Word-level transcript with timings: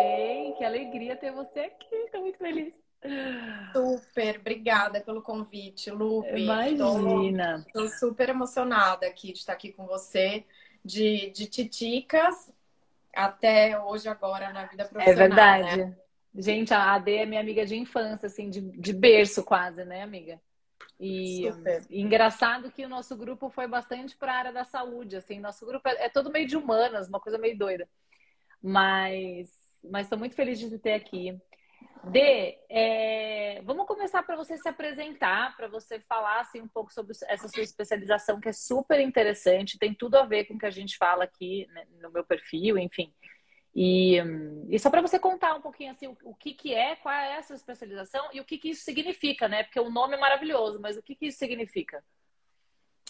Ei, 0.00 0.52
que 0.56 0.64
alegria 0.64 1.16
ter 1.16 1.30
você 1.32 1.60
aqui, 1.60 1.94
estou 1.94 2.22
muito 2.22 2.38
feliz. 2.38 2.72
Super, 3.72 4.38
obrigada 4.38 5.00
pelo 5.02 5.20
convite, 5.22 5.90
Lupe. 5.90 6.40
Imagina. 6.40 7.64
Estou 7.66 7.88
super 7.88 8.30
emocionada 8.30 9.06
aqui 9.06 9.32
de 9.32 9.38
estar 9.40 9.52
aqui 9.52 9.70
com 9.72 9.86
você, 9.86 10.44
de, 10.84 11.30
de 11.30 11.46
titicas 11.46 12.50
até 13.14 13.78
hoje, 13.78 14.08
agora, 14.08 14.52
na 14.52 14.64
vida 14.64 14.84
É 14.84 14.86
profissional. 14.86 15.28
verdade. 15.28 15.76
Né? 15.84 15.96
Gente, 16.34 16.72
a 16.72 16.94
Ade 16.94 17.16
é 17.16 17.26
minha 17.26 17.40
amiga 17.40 17.66
de 17.66 17.76
infância, 17.76 18.26
assim, 18.26 18.48
de, 18.48 18.60
de 18.60 18.92
berço 18.94 19.44
quase, 19.44 19.84
né, 19.84 20.02
amiga? 20.02 20.40
E, 20.98 21.46
e 21.88 22.00
engraçado 22.00 22.70
que 22.70 22.84
o 22.84 22.88
nosso 22.88 23.16
grupo 23.16 23.48
foi 23.48 23.66
bastante 23.66 24.16
para 24.16 24.32
a 24.32 24.36
área 24.36 24.52
da 24.52 24.64
saúde, 24.64 25.16
assim, 25.16 25.40
nosso 25.40 25.64
grupo 25.64 25.88
é, 25.88 26.04
é 26.04 26.08
todo 26.08 26.30
meio 26.30 26.46
de 26.46 26.56
humanas, 26.56 27.08
uma 27.08 27.20
coisa 27.20 27.38
meio 27.38 27.56
doida. 27.56 27.88
Mas 28.62 29.60
mas 29.82 30.06
estou 30.06 30.18
muito 30.18 30.34
feliz 30.34 30.58
de 30.58 30.68
te 30.68 30.78
ter 30.78 30.92
aqui. 30.92 31.38
Dê, 32.04 32.58
é, 32.70 33.60
vamos 33.62 33.86
começar 33.86 34.22
para 34.22 34.36
você 34.36 34.56
se 34.56 34.68
apresentar, 34.68 35.54
para 35.56 35.68
você 35.68 36.00
falar 36.00 36.40
assim, 36.40 36.60
um 36.60 36.68
pouco 36.68 36.92
sobre 36.92 37.14
essa 37.26 37.48
sua 37.48 37.62
especialização, 37.62 38.40
que 38.40 38.48
é 38.48 38.52
super 38.52 39.00
interessante, 39.00 39.78
tem 39.78 39.94
tudo 39.94 40.16
a 40.16 40.24
ver 40.24 40.44
com 40.44 40.54
o 40.54 40.58
que 40.58 40.66
a 40.66 40.70
gente 40.70 40.96
fala 40.96 41.24
aqui 41.24 41.66
né, 41.72 41.86
no 42.00 42.10
meu 42.10 42.24
perfil, 42.24 42.78
enfim. 42.78 43.12
E, 43.74 44.16
e 44.68 44.78
só 44.78 44.90
para 44.90 45.00
você 45.00 45.18
contar 45.18 45.54
um 45.54 45.60
pouquinho 45.60 45.92
assim, 45.92 46.08
o, 46.08 46.16
o, 46.24 46.34
que, 46.34 46.54
que 46.54 46.74
é, 46.74 46.96
qual 46.96 47.14
é 47.14 47.36
a 47.38 47.42
sua 47.42 47.56
especialização 47.56 48.28
e 48.32 48.40
o 48.40 48.44
que, 48.44 48.58
que 48.58 48.70
isso 48.70 48.82
significa, 48.84 49.48
né? 49.48 49.62
Porque 49.62 49.78
o 49.80 49.90
nome 49.90 50.16
é 50.16 50.20
maravilhoso, 50.20 50.80
mas 50.80 50.96
o 50.96 51.02
que, 51.02 51.14
que 51.14 51.26
isso 51.26 51.38
significa? 51.38 52.02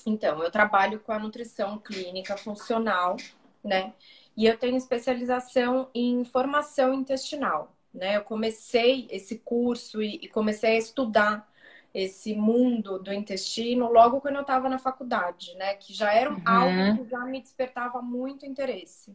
Então, 0.07 0.43
eu 0.43 0.51
trabalho 0.51 1.01
com 1.01 1.13
a 1.13 1.19
nutrição 1.19 1.79
clínica 1.79 2.37
funcional, 2.37 3.17
né? 3.63 3.95
E 4.37 4.47
eu 4.47 4.57
tenho 4.59 4.77
especialização 4.77 5.91
em 5.95 6.25
formação 6.25 6.95
intestinal, 6.95 7.77
né? 7.93 8.17
Eu 8.17 8.25
comecei 8.25 9.07
esse 9.11 9.39
curso 9.39 10.03
e, 10.03 10.17
e 10.23 10.29
comecei 10.29 10.71
a 10.73 10.79
estudar 10.79 11.51
esse 11.93 12.35
mundo 12.35 12.99
do 13.01 13.13
intestino 13.13 13.91
logo 13.93 14.21
quando 14.21 14.37
eu 14.37 14.43
estava 14.43 14.69
na 14.69 14.79
faculdade, 14.79 15.55
né? 15.57 15.75
Que 15.75 15.93
já 15.93 16.13
era 16.15 16.31
Uhum. 16.31 16.43
algo 16.47 16.97
que 16.97 17.05
já 17.05 17.25
me 17.27 17.41
despertava 17.41 18.01
muito 18.01 18.47
interesse. 18.47 19.15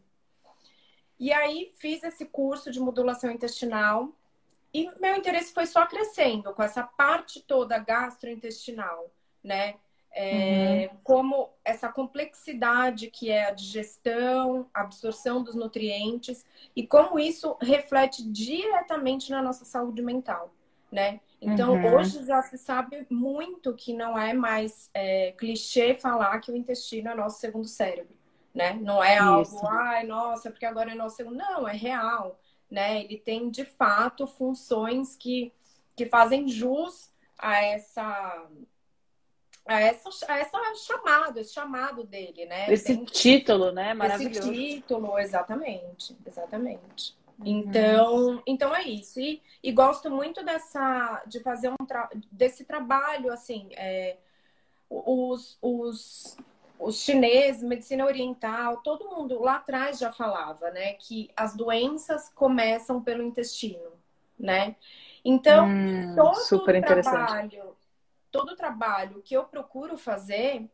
E 1.19 1.31
aí 1.31 1.71
fiz 1.75 2.03
esse 2.03 2.25
curso 2.25 2.71
de 2.71 2.79
modulação 2.79 3.31
intestinal 3.31 4.09
e 4.73 4.89
meu 4.99 5.15
interesse 5.15 5.53
foi 5.53 5.65
só 5.65 5.85
crescendo 5.85 6.53
com 6.53 6.61
essa 6.61 6.83
parte 6.83 7.41
toda 7.41 7.77
gastrointestinal, 7.77 9.09
né? 9.43 9.75
É, 10.17 10.91
Como 11.03 11.49
essa 11.63 11.89
complexidade 11.89 13.09
que 13.11 13.29
é 13.29 13.45
a 13.45 13.51
digestão, 13.51 14.69
a 14.73 14.81
absorção 14.81 15.43
dos 15.43 15.55
nutrientes 15.55 16.45
e 16.75 16.87
como 16.87 17.19
isso 17.19 17.57
reflete 17.61 18.23
diretamente 18.29 19.29
na 19.31 19.41
nossa 19.41 19.65
saúde 19.65 20.01
mental, 20.01 20.53
né? 20.91 21.19
Então, 21.41 21.73
Uhum. 21.73 21.95
hoje 21.95 22.25
já 22.25 22.41
se 22.41 22.57
sabe 22.57 23.05
muito 23.09 23.73
que 23.73 23.93
não 23.93 24.17
é 24.17 24.33
mais 24.33 24.89
é, 24.93 25.33
clichê 25.33 25.93
falar 25.93 26.39
que 26.39 26.51
o 26.51 26.55
intestino 26.55 27.09
é 27.09 27.15
nosso 27.15 27.39
segundo 27.39 27.67
cérebro, 27.67 28.15
né? 28.55 28.73
Não 28.73 29.03
é 29.03 29.17
algo, 29.17 29.41
Isso. 29.41 29.67
ai, 29.67 30.07
nossa, 30.07 30.49
porque 30.49 30.65
agora 30.65 30.93
é 30.93 30.95
nosso. 30.95 31.23
Não, 31.25 31.67
é 31.67 31.75
real, 31.75 32.39
né? 32.71 33.01
Ele 33.03 33.17
tem, 33.17 33.49
de 33.49 33.65
fato, 33.65 34.25
funções 34.25 35.15
que, 35.15 35.51
que 35.95 36.05
fazem 36.05 36.47
jus 36.47 37.11
a 37.37 37.61
essa 37.61 38.47
a 39.67 39.81
essa, 39.81 40.09
a 40.27 40.37
essa 40.37 40.75
chamado, 40.75 41.39
esse 41.39 41.51
chamado 41.51 42.03
dele, 42.03 42.45
né? 42.45 42.71
Esse 42.71 42.95
Tem 42.95 43.03
título, 43.03 43.71
né? 43.71 43.89
esse 43.89 43.95
Maravilhoso. 43.95 44.53
título, 44.53 45.19
exatamente, 45.19 46.15
exatamente. 46.25 47.15
Uhum. 47.39 47.45
Então, 47.45 48.43
então 48.45 48.75
é 48.75 48.83
isso. 48.83 49.19
E, 49.19 49.41
e 49.63 49.71
gosto 49.71 50.09
muito 50.09 50.45
dessa 50.45 51.23
de 51.25 51.39
fazer 51.39 51.69
um 51.69 51.85
tra 51.85 52.09
desse 52.31 52.63
trabalho 52.63 53.33
assim, 53.33 53.69
é, 53.73 54.17
os, 54.87 55.57
os, 55.61 56.37
os 56.79 56.97
chineses, 57.01 57.63
medicina 57.63 58.05
oriental, 58.05 58.77
todo 58.81 59.09
mundo 59.09 59.41
lá 59.41 59.55
atrás 59.57 59.97
já 59.99 60.11
falava, 60.11 60.71
né, 60.71 60.93
que 60.93 61.31
as 61.35 61.55
doenças 61.55 62.29
começam 62.29 63.01
pelo 63.01 63.23
intestino, 63.23 63.91
né? 64.37 64.75
Então, 65.23 65.67
Hum, 65.67 66.03
todo 66.13 66.35
super 66.35 66.79
trabalho, 66.79 67.75
todo 68.31 68.51
o 68.51 68.55
trabalho 68.55 69.21
que 69.23 69.35
eu 69.35 69.45
procuro 69.45 69.97
fazer, 69.97 70.69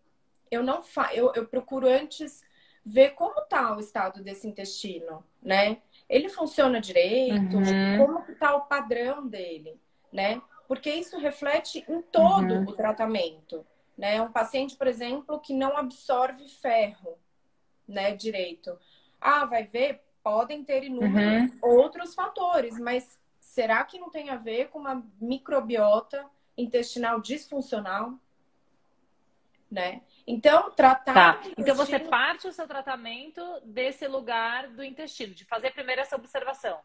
eu 0.49 0.63
não 0.63 0.81
fa 0.83 1.13
eu, 1.13 1.31
eu 1.35 1.47
procuro 1.47 1.87
antes 1.87 2.43
ver 2.85 3.11
como 3.11 3.39
está 3.41 3.75
o 3.75 3.79
estado 3.79 4.23
desse 4.23 4.47
intestino, 4.47 5.23
né? 5.41 5.81
Ele 6.09 6.29
funciona 6.29 6.81
direito, 6.81 7.57
Uhum. 7.57 7.95
como 7.95 8.23
que 8.25 8.33
tá 8.35 8.55
o 8.55 8.61
padrão 8.65 9.27
dele, 9.27 9.79
né? 10.11 10.41
Porque 10.67 10.89
isso 10.91 11.17
reflete 11.19 11.85
em 11.87 12.01
todo 12.01 12.55
Uhum. 12.55 12.65
o 12.65 12.73
tratamento, 12.73 13.65
né? 13.97 14.21
Um 14.21 14.31
paciente, 14.31 14.75
por 14.75 14.87
exemplo, 14.87 15.39
que 15.39 15.53
não 15.53 15.77
absorve 15.77 16.47
ferro, 16.47 17.17
né, 17.87 18.15
direito. 18.15 18.77
Ah, 19.19 19.45
vai 19.45 19.63
ver, 19.63 20.01
podem 20.23 20.63
ter 20.63 20.83
inúmeros 20.83 21.51
outros 21.61 22.13
fatores, 22.15 22.77
mas 22.79 23.19
será 23.39 23.83
que 23.83 23.99
não 23.99 24.09
tem 24.09 24.29
a 24.29 24.35
ver 24.37 24.69
com 24.69 24.79
uma 24.79 25.03
microbiota 25.19 26.25
intestinal 26.57 27.19
disfuncional? 27.21 28.13
Né? 29.69 30.01
Então, 30.27 30.69
tratar 30.71 31.13
Tá. 31.13 31.41
o 31.47 31.51
Então 31.57 31.75
você 31.75 31.91
intestino- 31.95 32.09
parte 32.09 32.47
o 32.47 32.51
seu 32.51 32.67
tratamento 32.67 33.41
desse 33.63 34.05
lugar 34.07 34.67
do 34.67 34.83
intestino, 34.83 35.33
de 35.33 35.45
fazer 35.45 35.71
primeiro 35.71 36.01
essa 36.01 36.15
observação. 36.15 36.79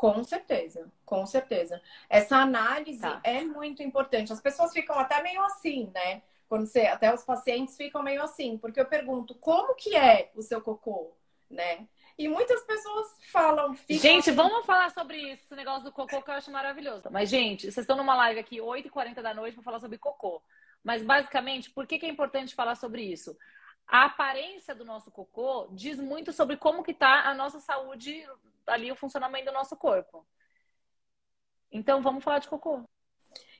Com 0.00 0.24
certeza, 0.24 0.90
com 1.04 1.26
certeza. 1.26 1.78
Essa 2.08 2.38
análise 2.38 3.02
Tá. 3.02 3.20
é 3.22 3.44
muito 3.44 3.82
importante. 3.82 4.32
As 4.32 4.40
pessoas 4.40 4.72
ficam 4.72 4.98
até 4.98 5.22
meio 5.22 5.42
assim, 5.42 5.90
né? 5.92 6.22
Quando 6.48 6.64
você, 6.66 6.86
até 6.86 7.12
os 7.12 7.22
pacientes 7.22 7.76
ficam 7.76 8.02
meio 8.02 8.22
assim, 8.22 8.56
porque 8.56 8.80
eu 8.80 8.86
pergunto 8.86 9.34
como 9.34 9.74
que 9.74 9.94
é 9.94 10.30
o 10.34 10.40
seu 10.40 10.62
cocô, 10.62 11.12
né? 11.50 11.86
E 12.16 12.28
muitas 12.28 12.62
pessoas 12.62 13.14
falam, 13.30 13.76
Gente, 13.90 14.30
assim, 14.30 14.32
vamos 14.32 14.64
falar 14.64 14.90
sobre 14.90 15.18
isso, 15.18 15.42
esse 15.44 15.54
negócio 15.54 15.84
do 15.84 15.92
cocô 15.92 16.22
que 16.22 16.30
eu 16.30 16.34
acho 16.34 16.50
maravilhoso. 16.50 17.10
Mas, 17.10 17.28
gente, 17.28 17.64
vocês 17.70 17.84
estão 17.84 17.94
numa 17.98 18.14
live 18.16 18.40
aqui 18.40 18.58
8h40 18.58 19.20
da 19.20 19.34
noite 19.34 19.54
para 19.56 19.62
falar 19.64 19.80
sobre 19.80 19.98
cocô. 19.98 20.42
Mas, 20.82 21.02
basicamente, 21.02 21.70
por 21.70 21.86
que, 21.86 21.98
que 21.98 22.06
é 22.06 22.08
importante 22.08 22.54
falar 22.54 22.74
sobre 22.74 23.02
isso? 23.02 23.36
A 23.90 24.06
aparência 24.06 24.74
do 24.74 24.84
nosso 24.84 25.10
cocô 25.10 25.68
diz 25.72 25.98
muito 26.00 26.32
sobre 26.32 26.56
como 26.56 26.82
que 26.82 26.94
tá 26.94 27.28
a 27.28 27.34
nossa 27.34 27.60
saúde, 27.60 28.24
ali, 28.66 28.90
o 28.92 28.96
funcionamento 28.96 29.46
do 29.46 29.52
nosso 29.52 29.76
corpo. 29.76 30.26
Então, 31.72 32.00
vamos 32.02 32.22
falar 32.24 32.38
de 32.38 32.48
cocô. 32.48 32.84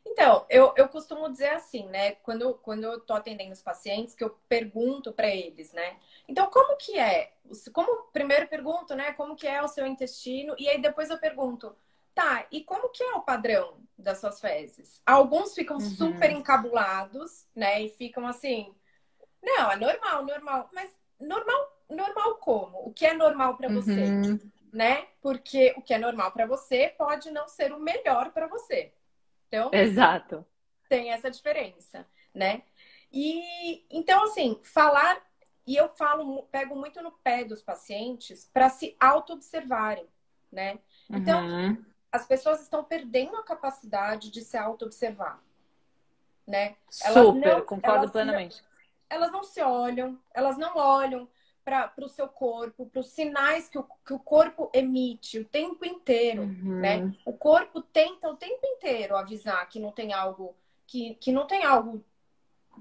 Então, 0.07 0.47
eu, 0.49 0.73
eu 0.77 0.89
costumo 0.89 1.31
dizer 1.31 1.51
assim, 1.51 1.87
né? 1.89 2.13
Quando, 2.17 2.55
quando 2.55 2.85
eu 2.85 3.01
tô 3.01 3.13
atendendo 3.15 3.53
os 3.53 3.63
pacientes, 3.63 4.15
que 4.15 4.25
eu 4.25 4.31
pergunto 4.49 5.13
para 5.13 5.29
eles, 5.29 5.73
né? 5.73 5.99
Então, 6.29 6.49
como 6.51 6.77
que 6.77 6.99
é? 6.99 7.33
Como 7.73 8.05
primeiro 8.13 8.49
pergunto, 8.49 8.95
né? 8.95 9.13
Como 9.13 9.37
que 9.37 9.47
é 9.47 9.63
o 9.63 9.69
seu 9.69 9.87
intestino? 9.87 10.55
E 10.59 10.69
aí 10.69 10.81
depois 10.81 11.11
eu 11.11 11.19
pergunto, 11.19 11.75
tá, 12.15 12.47
e 12.51 12.65
como 12.65 12.89
que 12.91 13.03
é 13.03 13.15
o 13.15 13.23
padrão 13.23 13.79
das 13.99 14.19
suas 14.19 14.41
fezes? 14.41 15.03
Alguns 15.07 15.55
ficam 15.55 15.79
Uhum. 15.79 15.81
super 15.81 16.31
encabulados, 16.31 17.47
né? 17.55 17.83
E 17.83 17.89
ficam 17.91 18.27
assim, 18.27 18.75
não, 19.43 19.71
é 19.71 19.77
normal, 19.77 20.25
normal. 20.25 20.71
Mas 20.73 20.91
normal, 21.19 21.77
normal 21.89 22.35
como? 22.37 22.79
O 22.87 22.93
que 22.93 23.07
é 23.07 23.15
normal 23.15 23.57
para 23.57 23.69
você? 23.69 24.05
Uhum. 24.05 24.39
Né? 24.73 25.07
Porque 25.21 25.75
o 25.77 25.83
que 25.83 25.93
é 25.93 25.99
normal 25.99 26.31
para 26.33 26.47
você 26.47 26.95
pode 26.97 27.31
não 27.31 27.49
ser 27.49 27.73
o 27.73 27.81
melhor 27.81 28.31
para 28.31 28.47
você. 28.47 28.93
Então, 29.49 29.71
Exato. 29.73 30.47
tem 30.89 31.11
essa 31.13 31.29
diferença, 31.31 32.07
né? 32.33 32.63
E 33.13 33.85
então, 33.91 34.23
assim, 34.25 34.61
falar, 34.63 35.21
e 35.67 35.75
eu 35.75 35.89
falo, 35.89 36.45
pego 36.45 36.77
muito 36.77 37.03
no 37.03 37.11
pé 37.11 37.45
dos 37.45 37.61
pacientes 37.61 38.49
para 38.53 38.69
se 38.71 38.97
auto-observarem, 39.01 40.07
né? 40.53 40.79
Então, 41.11 41.41
Uhum. 41.45 41.85
as 42.13 42.25
pessoas 42.25 42.61
estão 42.63 42.85
perdendo 42.85 43.35
a 43.37 43.43
capacidade 43.43 44.31
de 44.31 44.41
se 44.43 44.57
auto-observar, 44.57 45.43
né? 46.47 46.77
elas 47.03 47.27
Super, 47.27 47.57
não- 47.57 47.65
concordo 47.67 47.97
elas 47.99 48.07
não- 48.07 48.13
plenamente. 48.13 48.63
Elas 49.11 49.31
não 49.31 49.43
se 49.43 49.61
olham, 49.61 50.19
elas 50.33 50.57
não 50.57 50.77
olham 50.77 51.29
para 51.65 51.93
o 51.99 52.09
seu 52.09 52.27
corpo, 52.27 52.87
para 52.87 53.01
os 53.01 53.11
sinais 53.11 53.69
que 53.69 53.79
o, 53.79 53.87
que 54.07 54.15
o 54.15 54.19
corpo 54.19 54.71
emite 54.73 55.39
o 55.39 55.45
tempo 55.45 55.85
inteiro. 55.85 56.43
Uhum. 56.43 56.81
né? 56.81 57.15
O 57.25 57.33
corpo 57.33 57.83
tenta 57.83 58.31
o 58.31 58.37
tempo 58.37 58.61
inteiro 58.65 59.17
avisar 59.17 59.69
que 59.69 59.79
não 59.79 59.93
tem 59.93 60.13
algo 60.13 60.57
que, 60.87 61.15
que 61.17 61.31
não 61.31 61.47
tem 61.47 61.65
algo 61.65 62.03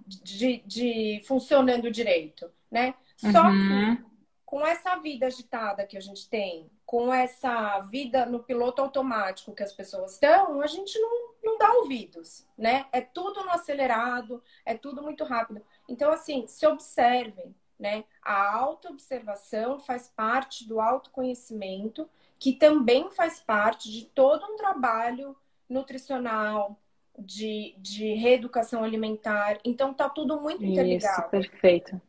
de, 0.08 0.64
de 0.66 1.22
funcionando 1.28 1.92
direito, 1.92 2.50
né? 2.72 2.96
Só 3.18 3.44
Uhum. 3.44 3.96
que 3.98 4.10
com 4.50 4.66
essa 4.66 4.96
vida 4.96 5.28
agitada 5.28 5.86
que 5.86 5.96
a 5.96 6.00
gente 6.00 6.28
tem, 6.28 6.72
com 6.84 7.14
essa 7.14 7.82
vida 7.82 8.26
no 8.26 8.40
piloto 8.40 8.82
automático 8.82 9.54
que 9.54 9.62
as 9.62 9.72
pessoas 9.72 10.14
estão, 10.14 10.60
a 10.60 10.66
gente 10.66 10.98
não, 10.98 11.34
não 11.44 11.58
dá 11.60 11.72
ouvidos, 11.74 12.48
né? 12.58 12.88
É 12.92 13.00
tudo 13.00 13.44
no 13.44 13.52
acelerado, 13.52 14.42
é 14.66 14.76
tudo 14.76 15.04
muito 15.04 15.24
rápido. 15.24 15.62
Então, 15.90 16.12
assim, 16.12 16.46
se 16.48 16.66
observem, 16.68 17.56
né? 17.80 18.04
A 18.22 18.56
autoobservação 18.56 19.80
faz 19.80 20.08
parte 20.08 20.68
do 20.68 20.80
autoconhecimento, 20.80 22.10
que 22.38 22.54
também 22.54 23.10
faz 23.10 23.40
parte 23.40 23.92
de 23.92 24.06
todo 24.06 24.46
um 24.46 24.56
trabalho 24.56 25.36
nutricional, 25.68 26.80
de, 27.18 27.76
de 27.80 28.14
reeducação 28.14 28.84
alimentar. 28.84 29.58
Então, 29.66 29.94
tá 29.94 30.08
tudo 30.10 30.40
muito 30.40 30.64
interligado. 30.64 31.22
Isso, 31.22 31.30
perfeito. 31.30 32.02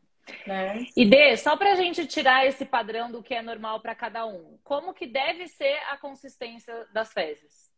Né? 0.47 0.87
E 0.97 1.05
Dê, 1.05 1.37
só 1.37 1.57
para 1.57 1.73
a 1.73 1.77
gente 1.77 2.07
tirar 2.07 2.47
esse 2.47 2.65
padrão 2.65 3.11
do 3.11 3.23
que 3.23 3.35
é 3.35 3.43
normal 3.43 3.81
para 3.81 3.95
cada 3.95 4.27
um, 4.27 4.59
como 4.63 4.95
que 4.95 5.07
deve 5.07 5.49
ser 5.49 5.77
a 5.89 5.97
consistência 5.97 6.87
das 6.93 7.13
fezes? 7.13 7.71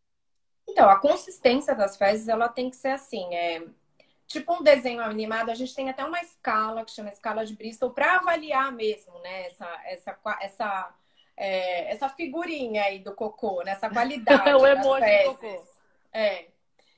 Então, 0.69 0.89
a 0.89 0.99
consistência 1.01 1.75
das 1.75 1.97
fezes, 1.97 2.29
ela 2.29 2.49
tem 2.49 2.71
que 2.71 2.77
ser 2.77 2.91
assim, 2.91 3.35
é 3.35 3.63
tipo 4.33 4.55
um 4.55 4.63
desenho 4.63 5.03
animado, 5.03 5.51
a 5.51 5.55
gente 5.55 5.75
tem 5.75 5.91
até 5.91 6.05
uma 6.05 6.21
escala 6.21 6.85
que 6.85 6.91
chama 6.91 7.11
escala 7.11 7.45
de 7.45 7.55
Bristol 7.55 7.91
para 7.91 8.17
avaliar 8.17 8.73
mesmo, 8.73 9.19
né, 9.21 9.47
essa 9.47 9.81
essa 9.85 10.19
essa 10.41 10.95
é, 11.37 11.93
essa 11.93 12.09
figurinha 12.09 12.85
aí 12.85 12.99
do 12.99 13.15
cocô, 13.15 13.63
nessa 13.63 13.89
né? 13.89 13.95
qualidade 13.95 14.43
o 14.55 14.67
emoji 14.67 15.25
do 15.25 15.35
cocô. 15.35 15.65
É. 16.13 16.47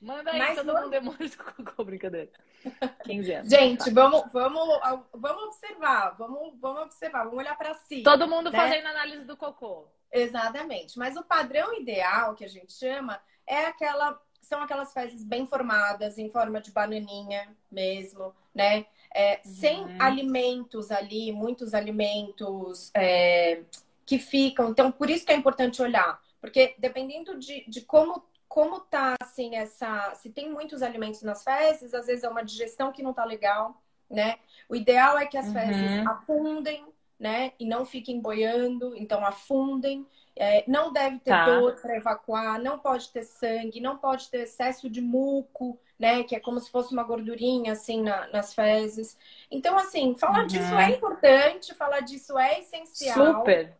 Manda 0.01 0.31
aí 0.31 0.37
Mas 0.37 0.55
todo 0.55 0.73
no... 0.73 0.81
mundo 0.81 0.93
emoji 0.93 1.29
do 1.29 1.43
cocô, 1.43 1.83
brincadeira. 1.83 2.29
15 3.05 3.33
anos. 3.33 3.49
Gente, 3.49 3.89
vamos, 3.91 4.31
vamos, 4.31 4.79
vamos 5.13 5.43
observar, 5.45 6.15
vamos, 6.17 6.53
vamos 6.59 6.81
observar, 6.83 7.23
vamos 7.23 7.39
olhar 7.39 7.57
para 7.57 7.73
si. 7.73 8.03
Todo 8.03 8.27
mundo 8.27 8.51
né? 8.51 8.57
fazendo 8.57 8.87
análise 8.87 9.23
do 9.23 9.37
cocô. 9.37 9.87
Exatamente. 10.11 10.97
Mas 10.97 11.15
o 11.15 11.23
padrão 11.23 11.73
ideal 11.73 12.35
que 12.35 12.45
a 12.45 12.49
gente 12.49 12.73
chama 12.73 13.21
é 13.45 13.65
aquela. 13.65 14.19
São 14.45 14.61
aquelas 14.61 14.93
fezes 14.93 15.23
bem 15.23 15.47
formadas, 15.47 16.17
em 16.17 16.29
forma 16.29 16.61
de 16.61 16.71
bananinha 16.71 17.47
mesmo, 17.71 18.33
né? 18.53 18.85
É, 19.13 19.41
uhum. 19.43 19.51
Sem 19.51 19.85
alimentos 19.99 20.91
ali, 20.91 21.31
muitos 21.31 21.73
alimentos 21.73 22.91
é, 22.93 23.61
que 24.05 24.19
ficam. 24.19 24.69
Então, 24.69 24.91
por 24.91 25.09
isso 25.09 25.25
que 25.25 25.31
é 25.31 25.35
importante 25.35 25.81
olhar. 25.81 26.21
Porque 26.39 26.75
dependendo 26.77 27.39
de, 27.39 27.65
de 27.67 27.81
como 27.81 28.23
como 28.47 28.79
tá 28.79 29.15
assim 29.19 29.55
essa, 29.55 30.13
se 30.15 30.29
tem 30.29 30.49
muitos 30.49 30.81
alimentos 30.81 31.21
nas 31.23 31.43
fezes, 31.43 31.93
às 31.93 32.05
vezes 32.05 32.23
é 32.23 32.29
uma 32.29 32.43
digestão 32.43 32.89
que 32.89 33.03
não 33.03 33.13
tá 33.13 33.25
legal, 33.25 33.81
né? 34.09 34.37
O 34.69 34.75
ideal 34.75 35.17
é 35.17 35.25
que 35.25 35.37
as 35.37 35.47
uhum. 35.47 35.53
fezes 35.53 36.07
afundem, 36.07 36.85
né? 37.19 37.51
E 37.59 37.65
não 37.65 37.85
fiquem 37.85 38.21
boiando, 38.21 38.95
então 38.95 39.25
afundem. 39.25 40.07
É, 40.37 40.63
não 40.67 40.91
deve 40.91 41.19
ter 41.19 41.31
tá. 41.31 41.45
dor 41.45 41.75
para 41.81 41.95
evacuar, 41.95 42.59
não 42.59 42.77
pode 42.77 43.09
ter 43.09 43.23
sangue, 43.23 43.79
não 43.79 43.97
pode 43.97 44.29
ter 44.29 44.41
excesso 44.41 44.89
de 44.89 44.99
muco, 44.99 45.79
né? 45.97 46.23
Que 46.23 46.35
é 46.35 46.39
como 46.39 46.59
se 46.59 46.69
fosse 46.69 46.93
uma 46.93 47.03
gordurinha 47.03 47.71
assim 47.71 48.01
na, 48.01 48.27
nas 48.27 48.53
fezes. 48.53 49.17
Então, 49.49 49.77
assim, 49.77 50.15
falar 50.15 50.41
uhum. 50.41 50.47
disso 50.47 50.75
é 50.75 50.89
importante, 50.91 51.73
falar 51.73 52.01
disso 52.01 52.37
é 52.37 52.59
essencial. 52.59 53.37
Super. 53.37 53.73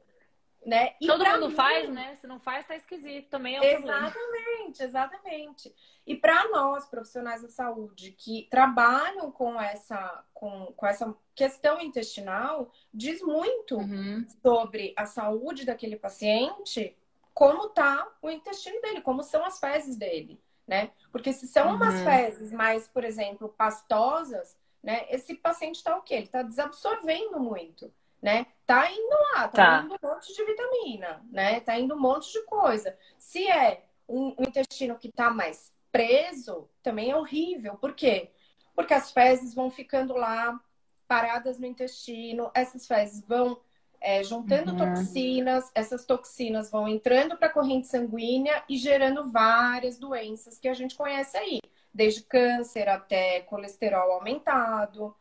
Né? 0.65 0.95
E 0.99 1.05
Todo 1.05 1.23
mundo 1.23 1.49
mim... 1.49 1.55
faz, 1.55 1.87
né? 1.89 2.15
Se 2.15 2.25
não 2.25 2.39
faz, 2.39 2.65
tá 2.65 2.75
esquisito. 2.75 3.29
Também 3.29 3.55
é 3.55 3.61
um 3.61 3.63
Exatamente, 3.63 4.13
problema. 4.13 4.75
exatamente. 4.79 5.75
E 6.07 6.15
para 6.15 6.49
nós, 6.49 6.87
profissionais 6.87 7.43
da 7.43 7.49
saúde, 7.49 8.11
que 8.11 8.47
trabalham 8.49 9.31
com 9.31 9.61
essa, 9.61 10.25
com, 10.33 10.73
com 10.75 10.87
essa 10.87 11.15
questão 11.35 11.79
intestinal, 11.79 12.71
diz 12.91 13.21
muito 13.21 13.77
uhum. 13.77 14.25
sobre 14.41 14.91
a 14.97 15.05
saúde 15.05 15.65
daquele 15.65 15.97
paciente, 15.97 16.97
como 17.31 17.69
tá 17.69 18.11
o 18.19 18.31
intestino 18.31 18.81
dele, 18.81 19.01
como 19.01 19.21
são 19.21 19.45
as 19.45 19.59
fezes 19.59 19.95
dele, 19.95 20.41
né? 20.67 20.89
Porque 21.11 21.31
se 21.31 21.47
são 21.47 21.67
uhum. 21.67 21.75
umas 21.75 22.01
fezes 22.01 22.51
mais, 22.51 22.87
por 22.87 23.03
exemplo, 23.03 23.49
pastosas, 23.49 24.57
né? 24.81 25.05
Esse 25.09 25.35
paciente 25.35 25.83
tá 25.83 25.95
o 25.95 26.01
quê? 26.01 26.15
Ele 26.15 26.27
tá 26.27 26.41
desabsorvendo 26.41 27.39
muito 27.39 27.93
né? 28.25 28.47
Tá 28.65 28.91
indo 28.91 29.15
lá, 29.35 29.47
tá, 29.47 29.49
tá, 29.49 29.83
indo 29.83 29.95
um 30.01 30.09
monte 30.09 30.33
de 30.33 30.43
vitamina, 30.43 31.23
né? 31.31 31.59
Tá 31.59 31.77
indo 31.77 31.93
um 31.93 31.99
monte 31.99 32.33
de 32.33 32.41
coisa. 32.45 32.97
Se 33.15 33.47
é 33.47 33.85
um, 34.09 34.33
um 34.39 34.47
intestino 34.47 34.97
que 34.97 35.11
tá 35.11 35.29
mais 35.29 35.71
preso, 35.91 36.67
também 36.81 37.11
é 37.11 37.15
horrível. 37.15 37.75
Por 37.75 37.93
quê? 37.93 38.31
Porque 38.73 38.95
as 38.95 39.11
fezes 39.11 39.53
vão 39.53 39.69
ficando 39.69 40.15
lá 40.15 40.59
paradas 41.07 41.59
no 41.59 41.67
intestino, 41.67 42.49
essas 42.55 42.87
fezes 42.87 43.23
vão 43.27 43.61
é, 44.01 44.23
juntando 44.23 44.71
uhum. 44.71 44.77
toxinas, 44.77 45.69
essas 45.75 46.03
toxinas 46.03 46.71
vão 46.71 46.87
entrando 46.87 47.37
para 47.37 47.47
a 47.47 47.53
corrente 47.53 47.85
sanguínea 47.85 48.63
e 48.67 48.75
gerando 48.75 49.29
várias 49.29 49.99
doenças 49.99 50.57
que 50.57 50.67
a 50.67 50.73
gente 50.73 50.95
conhece 50.95 51.37
aí, 51.37 51.59
desde 51.93 52.23
câncer 52.23 52.89
até 52.89 53.41
colesterol 53.41 54.13
aumentado. 54.13 55.15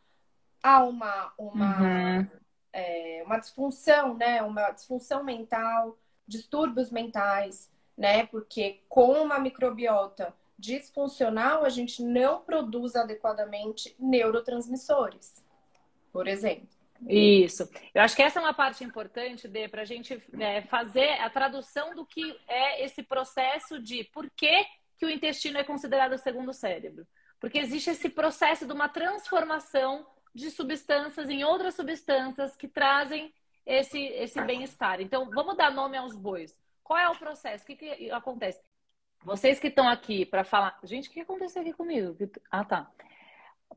Há 0.63 0.83
uma, 0.83 1.35
uma 1.37 1.83
uhum 1.83 2.44
é, 2.75 3.23
uma 3.25 3.39
disfunção, 3.39 4.15
né? 4.15 4.43
Uma 4.43 4.71
disfunção 4.73 5.23
mental, 5.23 5.97
distúrbios 6.27 6.91
mentais, 6.91 7.71
né? 7.97 8.27
Porque 8.27 8.83
com 8.89 9.13
uma 9.13 9.39
microbiota 9.39 10.35
disfuncional, 10.59 11.65
a 11.65 11.69
gente 11.69 12.03
não 12.03 12.41
produz 12.43 12.97
adequadamente 12.97 13.95
neurotransmissores, 13.99 15.43
por 16.13 16.27
exemplo. 16.27 16.69
Isso. 17.09 17.69
Eu 17.93 18.03
acho 18.03 18.17
que 18.17 18.23
essa 18.23 18.39
é 18.39 18.43
uma 18.43 18.55
parte 18.55 18.83
importante, 18.83 19.47
Dê, 19.47 19.69
para 19.69 19.83
a 19.83 19.85
gente 19.85 20.23
é, 20.39 20.63
fazer 20.63 21.21
a 21.21 21.29
tradução 21.29 21.95
do 21.95 22.07
que 22.07 22.39
é 22.49 22.85
esse 22.85 23.03
processo 23.03 23.81
de 23.81 24.05
por 24.05 24.31
que, 24.31 24.65
que 24.97 25.05
o 25.05 25.11
intestino 25.11 25.59
é 25.59 25.65
considerado 25.65 26.13
o 26.13 26.19
segundo 26.19 26.53
cérebro. 26.53 27.07
Porque 27.39 27.59
existe 27.59 27.91
esse 27.91 28.09
processo 28.09 28.67
de 28.67 28.73
uma 28.73 28.89
transformação 28.89 30.07
de 30.35 30.51
substâncias 30.51 31.31
em 31.31 31.45
outras 31.45 31.75
substâncias 31.75 32.57
que 32.57 32.67
trazem 32.67 33.33
esse, 33.65 33.99
esse 33.99 34.41
bem-estar. 34.43 35.01
Então, 35.01 35.31
vamos 35.31 35.57
dar 35.57 35.71
nome 35.71 35.97
aos 35.97 36.17
bois. 36.17 36.59
Qual 36.83 36.99
é 36.99 37.09
o 37.09 37.17
processo? 37.17 37.65
O 37.65 37.67
que, 37.67 37.77
que 37.77 38.11
acontece? 38.11 38.61
Vocês 39.23 39.59
que 39.59 39.69
estão 39.69 39.89
aqui 39.89 40.27
para 40.27 40.45
falar. 40.45 40.79
Gente, 40.83 41.09
o 41.09 41.13
que 41.13 41.21
aconteceu 41.21 41.63
aqui 41.63 41.73
comigo? 41.73 42.15
Ah, 42.51 42.65
tá. 42.65 42.91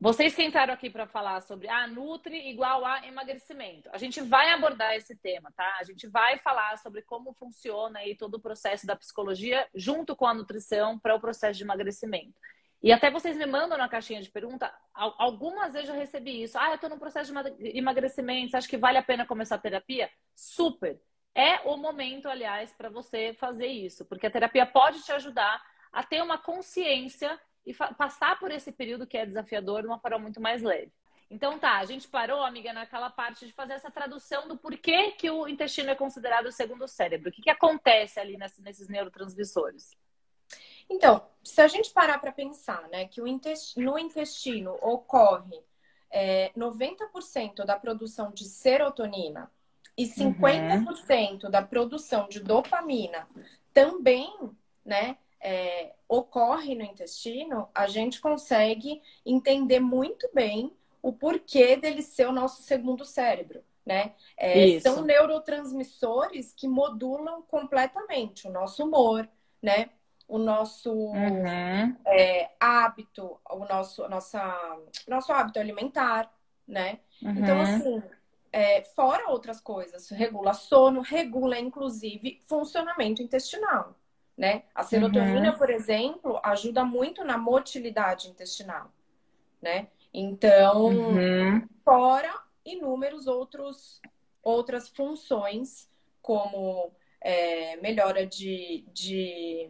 Vocês 0.00 0.34
que 0.34 0.44
entraram 0.44 0.74
aqui 0.74 0.88
para 0.88 1.06
falar 1.06 1.40
sobre 1.40 1.68
ah, 1.68 1.86
Nutri 1.86 2.48
igual 2.48 2.84
a 2.84 3.04
emagrecimento. 3.06 3.88
A 3.92 3.98
gente 3.98 4.20
vai 4.20 4.52
abordar 4.52 4.94
esse 4.94 5.16
tema, 5.16 5.50
tá? 5.56 5.78
A 5.80 5.82
gente 5.82 6.06
vai 6.06 6.38
falar 6.38 6.76
sobre 6.78 7.02
como 7.02 7.32
funciona 7.32 7.98
aí 7.98 8.14
todo 8.14 8.34
o 8.34 8.40
processo 8.40 8.86
da 8.86 8.94
psicologia 8.94 9.66
junto 9.74 10.14
com 10.14 10.26
a 10.26 10.34
nutrição 10.34 10.98
para 10.98 11.16
o 11.16 11.20
processo 11.20 11.58
de 11.58 11.64
emagrecimento. 11.64 12.38
E 12.82 12.92
até 12.92 13.10
vocês 13.10 13.36
me 13.36 13.46
mandam 13.46 13.76
na 13.76 13.88
caixinha 13.88 14.22
de 14.22 14.30
pergunta, 14.30 14.72
algumas 14.94 15.72
vezes 15.72 15.88
eu 15.88 15.96
recebi 15.96 16.42
isso. 16.42 16.56
Ah, 16.58 16.68
eu 16.68 16.74
estou 16.76 16.88
num 16.88 16.98
processo 16.98 17.32
de 17.32 17.76
emagrecimento, 17.76 18.50
você 18.50 18.56
acha 18.56 18.68
que 18.68 18.76
vale 18.76 18.98
a 18.98 19.02
pena 19.02 19.26
começar 19.26 19.56
a 19.56 19.58
terapia? 19.58 20.08
Super! 20.34 21.00
É 21.34 21.60
o 21.68 21.76
momento, 21.76 22.28
aliás, 22.28 22.72
para 22.72 22.88
você 22.88 23.34
fazer 23.34 23.66
isso, 23.66 24.04
porque 24.04 24.26
a 24.26 24.30
terapia 24.30 24.64
pode 24.64 25.02
te 25.02 25.12
ajudar 25.12 25.62
a 25.92 26.02
ter 26.02 26.22
uma 26.22 26.38
consciência 26.38 27.38
e 27.66 27.74
passar 27.74 28.38
por 28.38 28.50
esse 28.50 28.72
período 28.72 29.06
que 29.06 29.16
é 29.16 29.26
desafiador 29.26 29.82
de 29.82 29.88
uma 29.88 29.98
forma 29.98 30.18
muito 30.18 30.40
mais 30.40 30.62
leve. 30.62 30.92
Então 31.30 31.58
tá, 31.58 31.78
a 31.78 31.84
gente 31.84 32.08
parou, 32.08 32.42
amiga, 32.42 32.72
naquela 32.72 33.10
parte 33.10 33.46
de 33.46 33.52
fazer 33.52 33.74
essa 33.74 33.90
tradução 33.90 34.48
do 34.48 34.56
porquê 34.56 35.12
que 35.12 35.30
o 35.30 35.46
intestino 35.46 35.90
é 35.90 35.94
considerado 35.94 36.46
o 36.46 36.52
segundo 36.52 36.88
cérebro. 36.88 37.28
O 37.28 37.32
que, 37.32 37.42
que 37.42 37.50
acontece 37.50 38.18
ali 38.18 38.38
nesses 38.38 38.88
neurotransmissores? 38.88 39.90
Então, 40.90 41.22
se 41.42 41.60
a 41.60 41.68
gente 41.68 41.90
parar 41.90 42.18
para 42.18 42.32
pensar, 42.32 42.88
né, 42.88 43.06
que 43.06 43.20
intestino, 43.20 43.92
no 43.92 43.98
intestino 43.98 44.72
ocorre 44.82 45.60
é, 46.10 46.50
90% 46.56 47.64
da 47.64 47.78
produção 47.78 48.30
de 48.30 48.44
serotonina 48.44 49.50
e 49.96 50.04
50% 50.06 51.44
uhum. 51.44 51.50
da 51.50 51.62
produção 51.62 52.28
de 52.28 52.40
dopamina 52.40 53.28
também, 53.72 54.32
né, 54.84 55.18
é, 55.40 55.94
ocorre 56.08 56.74
no 56.74 56.82
intestino, 56.82 57.68
a 57.74 57.86
gente 57.86 58.20
consegue 58.20 59.02
entender 59.24 59.80
muito 59.80 60.28
bem 60.32 60.72
o 61.02 61.12
porquê 61.12 61.76
dele 61.76 62.02
ser 62.02 62.26
o 62.26 62.32
nosso 62.32 62.62
segundo 62.62 63.04
cérebro, 63.04 63.62
né? 63.86 64.14
É, 64.36 64.80
são 64.80 65.02
neurotransmissores 65.02 66.52
que 66.52 66.66
modulam 66.66 67.42
completamente 67.42 68.48
o 68.48 68.50
nosso 68.50 68.84
humor, 68.84 69.28
né? 69.62 69.90
O 70.28 70.36
nosso 70.36 70.92
uhum. 70.92 71.96
é, 72.06 72.50
hábito, 72.60 73.40
o 73.48 73.64
nosso, 73.64 74.06
nossa, 74.08 74.78
nosso 75.08 75.32
hábito 75.32 75.58
alimentar, 75.58 76.30
né? 76.66 77.00
Então, 77.20 77.32
uhum. 77.32 77.38
Então, 77.42 77.60
assim, 77.62 78.02
é, 78.52 78.82
fora 78.82 79.30
outras 79.30 79.58
coisas, 79.58 80.10
regula 80.10 80.52
sono, 80.52 81.00
regula, 81.00 81.58
inclusive, 81.58 82.42
funcionamento 82.46 83.22
intestinal, 83.22 83.96
né? 84.36 84.64
A 84.74 84.82
serotonina, 84.82 85.52
uhum. 85.52 85.58
por 85.58 85.70
exemplo, 85.70 86.38
ajuda 86.42 86.84
muito 86.84 87.24
na 87.24 87.38
motilidade 87.38 88.28
intestinal, 88.28 88.92
né? 89.62 89.88
Então, 90.12 90.86
uhum. 90.86 91.66
fora 91.82 92.32
inúmeros 92.64 93.26
outros 93.26 94.00
outras 94.42 94.88
funções, 94.88 95.88
como 96.22 96.92
é, 97.20 97.76
melhora 97.76 98.26
de, 98.26 98.84
de 98.92 99.68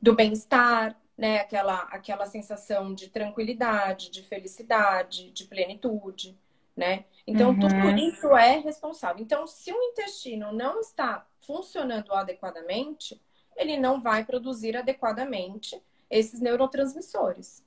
do 0.00 0.14
bem-estar, 0.14 0.98
né? 1.16 1.40
Aquela, 1.40 1.82
aquela 1.90 2.26
sensação 2.26 2.94
de 2.94 3.08
tranquilidade, 3.08 4.10
de 4.10 4.22
felicidade, 4.22 5.30
de 5.30 5.44
plenitude, 5.44 6.38
né? 6.76 7.04
Então, 7.26 7.50
uhum. 7.50 7.58
tudo 7.58 7.98
isso 7.98 8.34
é 8.34 8.58
responsável. 8.58 9.22
Então, 9.22 9.46
se 9.46 9.72
o 9.72 9.82
intestino 9.82 10.52
não 10.52 10.80
está 10.80 11.26
funcionando 11.40 12.12
adequadamente, 12.14 13.20
ele 13.56 13.76
não 13.76 14.00
vai 14.00 14.24
produzir 14.24 14.76
adequadamente 14.76 15.80
esses 16.08 16.40
neurotransmissores, 16.40 17.64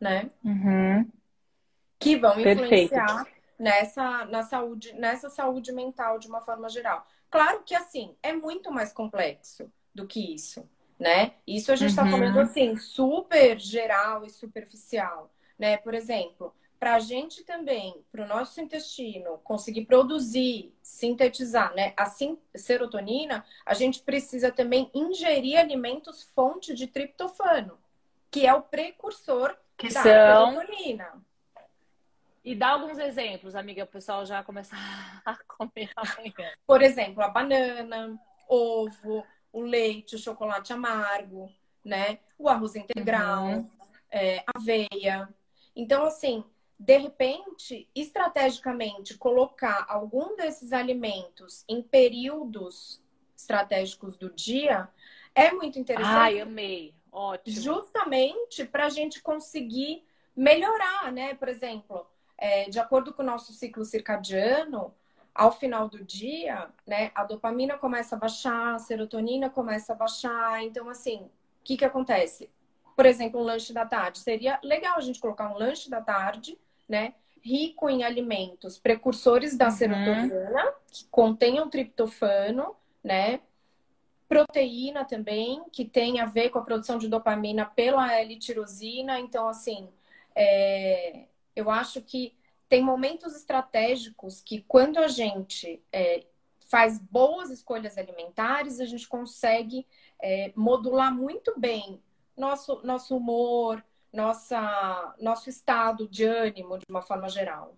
né? 0.00 0.30
Uhum. 0.44 1.08
Que 1.98 2.16
vão 2.16 2.38
influenciar 2.38 3.26
nessa, 3.58 4.24
na 4.26 4.42
saúde, 4.42 4.92
nessa 4.94 5.30
saúde 5.30 5.72
mental 5.72 6.18
de 6.18 6.28
uma 6.28 6.40
forma 6.40 6.68
geral. 6.68 7.06
Claro 7.30 7.62
que, 7.64 7.74
assim, 7.74 8.16
é 8.22 8.32
muito 8.32 8.70
mais 8.70 8.92
complexo 8.92 9.70
do 9.94 10.06
que 10.06 10.34
isso, 10.34 10.68
né? 10.98 11.34
Isso 11.46 11.70
a 11.70 11.76
gente 11.76 11.90
está 11.90 12.04
uhum. 12.04 12.10
falando, 12.10 12.40
assim, 12.40 12.76
super 12.76 13.58
geral 13.58 14.24
e 14.24 14.30
superficial, 14.30 15.32
né? 15.58 15.76
Por 15.76 15.94
exemplo, 15.94 16.54
para 16.78 16.94
a 16.94 16.98
gente 17.00 17.42
também, 17.44 18.02
para 18.10 18.24
o 18.24 18.28
nosso 18.28 18.60
intestino 18.60 19.38
conseguir 19.38 19.84
produzir, 19.84 20.72
sintetizar, 20.80 21.74
né, 21.74 21.92
a 21.96 22.06
serotonina, 22.54 23.44
a 23.66 23.74
gente 23.74 24.00
precisa 24.02 24.52
também 24.52 24.90
ingerir 24.94 25.58
alimentos 25.58 26.22
fonte 26.34 26.74
de 26.74 26.86
triptofano, 26.86 27.78
que 28.30 28.46
é 28.46 28.54
o 28.54 28.62
precursor 28.62 29.56
que 29.76 29.88
da 29.92 30.02
são... 30.02 30.52
serotonina. 30.52 31.27
E 32.44 32.54
dá 32.54 32.70
alguns 32.70 32.98
exemplos, 32.98 33.54
amiga, 33.54 33.84
o 33.84 33.86
pessoal 33.86 34.24
já 34.24 34.42
começa 34.42 34.74
a 35.24 35.36
comer 35.46 35.90
amanhã. 35.96 36.52
Por 36.66 36.82
exemplo, 36.82 37.22
a 37.22 37.28
banana, 37.28 38.18
ovo, 38.48 39.24
o 39.52 39.60
leite, 39.60 40.16
o 40.16 40.18
chocolate 40.18 40.72
amargo, 40.72 41.52
né? 41.84 42.18
O 42.38 42.48
arroz 42.48 42.76
integral, 42.76 43.46
uhum. 43.46 43.70
é, 44.10 44.42
aveia. 44.54 45.28
Então, 45.74 46.04
assim, 46.04 46.44
de 46.78 46.96
repente, 46.96 47.88
estrategicamente, 47.94 49.18
colocar 49.18 49.84
algum 49.88 50.36
desses 50.36 50.72
alimentos 50.72 51.64
em 51.68 51.82
períodos 51.82 53.02
estratégicos 53.36 54.16
do 54.16 54.30
dia 54.30 54.88
é 55.34 55.52
muito 55.52 55.78
interessante. 55.78 56.16
Ai, 56.16 56.40
amei. 56.40 56.94
Ótimo. 57.10 57.60
Justamente 57.60 58.64
para 58.64 58.86
a 58.86 58.88
gente 58.90 59.20
conseguir 59.22 60.04
melhorar, 60.36 61.10
né? 61.12 61.34
Por 61.34 61.48
exemplo, 61.48 62.06
é, 62.38 62.70
de 62.70 62.78
acordo 62.78 63.12
com 63.12 63.22
o 63.22 63.26
nosso 63.26 63.52
ciclo 63.52 63.84
circadiano, 63.84 64.94
ao 65.34 65.52
final 65.52 65.88
do 65.88 66.02
dia, 66.02 66.68
né, 66.86 67.12
a 67.14 67.22
dopamina 67.24 67.78
começa 67.78 68.16
a 68.16 68.18
baixar, 68.18 68.74
a 68.74 68.78
serotonina 68.78 69.50
começa 69.50 69.92
a 69.92 69.96
baixar. 69.96 70.62
Então, 70.64 70.88
assim, 70.88 71.22
o 71.22 71.30
que, 71.64 71.76
que 71.76 71.84
acontece? 71.84 72.50
Por 72.96 73.06
exemplo, 73.06 73.40
um 73.40 73.44
lanche 73.44 73.72
da 73.72 73.86
tarde. 73.86 74.18
Seria 74.18 74.58
legal 74.64 74.96
a 74.96 75.00
gente 75.00 75.20
colocar 75.20 75.48
um 75.48 75.56
lanche 75.56 75.88
da 75.88 76.00
tarde, 76.00 76.58
né? 76.88 77.14
Rico 77.40 77.88
em 77.88 78.02
alimentos 78.02 78.78
precursores 78.78 79.56
da 79.56 79.66
uhum. 79.66 79.70
serotonina, 79.70 80.74
que 80.90 81.04
contenham 81.08 81.70
triptofano, 81.70 82.74
né? 83.02 83.40
Proteína 84.28 85.04
também, 85.04 85.62
que 85.70 85.84
tem 85.84 86.18
a 86.20 86.26
ver 86.26 86.50
com 86.50 86.58
a 86.58 86.64
produção 86.64 86.98
de 86.98 87.08
dopamina 87.08 87.64
pela 87.64 88.12
L-tirosina. 88.12 89.20
Então, 89.20 89.48
assim, 89.48 89.88
é, 90.34 91.26
eu 91.58 91.68
acho 91.68 92.00
que 92.00 92.36
tem 92.68 92.80
momentos 92.80 93.34
estratégicos 93.34 94.40
que 94.40 94.62
quando 94.68 94.98
a 94.98 95.08
gente 95.08 95.82
é, 95.92 96.24
faz 96.70 97.00
boas 97.00 97.50
escolhas 97.50 97.98
alimentares, 97.98 98.78
a 98.78 98.84
gente 98.84 99.08
consegue 99.08 99.84
é, 100.22 100.52
modular 100.54 101.12
muito 101.12 101.58
bem 101.58 102.00
nosso, 102.36 102.80
nosso 102.84 103.16
humor, 103.16 103.84
nossa, 104.12 105.16
nosso 105.20 105.50
estado 105.50 106.06
de 106.06 106.24
ânimo 106.24 106.78
de 106.78 106.84
uma 106.88 107.02
forma 107.02 107.28
geral. 107.28 107.76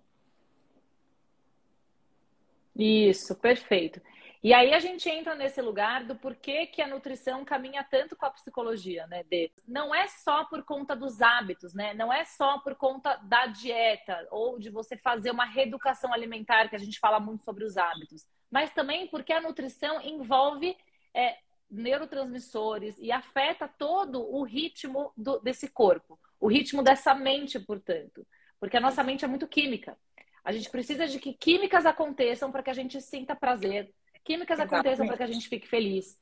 Isso, 2.76 3.34
perfeito. 3.34 4.02
E 4.42 4.54
aí 4.54 4.72
a 4.72 4.78
gente 4.78 5.06
entra 5.08 5.34
nesse 5.34 5.60
lugar 5.60 6.04
do 6.04 6.16
porquê 6.16 6.64
que 6.66 6.80
a 6.80 6.88
nutrição 6.88 7.44
caminha 7.44 7.84
tanto 7.84 8.16
com 8.16 8.24
a 8.24 8.30
psicologia, 8.30 9.06
né, 9.06 9.22
Dê? 9.24 9.52
Não 9.68 9.94
é 9.94 10.06
só 10.06 10.44
por 10.44 10.62
conta 10.62 10.96
dos 10.96 11.20
hábitos, 11.20 11.74
né? 11.74 11.92
Não 11.92 12.10
é 12.10 12.24
só 12.24 12.58
por 12.58 12.74
conta 12.74 13.16
da 13.16 13.46
dieta 13.46 14.26
ou 14.30 14.58
de 14.58 14.70
você 14.70 14.96
fazer 14.96 15.30
uma 15.30 15.44
reeducação 15.44 16.10
alimentar, 16.10 16.70
que 16.70 16.76
a 16.76 16.78
gente 16.78 16.98
fala 16.98 17.20
muito 17.20 17.44
sobre 17.44 17.64
os 17.64 17.76
hábitos, 17.76 18.26
mas 18.50 18.72
também 18.72 19.06
porque 19.08 19.32
a 19.32 19.42
nutrição 19.42 20.00
envolve 20.00 20.74
é, 21.12 21.36
neurotransmissores 21.70 22.96
e 22.98 23.12
afeta 23.12 23.68
todo 23.68 24.22
o 24.22 24.42
ritmo 24.42 25.12
do, 25.18 25.38
desse 25.40 25.68
corpo, 25.68 26.18
o 26.40 26.48
ritmo 26.48 26.82
dessa 26.82 27.14
mente, 27.14 27.60
portanto, 27.60 28.26
porque 28.58 28.78
a 28.78 28.80
nossa 28.80 29.04
mente 29.04 29.22
é 29.22 29.28
muito 29.28 29.46
química. 29.46 29.98
A 30.42 30.50
gente 30.52 30.70
precisa 30.70 31.06
de 31.06 31.18
que 31.18 31.34
químicas 31.34 31.84
aconteçam 31.84 32.50
para 32.50 32.62
que 32.62 32.70
a 32.70 32.74
gente 32.74 32.98
sinta 33.02 33.36
prazer, 33.36 33.92
químicas 34.24 34.58
Exatamente. 34.58 34.86
aconteçam 34.86 35.06
para 35.06 35.16
que 35.16 35.22
a 35.22 35.26
gente 35.26 35.48
fique 35.48 35.68
feliz. 35.68 36.18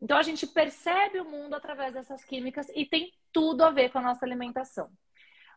Então 0.00 0.16
a 0.16 0.22
gente 0.22 0.46
percebe 0.46 1.20
o 1.20 1.24
mundo 1.24 1.54
através 1.54 1.92
dessas 1.92 2.24
químicas 2.24 2.68
e 2.74 2.86
tem 2.86 3.12
tudo 3.32 3.62
a 3.62 3.70
ver 3.70 3.90
com 3.90 3.98
a 3.98 4.02
nossa 4.02 4.24
alimentação. 4.24 4.90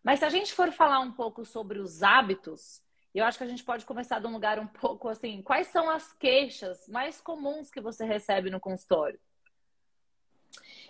Mas 0.03 0.19
se 0.19 0.25
a 0.25 0.29
gente 0.29 0.53
for 0.53 0.71
falar 0.71 0.99
um 0.99 1.11
pouco 1.11 1.45
sobre 1.45 1.79
os 1.79 2.03
hábitos, 2.03 2.81
eu 3.15 3.23
acho 3.23 3.37
que 3.37 3.43
a 3.43 3.47
gente 3.47 3.63
pode 3.63 3.85
começar 3.85 4.19
de 4.19 4.27
um 4.27 4.33
lugar 4.33 4.59
um 4.59 4.67
pouco 4.81 5.07
assim, 5.07 5.41
quais 5.41 5.67
são 5.67 5.89
as 5.89 6.11
queixas 6.13 6.87
mais 6.87 7.21
comuns 7.21 7.71
que 7.71 7.79
você 7.79 8.05
recebe 8.05 8.49
no 8.49 8.59
consultório? 8.59 9.19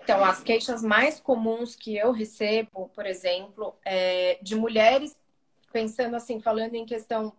Então, 0.01 0.23
as 0.23 0.43
queixas 0.43 0.83
mais 0.83 1.19
comuns 1.19 1.75
que 1.75 1.95
eu 1.95 2.11
recebo, 2.11 2.89
por 2.89 3.05
exemplo, 3.05 3.77
é 3.85 4.37
de 4.41 4.55
mulheres 4.55 5.17
pensando 5.71 6.15
assim, 6.15 6.41
falando 6.41 6.75
em 6.75 6.85
questão 6.85 7.33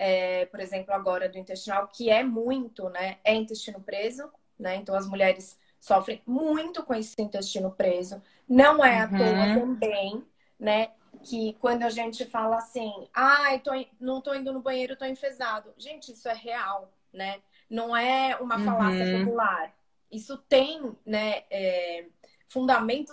é, 0.00 0.46
por 0.46 0.60
exemplo, 0.60 0.94
agora 0.94 1.28
do 1.28 1.36
intestinal, 1.36 1.86
que 1.86 2.08
é 2.08 2.22
muito, 2.24 2.88
né? 2.88 3.18
É 3.22 3.34
intestino 3.34 3.78
preso, 3.82 4.32
né? 4.58 4.76
Então 4.76 4.94
as 4.94 5.06
mulheres 5.06 5.58
sofrem 5.78 6.22
muito 6.26 6.82
com 6.82 6.94
esse 6.94 7.20
intestino 7.20 7.70
preso. 7.70 8.22
Não 8.48 8.82
é 8.82 9.00
à 9.00 9.08
toa 9.08 9.18
uhum. 9.18 9.60
também, 9.60 10.24
né? 10.58 10.88
Que 11.22 11.52
quando 11.60 11.82
a 11.82 11.90
gente 11.90 12.24
fala 12.24 12.56
assim, 12.56 12.90
ai, 13.12 13.62
ah, 13.66 13.86
não 14.00 14.22
tô 14.22 14.32
indo 14.32 14.54
no 14.54 14.62
banheiro, 14.62 14.96
tô 14.96 15.04
enfesado. 15.04 15.70
Gente, 15.76 16.12
isso 16.12 16.26
é 16.30 16.34
real, 16.34 16.90
né? 17.12 17.42
Não 17.68 17.94
é 17.94 18.36
uma 18.36 18.58
falácia 18.58 19.04
uhum. 19.04 19.26
popular. 19.26 19.70
Isso 20.10 20.38
tem, 20.48 20.96
né, 21.04 21.44
é, 21.50 22.06
fundamento 22.48 23.12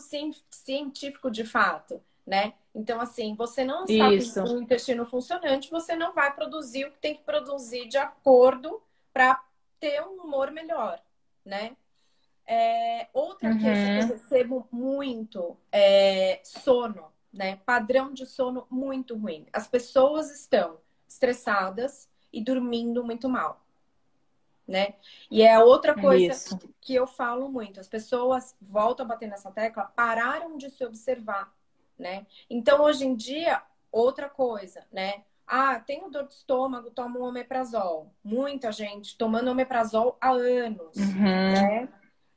científico 0.50 1.30
de 1.30 1.44
fato 1.44 2.02
né? 2.28 2.54
Então, 2.76 3.00
assim, 3.00 3.34
você 3.34 3.64
não 3.64 3.86
está 3.86 4.44
com 4.44 4.56
o 4.56 4.62
intestino 4.62 5.06
funcionante, 5.06 5.72
você 5.72 5.96
não 5.96 6.14
vai 6.14 6.36
produzir 6.36 6.86
o 6.86 6.92
que 6.92 7.00
tem 7.00 7.16
que 7.16 7.24
produzir 7.24 7.88
de 7.88 7.98
acordo 7.98 8.84
para 9.14 9.42
ter 9.80 10.04
um 10.04 10.22
humor 10.22 10.52
melhor, 10.52 11.02
né? 11.46 11.76
É, 12.46 13.08
outra 13.14 13.50
uhum. 13.50 13.60
queixa 13.60 13.86
que 13.86 14.00
eu 14.00 14.18
recebo 14.18 14.68
muito 14.72 15.58
é 15.72 16.42
sono, 16.44 17.12
né? 17.32 17.60
Padrão 17.66 18.14
de 18.14 18.26
sono 18.26 18.68
muito 18.70 19.16
ruim. 19.16 19.48
As 19.54 19.68
pessoas 19.68 20.30
estão 20.30 20.78
estressadas 21.08 22.10
e 22.32 22.44
dormindo 22.44 23.04
muito 23.04 23.30
mal, 23.30 23.66
né? 24.68 24.96
E 25.32 25.42
é 25.42 25.58
outra 25.60 25.96
coisa 26.00 26.34
Isso. 26.34 26.60
que 26.82 26.94
eu 26.94 27.08
falo 27.08 27.50
muito. 27.50 27.80
As 27.80 27.88
pessoas 27.88 28.54
voltam 28.62 29.06
a 29.06 29.10
bater 29.10 29.30
nessa 29.30 29.50
tecla, 29.50 29.86
pararam 29.96 30.58
de 30.58 30.70
se 30.70 30.86
observar 30.86 31.57
né? 31.98 32.26
Então, 32.50 32.82
hoje 32.82 33.06
em 33.06 33.16
dia, 33.16 33.62
outra 33.92 34.30
coisa, 34.30 34.86
né? 34.92 35.24
Ah, 35.46 35.80
tenho 35.80 36.10
dor 36.10 36.28
de 36.28 36.34
estômago, 36.34 36.92
tomo 36.92 37.20
um 37.20 37.24
omeprazol. 37.24 38.14
Muita 38.24 38.72
gente 38.72 39.18
tomando 39.18 39.50
omeprazol 39.50 40.18
há 40.20 40.32
anos, 40.32 40.96
uhum. 40.98 41.24
né? 41.24 41.90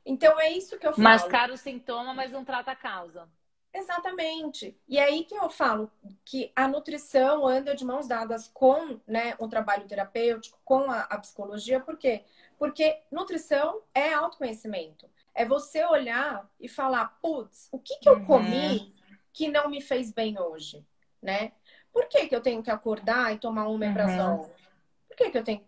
Então, 0.05 0.39
é 0.39 0.51
isso 0.51 0.79
que 0.79 0.87
eu 0.87 0.93
falo. 0.93 1.03
Mascara 1.03 1.53
o 1.53 1.57
sintoma, 1.57 2.13
mas 2.13 2.31
não 2.31 2.45
trata 2.45 2.71
a 2.71 2.75
causa. 2.75 3.27
Exatamente. 3.73 4.77
E 4.87 4.97
é 4.97 5.05
aí 5.05 5.23
que 5.23 5.35
eu 5.35 5.49
falo 5.49 5.89
que 6.25 6.51
a 6.55 6.67
nutrição 6.67 7.47
anda 7.47 7.73
de 7.73 7.85
mãos 7.85 8.07
dadas 8.07 8.49
com 8.53 8.99
né, 9.07 9.35
o 9.39 9.47
trabalho 9.47 9.87
terapêutico, 9.87 10.59
com 10.65 10.91
a, 10.91 11.01
a 11.01 11.17
psicologia. 11.17 11.79
Por 11.79 11.97
quê? 11.97 12.23
Porque 12.57 13.01
nutrição 13.11 13.81
é 13.93 14.13
autoconhecimento. 14.13 15.09
É 15.33 15.45
você 15.45 15.85
olhar 15.85 16.49
e 16.59 16.67
falar, 16.67 17.17
putz, 17.21 17.69
o 17.71 17.79
que, 17.79 17.97
que 17.97 18.09
eu 18.09 18.15
uhum. 18.15 18.25
comi 18.25 18.93
que 19.33 19.47
não 19.47 19.69
me 19.69 19.81
fez 19.81 20.11
bem 20.11 20.39
hoje, 20.39 20.85
né? 21.21 21.51
Por 21.91 22.07
que, 22.07 22.27
que 22.27 22.35
eu 22.35 22.41
tenho 22.41 22.63
que 22.63 22.71
acordar 22.71 23.33
e 23.33 23.37
tomar 23.37 23.67
um 23.67 23.73
omeprazol? 23.73 24.41
Uhum. 24.41 24.49
Por 25.07 25.17
que, 25.17 25.29
que 25.29 25.37
eu 25.37 25.43
tenho 25.43 25.65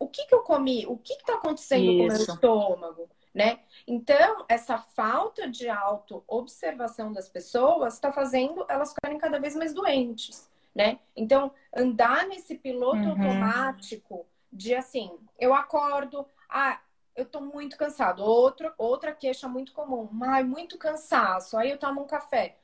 O 0.00 0.08
que, 0.08 0.26
que 0.26 0.34
eu 0.34 0.40
comi? 0.40 0.84
O 0.86 0.96
que 0.96 1.12
está 1.14 1.34
acontecendo 1.34 1.84
Isso. 1.84 1.96
com 1.96 2.04
o 2.04 2.06
meu 2.06 2.16
estômago? 2.16 3.10
Né? 3.32 3.60
Então, 3.86 4.46
essa 4.48 4.78
falta 4.78 5.46
de 5.46 5.68
auto-observação 5.68 7.12
das 7.12 7.28
pessoas 7.28 7.94
está 7.94 8.10
fazendo 8.10 8.64
elas 8.66 8.94
ficarem 8.94 9.18
cada 9.18 9.38
vez 9.38 9.54
mais 9.54 9.74
doentes, 9.74 10.50
né? 10.74 10.98
Então, 11.14 11.52
andar 11.76 12.26
nesse 12.26 12.54
piloto 12.54 12.96
uhum. 12.96 13.10
automático 13.10 14.26
de 14.50 14.74
assim, 14.74 15.10
eu 15.38 15.52
acordo, 15.52 16.26
ah, 16.48 16.80
eu 17.16 17.24
tô 17.24 17.40
muito 17.40 17.76
cansado. 17.76 18.22
Outro, 18.22 18.72
outra 18.76 19.12
queixa 19.12 19.48
muito 19.48 19.72
comum. 19.72 20.08
Ai, 20.22 20.42
muito 20.42 20.78
cansaço. 20.78 21.56
Aí 21.56 21.70
eu 21.70 21.78
tomo 21.78 22.02
um 22.02 22.06
café. 22.06 22.58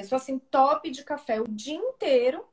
Pessoa 0.00 0.18
assim, 0.18 0.38
top 0.38 0.90
de 0.90 1.04
café 1.04 1.40
o 1.40 1.48
dia 1.48 1.76
inteiro, 1.76 2.44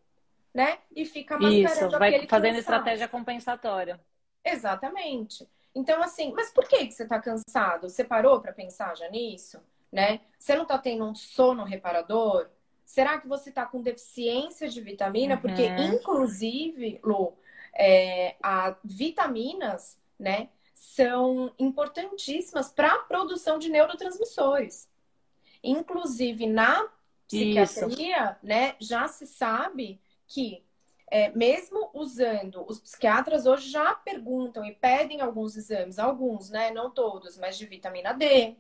né? 0.54 0.80
E 0.96 1.06
fica 1.06 1.36
mascarando 1.36 1.88
Isso, 1.88 2.00
vai 2.00 2.12
fazendo 2.12 2.28
cansaço. 2.28 2.60
estratégia 2.60 3.08
compensatória. 3.08 4.00
Exatamente. 4.44 5.48
Então, 5.74 6.02
assim, 6.02 6.34
mas 6.34 6.52
por 6.52 6.68
que, 6.68 6.88
que 6.88 6.92
você 6.92 7.06
tá 7.06 7.20
cansado? 7.20 7.90
Você 7.90 8.04
parou 8.04 8.42
para 8.42 8.52
pensar 8.52 8.96
já 8.96 9.10
nisso? 9.10 9.62
Né? 9.92 10.22
Você 10.38 10.56
não 10.56 10.66
tá 10.66 10.78
tendo 10.78 11.06
um 11.06 11.16
sono 11.16 11.64
reparador? 11.64 12.50
Será 12.84 13.20
que 13.20 13.28
você 13.28 13.52
tá 13.52 13.66
com 13.66 13.82
deficiência 13.82 14.68
de 14.68 14.82
vitamina? 14.82 15.36
Uhum. 15.36 15.42
Porque, 15.42 15.66
inclusive, 15.66 17.00
Lu, 17.04 17.34
é, 17.74 18.36
a 18.42 18.76
vitaminas, 18.84 19.98
né? 20.20 20.50
são 20.78 21.52
importantíssimas 21.58 22.72
para 22.72 22.94
a 22.94 23.00
produção 23.00 23.58
de 23.58 23.70
neurotransmissores. 23.70 24.88
Inclusive, 25.64 26.46
na 26.46 26.88
psiquiatria, 27.28 28.32
Isso. 28.32 28.36
né, 28.44 28.76
já 28.80 29.08
se 29.08 29.28
sabe 29.28 30.00
que 30.28 30.64
é, 31.10 31.30
mesmo 31.30 31.90
usando, 31.94 32.66
os 32.68 32.80
psiquiatras 32.80 33.46
hoje 33.46 33.70
já 33.70 33.94
perguntam 33.94 34.66
e 34.66 34.74
pedem 34.74 35.22
alguns 35.22 35.56
exames, 35.56 36.00
alguns, 36.00 36.50
né, 36.50 36.72
não 36.72 36.90
todos, 36.90 37.38
mas 37.38 37.58
de 37.58 37.66
vitamina 37.66 38.14
D, 38.14 38.56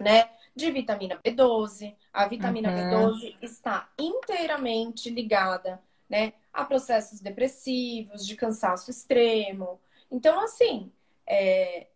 né, 0.00 0.30
de 0.56 0.70
vitamina 0.70 1.20
B12. 1.22 1.94
A 2.12 2.26
vitamina 2.26 2.70
uhum. 2.70 3.10
B12 3.10 3.36
está 3.42 3.90
inteiramente 3.98 5.10
ligada, 5.10 5.82
né, 6.08 6.32
a 6.52 6.64
processos 6.64 7.20
depressivos, 7.20 8.26
de 8.26 8.34
cansaço 8.34 8.90
extremo. 8.90 9.78
Então, 10.10 10.40
assim, 10.40 10.90
é, 11.26 11.86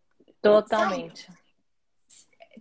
Totalmente. 0.47 1.29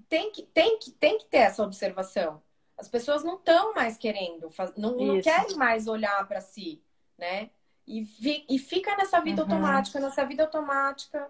Tem 0.09 0.31
que, 0.31 0.43
tem, 0.43 0.79
que, 0.79 0.91
tem 0.91 1.17
que 1.17 1.25
ter 1.25 1.37
essa 1.37 1.63
observação. 1.63 2.41
As 2.77 2.87
pessoas 2.87 3.23
não 3.23 3.35
estão 3.35 3.73
mais 3.73 3.97
querendo, 3.97 4.51
não, 4.75 4.97
não 4.97 5.21
querem 5.21 5.55
mais 5.55 5.87
olhar 5.87 6.27
para 6.27 6.41
si, 6.41 6.81
né? 7.17 7.49
E, 7.87 8.01
vi, 8.01 8.45
e 8.49 8.57
fica 8.57 8.95
nessa 8.97 9.21
vida 9.21 9.43
uhum. 9.43 9.51
automática, 9.51 9.99
nessa 9.99 10.25
vida 10.25 10.43
automática. 10.43 11.29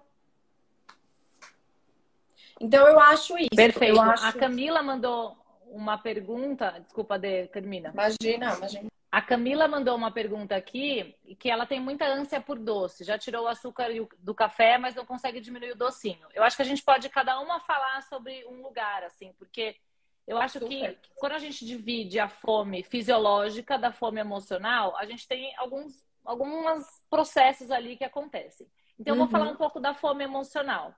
Então 2.60 2.88
eu 2.88 3.00
acho 3.00 3.38
isso. 3.38 3.50
Perfeito. 3.56 4.00
Acho... 4.00 4.26
A 4.26 4.34
Camila 4.34 4.82
mandou 4.82 5.38
uma 5.68 5.98
pergunta. 5.98 6.80
Desculpa, 6.80 7.20
de 7.20 7.48
termina. 7.48 7.90
Imagina, 7.90 8.56
imagina. 8.56 8.90
A 9.12 9.22
Camila 9.22 9.68
mandou 9.68 9.96
uma 9.96 10.12
pergunta 10.12 10.56
aqui 10.56 11.16
que 11.40 11.50
ela 11.50 11.66
tem 11.66 11.80
muita 11.80 12.06
ânsia 12.06 12.42
por 12.42 12.60
doce. 12.60 13.04
Já 13.04 13.18
tirou 13.18 13.46
o 13.46 13.48
açúcar 13.48 13.90
do 14.20 14.36
café, 14.36 14.78
mas 14.78 14.96
não 14.96 15.06
consegue 15.06 15.40
diminuir 15.40 15.72
o 15.72 15.78
docinho. 15.78 16.28
Eu 16.34 16.44
acho 16.44 16.58
que 16.58 16.62
a 16.62 16.66
gente 16.66 16.84
pode 16.84 17.08
cada 17.10 17.40
uma 17.40 17.60
falar 17.62 18.02
sobre 18.04 18.46
um 18.46 18.62
lugar, 18.62 19.04
assim, 19.04 19.34
porque 19.38 19.78
eu 20.28 20.38
acho 20.38 20.60
que 20.60 20.98
quando 21.16 21.34
a 21.34 21.40
gente 21.40 21.66
divide 21.66 22.20
a 22.20 22.28
fome 22.28 22.84
fisiológica 22.84 23.78
da 23.78 23.92
fome 23.92 24.20
emocional, 24.20 24.96
a 24.98 25.06
gente 25.06 25.28
tem 25.28 25.56
alguns 25.58 26.06
alguns 26.26 26.84
processos 27.10 27.70
ali 27.70 27.96
que 27.96 28.04
acontecem. 28.04 28.68
Então, 29.00 29.14
eu 29.14 29.20
vou 29.20 29.28
falar 29.28 29.46
uhum. 29.46 29.54
um 29.54 29.58
pouco 29.58 29.80
da 29.80 29.94
fome 29.94 30.24
emocional. 30.24 30.94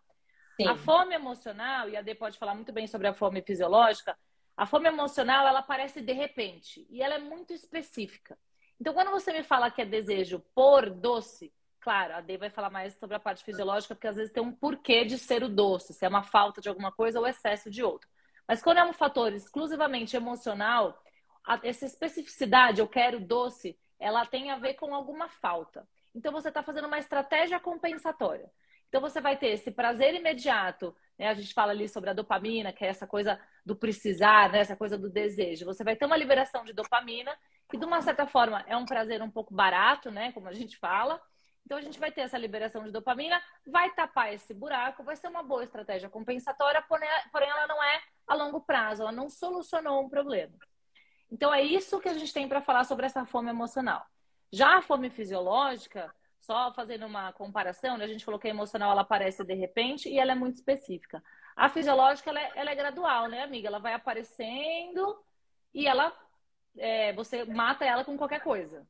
Sim. 0.55 0.67
A 0.67 0.75
fome 0.75 1.13
emocional, 1.13 1.89
e 1.89 1.97
a 1.97 2.01
Dê 2.01 2.15
pode 2.15 2.37
falar 2.37 2.55
muito 2.55 2.71
bem 2.71 2.87
sobre 2.87 3.07
a 3.07 3.13
fome 3.13 3.41
fisiológica, 3.41 4.17
a 4.55 4.65
fome 4.65 4.87
emocional, 4.87 5.47
ela 5.47 5.59
aparece 5.59 6.01
de 6.01 6.13
repente 6.13 6.87
e 6.89 7.01
ela 7.01 7.15
é 7.15 7.19
muito 7.19 7.53
específica. 7.53 8.37
Então, 8.79 8.93
quando 8.93 9.11
você 9.11 9.31
me 9.31 9.43
fala 9.43 9.69
que 9.69 9.81
é 9.81 9.85
desejo 9.85 10.39
por 10.55 10.89
doce, 10.89 11.53
claro, 11.79 12.15
a 12.15 12.21
Dei 12.21 12.37
vai 12.37 12.49
falar 12.49 12.69
mais 12.69 12.95
sobre 12.95 13.15
a 13.15 13.19
parte 13.19 13.43
fisiológica, 13.43 13.93
porque 13.93 14.07
às 14.07 14.15
vezes 14.15 14.31
tem 14.31 14.41
um 14.41 14.51
porquê 14.51 15.05
de 15.05 15.17
ser 15.17 15.43
o 15.43 15.49
doce, 15.49 15.93
se 15.93 16.05
é 16.05 16.07
uma 16.09 16.23
falta 16.23 16.61
de 16.61 16.69
alguma 16.69 16.91
coisa 16.91 17.19
ou 17.19 17.27
excesso 17.27 17.69
de 17.69 17.83
outra. 17.83 18.09
Mas 18.47 18.61
quando 18.61 18.77
é 18.77 18.85
um 18.85 18.93
fator 18.93 19.33
exclusivamente 19.33 20.15
emocional, 20.15 21.01
essa 21.63 21.85
especificidade, 21.85 22.79
eu 22.79 22.87
quero 22.87 23.19
doce, 23.19 23.77
ela 23.99 24.25
tem 24.25 24.51
a 24.51 24.57
ver 24.57 24.75
com 24.75 24.93
alguma 24.93 25.27
falta. 25.27 25.87
Então, 26.15 26.31
você 26.31 26.47
está 26.47 26.63
fazendo 26.63 26.87
uma 26.87 26.99
estratégia 26.99 27.59
compensatória. 27.59 28.49
Então, 28.87 29.01
você 29.01 29.19
vai 29.19 29.37
ter 29.37 29.47
esse 29.47 29.71
prazer 29.71 30.15
imediato 30.15 30.95
né? 31.17 31.29
A 31.29 31.33
gente 31.33 31.53
fala 31.53 31.71
ali 31.71 31.89
sobre 31.89 32.09
a 32.09 32.13
dopamina, 32.13 32.71
que 32.71 32.85
é 32.85 32.89
essa 32.89 33.07
coisa 33.07 33.39
do 33.65 33.75
precisar, 33.75 34.51
né? 34.51 34.59
essa 34.59 34.75
coisa 34.75 34.97
do 34.97 35.09
desejo. 35.09 35.65
Você 35.65 35.83
vai 35.83 35.95
ter 35.95 36.05
uma 36.05 36.17
liberação 36.17 36.63
de 36.63 36.73
dopamina, 36.73 37.35
que 37.69 37.77
de 37.77 37.85
uma 37.85 38.01
certa 38.01 38.27
forma 38.27 38.63
é 38.67 38.77
um 38.77 38.85
prazer 38.85 39.21
um 39.21 39.31
pouco 39.31 39.53
barato, 39.53 40.11
né? 40.11 40.31
Como 40.31 40.47
a 40.47 40.53
gente 40.53 40.77
fala. 40.77 41.19
Então 41.67 41.77
a 41.77 41.81
gente 41.81 41.99
vai 41.99 42.09
ter 42.09 42.21
essa 42.21 42.37
liberação 42.37 42.85
de 42.85 42.91
dopamina, 42.91 43.43
vai 43.65 43.93
tapar 43.93 44.33
esse 44.33 44.53
buraco, 44.53 45.03
vai 45.03 45.17
ser 45.17 45.27
uma 45.27 45.43
boa 45.43 45.65
estratégia 45.65 46.09
compensatória, 46.09 46.81
porém 46.81 47.49
ela 47.49 47.67
não 47.67 47.83
é 47.83 48.01
a 48.25 48.35
longo 48.35 48.61
prazo, 48.61 49.01
ela 49.01 49.11
não 49.11 49.29
solucionou 49.29 50.01
um 50.01 50.07
problema. 50.07 50.57
Então 51.29 51.53
é 51.53 51.61
isso 51.61 51.99
que 51.99 52.07
a 52.07 52.13
gente 52.13 52.31
tem 52.33 52.47
para 52.47 52.61
falar 52.61 52.85
sobre 52.85 53.05
essa 53.05 53.25
fome 53.25 53.49
emocional. 53.49 54.05
Já 54.49 54.77
a 54.77 54.81
fome 54.81 55.09
fisiológica, 55.09 56.09
só 56.39 56.71
fazendo 56.73 57.05
uma 57.05 57.33
comparação, 57.33 57.97
né? 57.97 58.05
a 58.05 58.07
gente 58.07 58.23
falou 58.23 58.39
que 58.39 58.47
a 58.47 58.51
emocional 58.51 58.93
ela 58.93 59.01
aparece 59.01 59.43
de 59.43 59.53
repente 59.53 60.07
e 60.07 60.17
ela 60.17 60.31
é 60.31 60.35
muito 60.35 60.55
específica. 60.55 61.21
A 61.53 61.67
fisiológica 61.67 62.29
ela 62.29 62.39
é, 62.39 62.51
ela 62.55 62.71
é 62.71 62.75
gradual, 62.75 63.27
né, 63.27 63.43
amiga? 63.43 63.67
Ela 63.67 63.79
vai 63.79 63.91
aparecendo 63.91 65.21
e 65.73 65.85
ela 65.85 66.17
é, 66.77 67.11
você 67.11 67.43
mata 67.43 67.83
ela 67.83 68.05
com 68.05 68.17
qualquer 68.17 68.39
coisa. 68.39 68.87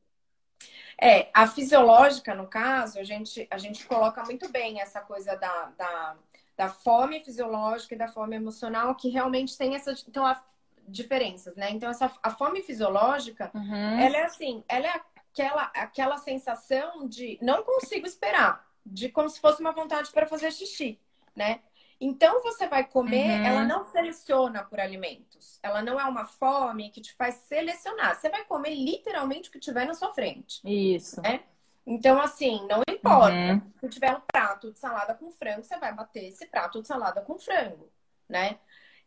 É, 0.99 1.29
a 1.33 1.47
fisiológica, 1.47 2.33
no 2.33 2.47
caso, 2.47 2.99
a 2.99 3.03
gente, 3.03 3.47
a 3.51 3.57
gente 3.57 3.85
coloca 3.85 4.23
muito 4.23 4.49
bem 4.49 4.81
essa 4.81 4.99
coisa 4.99 5.35
da, 5.35 5.71
da, 5.77 6.15
da 6.55 6.69
fome 6.69 7.23
fisiológica 7.23 7.93
e 7.93 7.97
da 7.97 8.07
fome 8.07 8.35
emocional, 8.35 8.95
que 8.95 9.09
realmente 9.09 9.57
tem 9.57 9.75
essas 9.75 10.03
então, 10.07 10.25
a, 10.25 10.41
diferenças, 10.87 11.55
né? 11.55 11.69
Então, 11.69 11.89
essa, 11.89 12.11
a 12.23 12.31
fome 12.31 12.63
fisiológica, 12.63 13.51
uhum. 13.53 13.99
ela 13.99 14.17
é 14.17 14.23
assim, 14.23 14.63
ela 14.67 14.87
é 14.87 15.01
aquela, 15.31 15.63
aquela 15.75 16.17
sensação 16.17 17.07
de 17.07 17.37
não 17.41 17.63
consigo 17.63 18.07
esperar, 18.07 18.65
de 18.83 19.09
como 19.09 19.29
se 19.29 19.39
fosse 19.39 19.61
uma 19.61 19.71
vontade 19.71 20.09
para 20.11 20.25
fazer 20.25 20.51
xixi, 20.51 20.99
né? 21.35 21.59
Então 21.99 22.43
você 22.43 22.67
vai 22.67 22.83
comer, 22.83 23.39
uhum. 23.39 23.45
ela 23.45 23.63
não 23.63 23.83
seleciona 23.85 24.63
por 24.63 24.79
alimentos. 24.79 25.59
Ela 25.63 25.81
não 25.81 25.99
é 25.99 26.05
uma 26.05 26.25
fome 26.25 26.91
que 26.91 27.01
te 27.01 27.13
faz 27.15 27.35
selecionar. 27.47 28.15
Você 28.15 28.29
vai 28.29 28.45
comer 28.45 28.75
literalmente 28.75 29.49
o 29.49 29.51
que 29.51 29.59
tiver 29.59 29.85
na 29.85 29.93
sua 29.93 30.11
frente. 30.13 30.61
Isso. 30.63 31.21
Né? 31.21 31.41
Então, 31.85 32.21
assim, 32.21 32.67
não 32.67 32.81
importa. 32.87 33.33
Uhum. 33.33 33.61
Se 33.75 33.89
tiver 33.89 34.15
um 34.15 34.21
prato 34.31 34.71
de 34.71 34.77
salada 34.77 35.15
com 35.15 35.31
frango, 35.31 35.63
você 35.63 35.77
vai 35.77 35.93
bater 35.93 36.25
esse 36.25 36.45
prato 36.45 36.81
de 36.81 36.87
salada 36.87 37.21
com 37.21 37.39
frango, 37.39 37.89
né? 38.27 38.59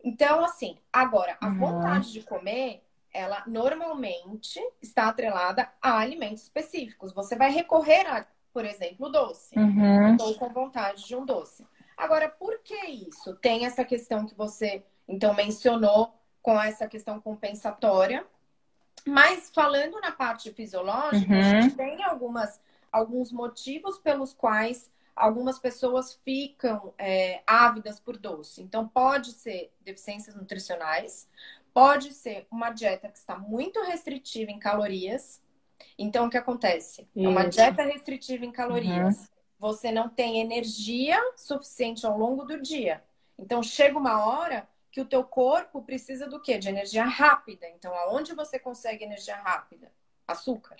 Então, 0.02 0.42
assim, 0.42 0.78
agora, 0.92 1.36
a 1.40 1.46
uhum. 1.46 1.58
vontade 1.58 2.10
de 2.10 2.22
comer 2.22 2.82
ela 3.12 3.42
normalmente 3.46 4.60
está 4.80 5.08
atrelada 5.08 5.68
a 5.82 5.98
alimentos 5.98 6.44
específicos. 6.44 7.12
Você 7.12 7.36
vai 7.36 7.50
recorrer 7.50 8.06
a, 8.06 8.26
por 8.52 8.64
exemplo, 8.64 9.10
doce. 9.10 9.58
Uhum. 9.58 10.12
Estou 10.12 10.34
com 10.34 10.48
vontade 10.48 11.06
de 11.06 11.16
um 11.16 11.24
doce. 11.24 11.66
Agora, 12.04 12.28
por 12.28 12.58
que 12.62 12.74
isso? 12.86 13.34
Tem 13.36 13.66
essa 13.66 13.84
questão 13.84 14.26
que 14.26 14.34
você 14.34 14.82
então 15.08 15.34
mencionou 15.34 16.12
com 16.42 16.60
essa 16.60 16.86
questão 16.86 17.20
compensatória. 17.20 18.24
Mas 19.06 19.50
falando 19.54 20.00
na 20.00 20.12
parte 20.12 20.52
fisiológica, 20.52 21.32
uhum. 21.32 21.40
a 21.40 21.60
gente 21.60 21.74
tem 21.74 22.04
algumas, 22.04 22.60
alguns 22.92 23.32
motivos 23.32 23.98
pelos 23.98 24.34
quais 24.34 24.90
algumas 25.16 25.58
pessoas 25.58 26.14
ficam 26.22 26.94
é, 26.98 27.42
ávidas 27.46 27.98
por 27.98 28.16
doce. 28.16 28.62
Então, 28.62 28.86
pode 28.88 29.32
ser 29.32 29.72
deficiências 29.82 30.34
nutricionais, 30.34 31.28
Pode 31.72 32.12
ser 32.12 32.46
uma 32.50 32.70
dieta 32.70 33.08
que 33.08 33.18
está 33.18 33.38
muito 33.38 33.80
restritiva 33.82 34.50
em 34.50 34.58
calorias. 34.58 35.40
Então, 35.96 36.26
o 36.26 36.30
que 36.30 36.36
acontece? 36.36 37.06
Isso. 37.14 37.26
É 37.26 37.28
uma 37.28 37.48
dieta 37.48 37.82
restritiva 37.84 38.44
em 38.44 38.50
calorias. 38.50 39.18
Uhum. 39.18 39.39
Você 39.60 39.92
não 39.92 40.08
tem 40.08 40.40
energia 40.40 41.20
suficiente 41.36 42.06
ao 42.06 42.16
longo 42.16 42.46
do 42.46 42.60
dia. 42.60 43.04
Então, 43.38 43.62
chega 43.62 43.98
uma 43.98 44.24
hora 44.24 44.66
que 44.90 45.02
o 45.02 45.04
teu 45.04 45.22
corpo 45.22 45.82
precisa 45.82 46.26
do 46.26 46.40
quê? 46.40 46.56
De 46.56 46.70
energia 46.70 47.04
rápida. 47.04 47.68
Então, 47.68 47.94
aonde 47.94 48.34
você 48.34 48.58
consegue 48.58 49.04
energia 49.04 49.36
rápida? 49.36 49.92
Açúcar. 50.26 50.78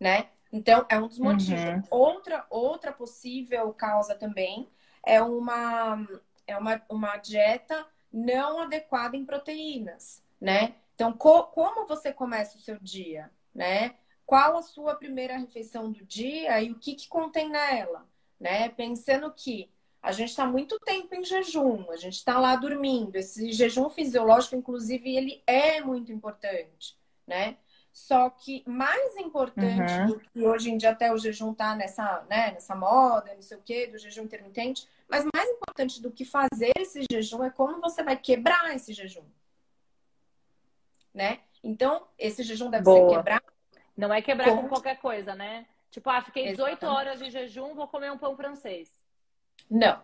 Né? 0.00 0.30
Então, 0.50 0.86
é 0.88 0.98
um 0.98 1.06
dos 1.06 1.18
motivos. 1.18 1.62
Uhum. 1.62 1.82
Outra, 1.90 2.46
outra 2.48 2.90
possível 2.90 3.70
causa 3.74 4.14
também 4.14 4.70
é 5.04 5.20
uma, 5.20 6.08
é 6.46 6.56
uma, 6.56 6.82
uma 6.88 7.16
dieta 7.18 7.86
não 8.10 8.60
adequada 8.60 9.14
em 9.14 9.26
proteínas, 9.26 10.22
né? 10.40 10.74
Então, 10.94 11.12
co 11.12 11.44
como 11.48 11.86
você 11.86 12.12
começa 12.12 12.56
o 12.56 12.60
seu 12.60 12.78
dia, 12.78 13.30
né? 13.54 13.96
Qual 14.26 14.56
a 14.56 14.62
sua 14.62 14.94
primeira 14.94 15.36
refeição 15.36 15.90
do 15.90 16.04
dia 16.04 16.60
e 16.62 16.70
o 16.70 16.78
que, 16.78 16.94
que 16.94 17.08
contém 17.08 17.48
nela, 17.48 18.06
né? 18.40 18.68
Pensando 18.70 19.30
que 19.32 19.70
a 20.02 20.12
gente 20.12 20.30
está 20.30 20.46
muito 20.46 20.78
tempo 20.80 21.14
em 21.14 21.24
jejum, 21.24 21.90
a 21.90 21.96
gente 21.96 22.16
está 22.16 22.38
lá 22.38 22.56
dormindo. 22.56 23.16
Esse 23.16 23.52
jejum 23.52 23.88
fisiológico, 23.88 24.54
inclusive, 24.54 25.16
ele 25.16 25.42
é 25.46 25.80
muito 25.80 26.12
importante, 26.12 26.96
né? 27.26 27.56
Só 27.94 28.28
que 28.28 28.64
mais 28.66 29.16
importante 29.16 29.92
uhum. 29.92 30.06
do 30.08 30.18
que 30.18 30.42
hoje 30.42 30.68
em 30.68 30.76
dia 30.76 30.90
até 30.90 31.12
o 31.12 31.16
jejum 31.16 31.54
tá 31.54 31.76
nessa, 31.76 32.26
né, 32.28 32.50
nessa 32.50 32.74
moda, 32.74 33.32
não 33.32 33.40
sei 33.40 33.56
o 33.56 33.62
quê, 33.62 33.86
do 33.86 33.96
jejum 33.96 34.24
intermitente, 34.24 34.88
mas 35.08 35.24
mais 35.32 35.48
importante 35.48 36.02
do 36.02 36.10
que 36.10 36.24
fazer 36.24 36.72
esse 36.76 37.04
jejum 37.08 37.44
é 37.44 37.50
como 37.50 37.80
você 37.80 38.02
vai 38.02 38.16
quebrar 38.16 38.74
esse 38.74 38.92
jejum. 38.92 39.22
Né? 41.14 41.38
Então, 41.62 42.02
esse 42.18 42.42
jejum 42.42 42.68
deve 42.68 42.82
Boa. 42.82 43.10
ser 43.10 43.16
quebrado. 43.16 43.53
Não 43.96 44.12
é 44.12 44.20
quebrar 44.20 44.50
com... 44.50 44.62
com 44.62 44.68
qualquer 44.68 44.98
coisa, 44.98 45.34
né? 45.34 45.66
Tipo, 45.90 46.10
ah, 46.10 46.20
fiquei 46.20 46.46
18 46.46 46.68
Exatamente. 46.68 46.98
horas 46.98 47.18
de 47.20 47.30
jejum, 47.30 47.74
vou 47.74 47.86
comer 47.86 48.10
um 48.10 48.18
pão 48.18 48.36
francês. 48.36 48.90
Não. 49.70 50.02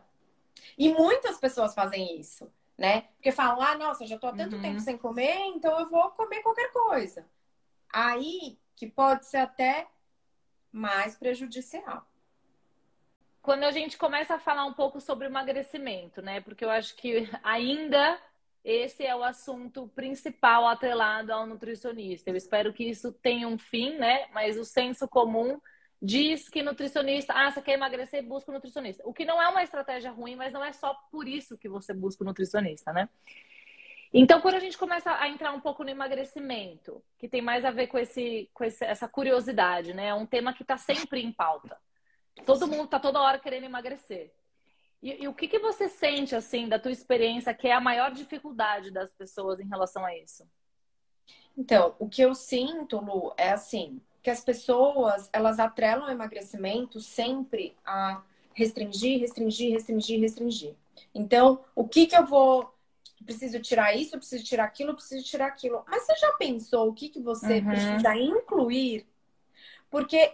E 0.79 0.93
muitas 0.93 1.39
pessoas 1.39 1.75
fazem 1.75 2.19
isso, 2.21 2.53
né? 2.79 3.03
Porque 3.17 3.33
falam, 3.33 3.61
ah, 3.61 3.77
nossa, 3.77 4.07
já 4.07 4.19
tô 4.19 4.29
há 4.29 4.33
tanto 4.33 4.57
uhum. 4.57 4.63
tempo 4.63 4.81
sem 4.81 4.97
comer, 4.97 5.39
então 5.47 5.79
eu 5.81 5.89
vou 5.89 6.11
comer 6.11 6.43
qualquer 6.43 6.73
coisa. 6.73 7.27
Aí 7.93 8.59
que 8.77 8.87
pode 8.87 9.27
ser 9.27 9.39
até 9.39 9.89
mais 10.73 11.17
prejudicial. 11.17 12.07
Quando 13.43 13.65
a 13.65 13.71
gente 13.71 13.99
começa 13.99 14.35
a 14.35 14.39
falar 14.39 14.65
um 14.65 14.73
pouco 14.73 15.01
sobre 15.01 15.27
emagrecimento, 15.27 16.23
né? 16.23 16.41
Porque 16.41 16.65
eu 16.65 16.71
acho 16.71 16.95
que 16.97 17.29
ainda 17.43 18.19
esse 18.65 19.05
é 19.05 19.15
o 19.17 19.25
assunto 19.25 19.89
principal 19.95 20.67
atrelado 20.67 21.33
ao 21.33 21.47
nutricionista. 21.47 22.31
Eu 22.31 22.37
espero 22.37 22.73
que 22.73 22.85
isso 22.85 23.13
tenha 23.13 23.49
um 23.49 23.59
fim, 23.59 23.97
né? 23.97 24.27
Mas 24.33 24.59
o 24.59 24.65
senso 24.65 25.09
comum 25.09 25.61
diz 26.01 26.49
que 26.49 26.63
nutricionista, 26.63 27.33
ah, 27.35 27.51
você 27.51 27.61
quer 27.61 27.75
emagrecer, 27.75 28.23
busca 28.23 28.51
um 28.51 28.55
nutricionista. 28.55 29.03
O 29.07 29.13
que 29.13 29.25
não 29.25 29.41
é 29.41 29.49
uma 29.49 29.63
estratégia 29.63 30.11
ruim, 30.11 30.37
mas 30.37 30.53
não 30.53 30.65
é 30.65 30.73
só 30.73 30.95
por 31.11 31.27
isso 31.27 31.59
que 31.59 31.69
você 31.69 31.93
busca 31.93 32.23
um 32.23 32.27
nutricionista, 32.27 32.93
né? 32.93 33.09
Então, 34.13 34.41
quando 34.41 34.57
a 34.57 34.61
gente 34.61 34.77
começa 34.77 35.13
a 35.15 35.29
entrar 35.29 35.53
um 35.53 35.61
pouco 35.61 35.85
no 35.85 35.91
emagrecimento, 35.91 37.03
que 37.19 37.29
tem 37.29 37.41
mais 37.41 37.65
a 37.65 37.71
ver 37.71 37.87
com, 37.87 37.97
esse, 37.97 38.51
com 38.53 38.65
esse, 38.65 38.85
essa 38.85 39.09
curiosidade, 39.09 39.95
né? 39.95 40.09
É 40.09 40.15
um 40.15 40.27
tema 40.27 40.53
que 40.53 40.63
está 40.63 40.77
sempre 40.77 41.21
em 41.23 41.33
pauta. 41.33 41.77
Todo 42.45 42.67
mundo 42.67 42.85
está 42.85 42.99
toda 42.99 43.21
hora 43.21 43.39
querendo 43.39 43.65
emagrecer. 43.65 44.33
E, 45.03 45.25
e, 45.25 45.29
o 45.29 45.35
que, 45.35 45.49
que 45.49 45.59
você 45.59 45.89
sente, 45.89 46.35
assim, 46.35 46.69
da 46.69 46.79
tua 46.79 46.93
experiência, 46.93 47.55
que 47.55 47.69
é 47.69 47.73
a 47.73 47.81
maior 47.81 48.13
dificuldade 48.13 48.91
das 48.91 49.11
pessoas 49.13 49.59
em 49.59 49.67
relação 49.67 50.05
a 50.05 50.17
isso? 50.17 50.47
Então, 51.57 51.95
o 51.99 52.09
que 52.09 52.23
eu 52.23 52.35
sinto, 52.35 53.01
Lu, 53.01 53.33
é 53.37 53.51
assim, 53.51 54.01
que 54.23 54.31
as 54.31 54.43
pessoas, 54.43 55.29
elas 55.33 55.59
atrelam 55.59 56.07
o 56.07 56.11
emagrecimento 56.11 57.01
sempre 57.01 57.75
a 57.85 58.23
restringir, 58.55 59.21
restringir, 59.21 59.73
restringir, 59.73 60.21
restringir. 60.21 60.75
Então, 61.15 61.65
o 61.75 61.89
que 61.89 62.07
que 62.07 62.17
eu 62.17 62.27
vou 62.27 62.75
preciso 63.25 63.61
tirar 63.61 63.95
isso, 63.95 64.17
preciso 64.17 64.45
tirar 64.45 64.65
aquilo, 64.65 64.95
preciso 64.95 65.25
tirar 65.25 65.47
aquilo. 65.47 65.85
Mas 65.87 66.05
você 66.05 66.17
já 66.17 66.33
pensou 66.33 66.89
o 66.89 66.95
que, 66.95 67.09
que 67.09 67.21
você 67.21 67.59
uhum. 67.59 67.67
precisa 67.67 68.17
incluir? 68.17 69.07
Porque 69.91 70.33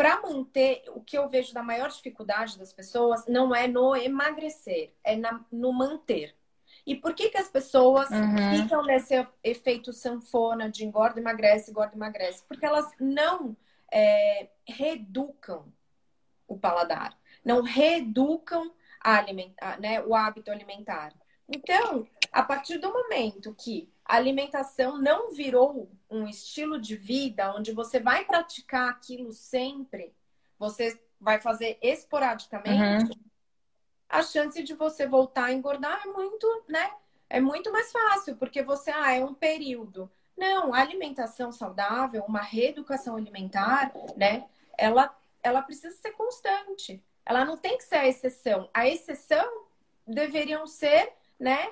para 0.00 0.22
manter, 0.22 0.82
o 0.94 1.02
que 1.02 1.18
eu 1.18 1.28
vejo 1.28 1.52
da 1.52 1.62
maior 1.62 1.90
dificuldade 1.90 2.58
das 2.58 2.72
pessoas 2.72 3.26
não 3.26 3.54
é 3.54 3.68
no 3.68 3.94
emagrecer, 3.94 4.94
é 5.04 5.14
na, 5.14 5.44
no 5.52 5.74
manter. 5.74 6.34
E 6.86 6.96
por 6.96 7.12
que, 7.12 7.28
que 7.28 7.36
as 7.36 7.50
pessoas 7.50 8.08
uhum. 8.08 8.56
ficam 8.56 8.82
nesse 8.82 9.14
efeito 9.44 9.92
sanfona 9.92 10.70
de 10.70 10.86
engorda, 10.86 11.20
emagrece, 11.20 11.70
engorda, 11.70 11.94
emagrece? 11.94 12.42
Porque 12.48 12.64
elas 12.64 12.90
não 12.98 13.54
é, 13.92 14.48
reeducam 14.66 15.70
o 16.48 16.58
paladar, 16.58 17.14
não 17.44 17.60
reeducam 17.60 18.72
a 19.02 19.18
alimentar, 19.18 19.78
né, 19.78 20.00
o 20.00 20.14
hábito 20.14 20.50
alimentar. 20.50 21.12
Então, 21.46 22.08
a 22.32 22.42
partir 22.42 22.78
do 22.78 22.90
momento 22.90 23.54
que 23.54 23.86
a 24.10 24.16
alimentação 24.16 24.98
não 24.98 25.32
virou 25.32 25.88
um 26.10 26.26
estilo 26.26 26.80
de 26.80 26.96
vida 26.96 27.54
onde 27.54 27.70
você 27.70 28.00
vai 28.00 28.24
praticar 28.24 28.88
aquilo 28.88 29.30
sempre, 29.30 30.12
você 30.58 31.00
vai 31.20 31.40
fazer 31.40 31.78
esporadicamente, 31.80 33.12
uhum. 33.12 33.24
a 34.08 34.20
chance 34.24 34.60
de 34.64 34.74
você 34.74 35.06
voltar 35.06 35.44
a 35.44 35.52
engordar 35.52 36.02
é 36.04 36.08
muito, 36.08 36.64
né? 36.68 36.90
É 37.28 37.40
muito 37.40 37.70
mais 37.70 37.92
fácil, 37.92 38.34
porque 38.34 38.64
você, 38.64 38.90
ah, 38.90 39.12
é 39.12 39.24
um 39.24 39.32
período. 39.32 40.10
Não, 40.36 40.74
a 40.74 40.80
alimentação 40.80 41.52
saudável, 41.52 42.24
uma 42.26 42.40
reeducação 42.40 43.14
alimentar, 43.14 43.92
né? 44.16 44.48
Ela, 44.76 45.16
ela 45.40 45.62
precisa 45.62 45.94
ser 45.94 46.10
constante. 46.12 47.00
Ela 47.24 47.44
não 47.44 47.56
tem 47.56 47.78
que 47.78 47.84
ser 47.84 47.96
a 47.96 48.08
exceção. 48.08 48.68
A 48.74 48.88
exceção 48.88 49.66
deveriam 50.04 50.66
ser 50.66 51.12
né? 51.40 51.70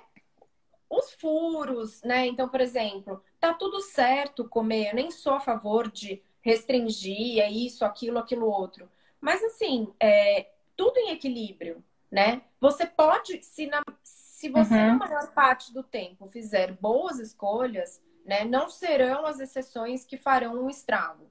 Os 0.91 1.13
furos, 1.13 2.03
né? 2.03 2.27
Então, 2.27 2.49
por 2.49 2.61
exemplo, 2.61 3.23
tá 3.39 3.53
tudo 3.53 3.81
certo 3.81 4.49
comer, 4.49 4.89
eu 4.89 4.95
nem 4.95 5.11
sou 5.11 5.35
a 5.35 5.41
favor 5.41 5.91
de 5.91 6.23
restringir, 6.41 7.41
é 7.41 7.51
isso, 7.51 7.85
aquilo, 7.85 8.19
aquilo 8.19 8.47
outro. 8.47 8.89
Mas 9.21 9.43
assim, 9.43 9.93
é 10.01 10.49
tudo 10.77 10.99
em 10.99 11.11
equilíbrio, 11.11 11.85
né? 12.11 12.43
Você 12.61 12.87
pode, 12.87 13.43
se, 13.43 13.67
na, 13.67 13.83
se 14.03 14.49
você 14.49 14.75
uhum. 14.75 14.87
na 14.87 14.95
maior 14.95 15.33
parte 15.35 15.73
do 15.73 15.83
tempo 15.83 16.29
fizer 16.29 16.73
boas 16.73 17.19
escolhas, 17.19 18.01
né, 18.25 18.45
não 18.45 18.69
serão 18.69 19.27
as 19.27 19.41
exceções 19.41 20.05
que 20.05 20.17
farão 20.17 20.63
um 20.63 20.71
estrago. 20.71 21.31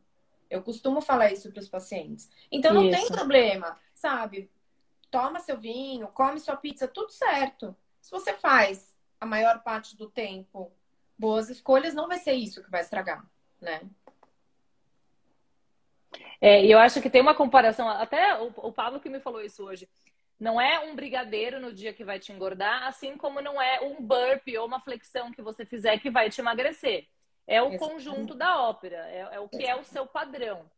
Eu 0.49 0.63
costumo 0.63 0.99
falar 0.99 1.31
isso 1.31 1.51
para 1.51 1.59
os 1.59 1.69
pacientes. 1.69 2.29
Então 2.51 2.73
não 2.73 2.89
isso. 2.89 2.99
tem 2.99 3.07
problema, 3.07 3.77
sabe? 3.93 4.49
Toma 5.11 5.39
seu 5.39 5.57
vinho, 5.57 6.07
come 6.07 6.39
sua 6.39 6.57
pizza, 6.57 6.87
tudo 6.87 7.11
certo. 7.11 7.75
Se 8.01 8.11
você 8.11 8.33
faz 8.33 8.95
a 9.19 9.25
maior 9.25 9.63
parte 9.63 9.95
do 9.95 10.09
tempo 10.09 10.71
boas 11.17 11.49
escolhas, 11.49 11.93
não 11.93 12.07
vai 12.07 12.19
ser 12.19 12.33
isso 12.33 12.63
que 12.63 12.69
vai 12.69 12.81
estragar, 12.81 13.25
né? 13.59 13.81
É, 16.39 16.63
e 16.63 16.71
eu 16.71 16.77
acho 16.77 17.01
que 17.01 17.09
tem 17.09 17.21
uma 17.21 17.33
comparação, 17.33 17.89
até 17.89 18.39
o, 18.39 18.53
o 18.57 18.71
Pablo 18.71 18.99
que 18.99 19.09
me 19.09 19.19
falou 19.19 19.41
isso 19.41 19.63
hoje. 19.65 19.89
Não 20.39 20.61
é 20.61 20.79
um 20.79 20.95
brigadeiro 20.95 21.59
no 21.59 21.73
dia 21.73 21.91
que 21.91 22.03
vai 22.03 22.19
te 22.19 22.31
engordar, 22.31 22.83
assim 22.83 23.17
como 23.17 23.41
não 23.41 23.59
é 23.59 23.81
um 23.81 23.99
burpee 23.99 24.57
ou 24.57 24.67
uma 24.67 24.79
flexão 24.79 25.31
que 25.31 25.41
você 25.41 25.65
fizer 25.65 25.97
que 25.99 26.11
vai 26.11 26.29
te 26.29 26.39
emagrecer. 26.39 27.07
É 27.47 27.59
o 27.61 27.69
Exatamente. 27.69 27.93
conjunto 27.93 28.35
da 28.35 28.61
ópera, 28.61 28.97
é, 29.07 29.19
é 29.31 29.39
o 29.39 29.49
que 29.49 29.57
Exatamente. 29.57 29.69
é 29.69 29.75
o 29.81 29.83
seu 29.83 30.05
padrão. 30.05 30.69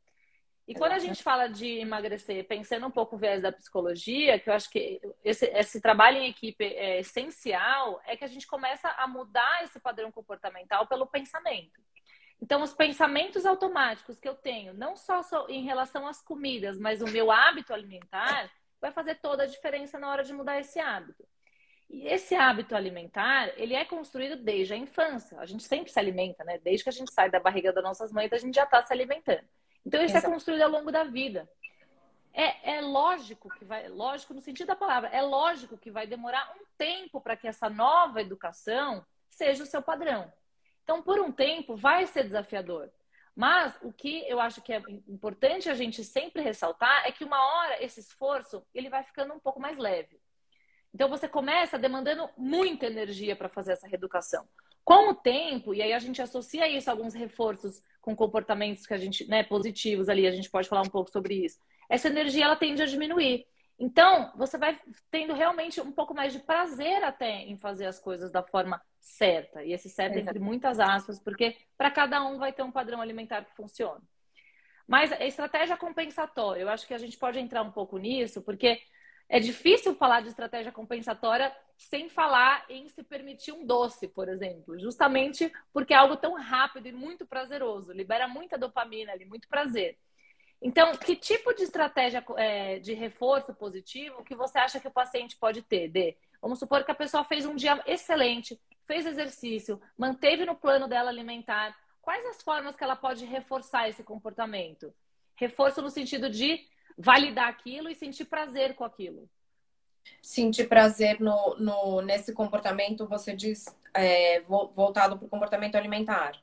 E 0.70 0.76
quando 0.76 0.92
a 0.92 1.00
gente 1.00 1.24
fala 1.24 1.48
de 1.48 1.80
emagrecer, 1.80 2.46
pensando 2.46 2.86
um 2.86 2.92
pouco 2.92 3.16
o 3.16 3.20
viés 3.20 3.42
da 3.42 3.52
psicologia, 3.52 4.38
que 4.38 4.52
eu 4.52 4.54
acho 4.54 4.70
que 4.70 5.02
esse, 5.24 5.48
esse, 5.48 5.82
trabalho 5.82 6.18
em 6.18 6.30
equipe 6.30 6.64
é 6.64 7.00
essencial, 7.00 8.00
é 8.06 8.16
que 8.16 8.24
a 8.24 8.28
gente 8.28 8.46
começa 8.46 8.88
a 8.88 9.08
mudar 9.08 9.64
esse 9.64 9.80
padrão 9.80 10.12
comportamental 10.12 10.86
pelo 10.86 11.08
pensamento. 11.08 11.82
Então, 12.40 12.62
os 12.62 12.72
pensamentos 12.72 13.48
automáticos 13.48 14.20
que 14.20 14.30
eu 14.30 14.36
tenho, 14.36 14.76
não 14.76 14.96
só 14.96 15.24
em 15.50 15.64
relação 15.64 16.08
às 16.08 16.22
comidas, 16.22 16.78
mas 16.78 17.02
o 17.02 17.08
meu 17.08 17.32
hábito 17.32 17.74
alimentar, 17.74 18.48
vai 18.80 18.92
fazer 18.92 19.16
toda 19.16 19.46
a 19.46 19.48
diferença 19.48 19.98
na 19.98 20.12
hora 20.12 20.24
de 20.24 20.34
mudar 20.34 20.60
esse 20.60 20.80
hábito. 20.80 21.28
E 21.90 22.06
esse 22.06 22.36
hábito 22.36 22.76
alimentar, 22.76 23.52
ele 23.58 23.74
é 23.74 23.84
construído 23.84 24.36
desde 24.36 24.76
a 24.76 24.78
infância. 24.78 25.40
A 25.40 25.48
gente 25.48 25.64
sempre 25.64 25.92
se 25.92 25.98
alimenta, 25.98 26.44
né? 26.44 26.60
Desde 26.60 26.84
que 26.84 26.90
a 26.90 26.94
gente 26.94 27.12
sai 27.12 27.32
da 27.32 27.40
barriga 27.40 27.74
das 27.74 27.84
nossas 27.84 28.12
mães, 28.12 28.32
a 28.32 28.38
gente 28.38 28.54
já 28.54 28.66
está 28.66 28.84
se 28.84 28.94
alimentando. 28.94 29.48
Então 29.86 30.02
isso 30.04 30.16
é 30.16 30.18
Exato. 30.18 30.28
é 30.28 30.34
construído 30.34 30.62
ao 30.62 30.70
longo 30.70 30.92
da 30.92 31.04
vida. 31.04 31.50
É, 32.34 32.78
é 32.78 32.82
lógico 32.82 33.50
que 33.50 33.66
vai, 33.66 33.88
lógico 33.90 34.34
no 34.34 34.42
sentido 34.42 34.68
da 34.68 34.76
palavra, 34.76 35.10
é 35.10 35.22
lógico 35.22 35.78
que 35.78 35.90
vai 35.92 36.06
demorar 36.06 36.56
um 36.56 36.64
tempo 36.78 37.20
para 37.20 37.36
que 37.36 37.48
essa 37.48 37.70
nova 37.70 38.22
educação 38.22 39.06
seja 39.30 39.64
o 39.64 39.66
seu 39.66 39.82
padrão. 39.82 40.32
Então, 40.84 41.02
por 41.02 41.20
um 41.20 41.32
tempo, 41.32 41.76
vai 41.76 42.06
ser 42.06 42.24
desafiador. 42.24 42.90
Mas 43.36 43.78
o 43.82 43.94
que 43.94 44.28
eu 44.28 44.40
acho 44.40 44.62
que 44.62 44.74
é 44.74 44.82
importante 45.08 45.70
a 45.70 45.74
gente 45.74 46.04
sempre 46.04 46.42
ressaltar 46.42 47.06
é 47.06 47.12
que 47.12 47.24
uma 47.24 47.40
hora 47.42 47.82
esse 47.84 48.00
esforço 48.00 48.66
ele 48.74 48.90
vai 48.90 49.04
ficando 49.04 49.34
um 49.34 49.40
pouco 49.40 49.60
mais 49.60 49.78
leve. 49.78 50.20
Então 50.94 51.08
você 51.08 51.28
começa 51.28 51.78
demandando 51.78 52.30
muita 52.36 52.88
energia 52.88 53.36
para 53.36 53.48
fazer 53.48 53.74
essa 53.74 53.88
reeducação. 53.88 54.48
Com 54.84 55.12
o 55.12 55.16
tempo, 55.16 55.74
e 55.74 55.82
aí 55.82 55.94
a 55.94 56.00
gente 56.00 56.22
associa 56.22 56.68
isso 56.68 56.90
a 56.90 56.94
alguns 56.94 57.14
reforços 57.14 57.84
com 58.10 58.16
comportamentos 58.16 58.88
que 58.88 58.94
a 58.94 58.98
gente, 58.98 59.28
né, 59.28 59.44
positivos 59.44 60.10
ali, 60.10 60.26
a 60.26 60.32
gente 60.32 60.50
pode 60.50 60.68
falar 60.68 60.82
um 60.82 60.90
pouco 60.90 61.12
sobre 61.12 61.46
isso. 61.46 61.60
Essa 61.88 62.08
energia 62.08 62.46
ela 62.46 62.56
tende 62.56 62.82
a 62.82 62.86
diminuir. 62.86 63.46
Então, 63.78 64.34
você 64.36 64.58
vai 64.58 64.80
tendo 65.12 65.34
realmente 65.34 65.80
um 65.80 65.92
pouco 65.92 66.14
mais 66.14 66.34
de 66.34 66.40
prazer 66.40 67.04
até 67.04 67.44
em 67.44 67.56
fazer 67.56 67.86
as 67.86 68.00
coisas 68.00 68.32
da 68.32 68.42
forma 68.42 68.82
certa. 69.00 69.64
E 69.64 69.72
esse 69.72 69.90
certo 69.90 70.18
entre 70.18 70.40
muitas 70.40 70.80
aspas, 70.80 71.20
porque 71.20 71.56
para 71.78 71.92
cada 71.92 72.22
um 72.26 72.38
vai 72.38 72.52
ter 72.52 72.64
um 72.64 72.72
padrão 72.72 73.00
alimentar 73.00 73.46
que 73.46 73.56
funciona. 73.56 74.02
Mas 74.88 75.12
a 75.12 75.26
estratégia 75.26 75.78
compensatória, 75.78 76.62
eu 76.62 76.70
acho 76.70 76.88
que 76.88 76.96
a 76.96 76.98
gente 76.98 77.18
pode 77.18 77.40
entrar 77.40 77.62
um 77.62 77.72
pouco 77.72 77.98
nisso, 77.98 78.42
porque 78.42 78.82
é 79.30 79.40
difícil 79.40 79.94
falar 79.94 80.22
de 80.22 80.30
estratégia 80.30 80.72
compensatória 80.72 81.56
sem 81.78 82.10
falar 82.10 82.66
em 82.68 82.90
se 82.90 83.04
permitir 83.04 83.52
um 83.52 83.64
doce, 83.64 84.08
por 84.08 84.28
exemplo, 84.28 84.78
justamente 84.80 85.52
porque 85.72 85.94
é 85.94 85.98
algo 85.98 86.18
tão 86.18 86.34
rápido 86.34 86.88
e 86.88 86.92
muito 86.92 87.28
prazeroso, 87.28 87.94
libera 87.94 88.28
muita 88.28 88.58
dopamina 88.58 89.12
ali, 89.12 89.26
muito 89.26 89.48
prazer. 89.48 89.98
Então, 90.62 90.92
que 90.98 91.16
tipo 91.16 91.54
de 91.54 91.64
estratégia 91.64 92.26
é, 92.36 92.80
de 92.80 92.94
reforço 92.94 93.54
positivo 93.54 94.24
que 94.24 94.36
você 94.36 94.58
acha 94.58 94.80
que 94.80 94.88
o 94.88 94.92
paciente 94.92 95.38
pode 95.38 95.62
ter, 95.62 95.88
Dê? 95.88 96.18
Vamos 96.42 96.60
supor 96.60 96.84
que 96.84 96.92
a 96.92 96.96
pessoa 96.96 97.24
fez 97.24 97.46
um 97.46 97.56
dia 97.56 97.82
excelente, 97.86 98.60
fez 98.86 99.06
exercício, 99.06 99.80
manteve 99.98 100.44
no 100.44 100.56
plano 100.56 100.88
dela 100.88 101.10
alimentar. 101.10 101.78
quais 102.02 102.26
as 102.26 102.42
formas 102.42 102.76
que 102.76 102.84
ela 102.84 102.96
pode 102.96 103.24
reforçar 103.26 103.88
esse 103.88 104.04
comportamento? 104.04 104.94
Reforço 105.36 105.82
no 105.82 105.90
sentido 105.90 106.30
de 106.30 106.66
validar 107.00 107.48
aquilo 107.48 107.90
e 107.90 107.96
sentir 107.96 108.26
prazer 108.26 108.76
com 108.76 108.84
aquilo. 108.84 109.30
Sentir 110.22 110.68
prazer 110.68 111.20
no, 111.20 111.56
no 111.58 112.02
nesse 112.02 112.34
comportamento, 112.34 113.08
você 113.08 113.34
diz, 113.34 113.66
é, 113.94 114.42
voltado 114.42 115.18
para 115.18 115.26
o 115.26 115.30
comportamento 115.30 115.76
alimentar. 115.76 116.34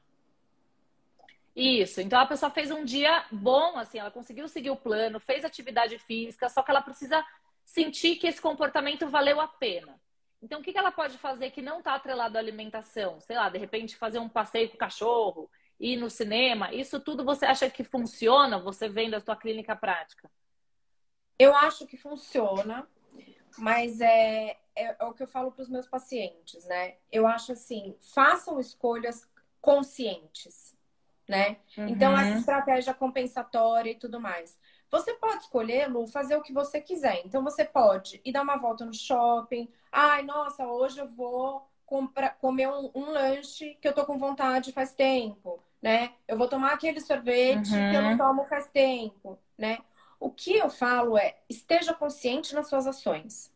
Isso. 1.54 2.00
Então 2.00 2.18
a 2.18 2.26
pessoa 2.26 2.50
fez 2.50 2.70
um 2.70 2.84
dia 2.84 3.26
bom, 3.30 3.76
assim, 3.76 3.98
ela 3.98 4.10
conseguiu 4.10 4.48
seguir 4.48 4.70
o 4.70 4.76
plano, 4.76 5.20
fez 5.20 5.44
atividade 5.44 5.98
física, 5.98 6.48
só 6.48 6.62
que 6.62 6.70
ela 6.70 6.82
precisa 6.82 7.24
sentir 7.64 8.16
que 8.16 8.26
esse 8.26 8.40
comportamento 8.40 9.06
valeu 9.08 9.40
a 9.40 9.48
pena. 9.48 10.00
Então, 10.42 10.60
o 10.60 10.62
que 10.62 10.76
ela 10.76 10.92
pode 10.92 11.18
fazer 11.18 11.50
que 11.50 11.62
não 11.62 11.78
está 11.78 11.94
atrelado 11.94 12.36
à 12.36 12.40
alimentação? 12.40 13.20
Sei 13.20 13.34
lá, 13.34 13.48
de 13.48 13.58
repente 13.58 13.96
fazer 13.96 14.18
um 14.18 14.28
passeio 14.28 14.68
com 14.68 14.76
o 14.76 14.78
cachorro, 14.78 15.50
ir 15.80 15.96
no 15.96 16.08
cinema. 16.10 16.72
Isso 16.72 17.00
tudo 17.00 17.24
você 17.24 17.46
acha 17.46 17.68
que 17.70 17.82
funciona? 17.82 18.58
Você 18.58 18.88
vendo 18.88 19.14
a 19.14 19.20
sua 19.20 19.34
clínica 19.34 19.74
prática? 19.74 20.30
Eu 21.38 21.54
acho 21.54 21.86
que 21.86 21.96
funciona, 21.96 22.86
mas 23.58 24.00
é, 24.00 24.56
é, 24.74 24.96
é 24.98 25.04
o 25.04 25.12
que 25.12 25.22
eu 25.22 25.26
falo 25.26 25.50
para 25.50 25.62
os 25.62 25.68
meus 25.68 25.86
pacientes, 25.86 26.64
né? 26.66 26.94
Eu 27.10 27.26
acho 27.26 27.52
assim, 27.52 27.94
façam 28.00 28.60
escolhas 28.60 29.28
conscientes, 29.60 30.76
né? 31.28 31.56
Uhum. 31.76 31.88
Então, 31.88 32.16
essa 32.16 32.38
estratégia 32.38 32.94
compensatória 32.94 33.90
e 33.90 33.96
tudo 33.96 34.20
mais. 34.20 34.58
Você 34.90 35.14
pode 35.14 35.42
escolher, 35.42 35.90
Lu, 35.90 36.06
fazer 36.06 36.36
o 36.36 36.42
que 36.42 36.52
você 36.52 36.80
quiser. 36.80 37.22
Então, 37.24 37.42
você 37.42 37.64
pode 37.64 38.20
ir 38.24 38.32
dar 38.32 38.42
uma 38.42 38.56
volta 38.56 38.84
no 38.84 38.94
shopping. 38.94 39.68
Ai, 39.90 40.22
nossa, 40.22 40.66
hoje 40.66 41.00
eu 41.00 41.08
vou 41.08 41.68
comprar, 41.84 42.30
comer 42.38 42.68
um, 42.68 42.90
um 42.94 43.10
lanche 43.10 43.76
que 43.80 43.88
eu 43.88 43.92
tô 43.92 44.04
com 44.04 44.18
vontade 44.18 44.72
faz 44.72 44.92
tempo, 44.92 45.62
né? 45.80 46.12
Eu 46.26 46.36
vou 46.36 46.48
tomar 46.48 46.72
aquele 46.72 47.00
sorvete 47.00 47.72
uhum. 47.72 47.90
que 47.90 47.96
eu 47.96 48.02
não 48.02 48.10
uhum. 48.12 48.18
tomo 48.18 48.44
faz 48.44 48.68
tempo, 48.70 49.38
né? 49.56 49.78
O 50.18 50.30
que 50.30 50.56
eu 50.56 50.70
falo 50.70 51.18
é, 51.18 51.36
esteja 51.48 51.92
consciente 51.92 52.54
nas 52.54 52.68
suas 52.68 52.86
ações. 52.86 53.52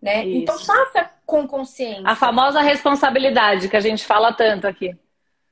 Né? 0.00 0.24
Então, 0.26 0.58
faça 0.58 1.10
com 1.26 1.46
consciência. 1.46 2.08
A 2.08 2.14
famosa 2.14 2.60
responsabilidade 2.60 3.68
que 3.68 3.76
a 3.76 3.80
gente 3.80 4.04
fala 4.04 4.32
tanto 4.32 4.66
aqui. 4.66 4.96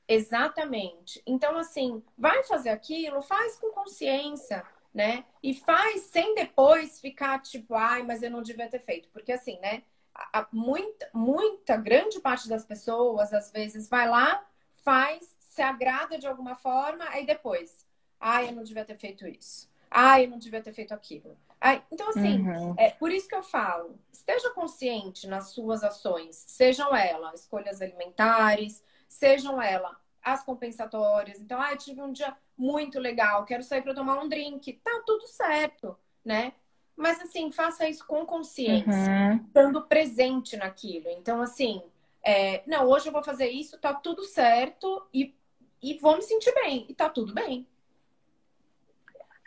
Exatamente. 0.07 1.21
Então, 1.27 1.57
assim, 1.57 2.01
vai 2.17 2.43
fazer 2.43 2.69
aquilo, 2.69 3.21
faz 3.21 3.57
com 3.57 3.71
consciência, 3.71 4.63
né? 4.93 5.25
E 5.43 5.53
faz 5.53 6.03
sem 6.03 6.33
depois 6.33 7.01
ficar 7.01 7.39
tipo, 7.41 7.75
ai, 7.75 8.03
mas 8.03 8.23
eu 8.23 8.31
não 8.31 8.41
devia 8.41 8.69
ter 8.69 8.79
feito. 8.79 9.09
Porque, 9.09 9.33
assim, 9.33 9.59
né? 9.59 9.83
A, 10.15 10.47
muita, 10.51 11.09
muita, 11.13 11.75
grande 11.75 12.19
parte 12.21 12.47
das 12.47 12.65
pessoas, 12.65 13.33
às 13.33 13.51
vezes, 13.51 13.89
vai 13.89 14.07
lá, 14.07 14.43
faz, 14.83 15.35
se 15.37 15.61
agrada 15.61 16.17
de 16.17 16.25
alguma 16.25 16.55
forma, 16.55 17.03
aí 17.09 17.25
depois, 17.25 17.85
ai, 18.19 18.49
eu 18.49 18.53
não 18.53 18.63
devia 18.63 18.85
ter 18.85 18.97
feito 18.97 19.27
isso. 19.27 19.69
Ai, 19.89 20.25
eu 20.25 20.29
não 20.29 20.37
devia 20.37 20.61
ter 20.61 20.73
feito 20.73 20.93
aquilo. 20.93 21.37
Ai, 21.59 21.83
então, 21.91 22.09
assim, 22.09 22.39
uhum. 22.41 22.75
é 22.77 22.91
por 22.91 23.11
isso 23.11 23.27
que 23.27 23.35
eu 23.35 23.41
falo, 23.41 23.97
esteja 24.11 24.49
consciente 24.51 25.27
nas 25.27 25.49
suas 25.49 25.83
ações, 25.83 26.35
sejam 26.35 26.95
elas 26.95 27.41
escolhas 27.41 27.81
alimentares, 27.81 28.83
sejam 29.07 29.61
elas 29.61 29.95
as 30.23 30.43
compensatórias. 30.43 31.39
Então, 31.39 31.59
ah, 31.61 31.71
eu 31.71 31.77
tive 31.77 32.01
um 32.01 32.11
dia 32.11 32.35
muito 32.57 32.99
legal, 32.99 33.45
quero 33.45 33.63
sair 33.63 33.81
para 33.81 33.93
tomar 33.93 34.21
um 34.21 34.27
drink. 34.27 34.73
Tá 34.83 35.01
tudo 35.05 35.25
certo, 35.27 35.97
né? 36.23 36.53
Mas 36.95 37.21
assim, 37.21 37.51
faça 37.51 37.87
isso 37.87 38.05
com 38.05 38.25
consciência, 38.25 38.91
uhum. 38.91 39.35
estando 39.47 39.81
presente 39.83 40.57
naquilo. 40.57 41.09
Então, 41.09 41.41
assim, 41.41 41.81
é, 42.23 42.61
não, 42.67 42.87
hoje 42.87 43.07
eu 43.07 43.13
vou 43.13 43.23
fazer 43.23 43.47
isso, 43.49 43.77
tá 43.77 43.93
tudo 43.93 44.23
certo 44.23 45.07
e, 45.13 45.33
e 45.81 45.93
vou 45.99 46.17
me 46.17 46.23
sentir 46.23 46.53
bem. 46.53 46.85
E 46.89 46.93
tá 46.93 47.07
tudo 47.07 47.33
bem. 47.33 47.65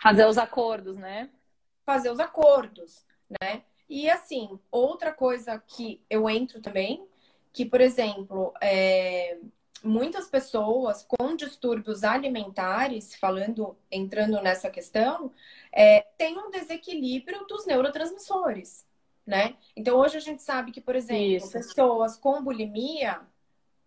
Fazer 0.03 0.27
os 0.27 0.39
acordos, 0.39 0.97
né? 0.97 1.31
Fazer 1.85 2.11
os 2.11 2.21
acordos, 2.21 3.05
né? 3.41 3.63
E 3.89 4.09
assim, 4.09 4.59
outra 4.71 5.13
coisa 5.13 5.59
que 5.67 6.01
eu 6.09 6.31
entro 6.31 6.61
também, 6.61 7.07
que, 7.53 7.65
por 7.65 7.81
exemplo, 7.81 8.55
é, 8.63 9.39
muitas 9.83 10.29
pessoas 10.29 11.05
com 11.05 11.35
distúrbios 11.35 12.05
alimentares, 12.05 13.15
falando, 13.17 13.77
entrando 13.91 14.41
nessa 14.41 14.71
questão, 14.71 15.33
é, 15.73 16.01
têm 16.17 16.39
um 16.39 16.51
desequilíbrio 16.51 17.45
dos 17.47 17.67
neurotransmissores, 17.67 18.87
né? 19.27 19.57
Então 19.75 19.99
hoje 19.99 20.17
a 20.17 20.21
gente 20.21 20.43
sabe 20.43 20.71
que, 20.71 20.81
por 20.81 20.95
exemplo, 20.95 21.37
Isso. 21.37 21.53
pessoas 21.53 22.17
com 22.17 22.43
bulimia 22.43 23.21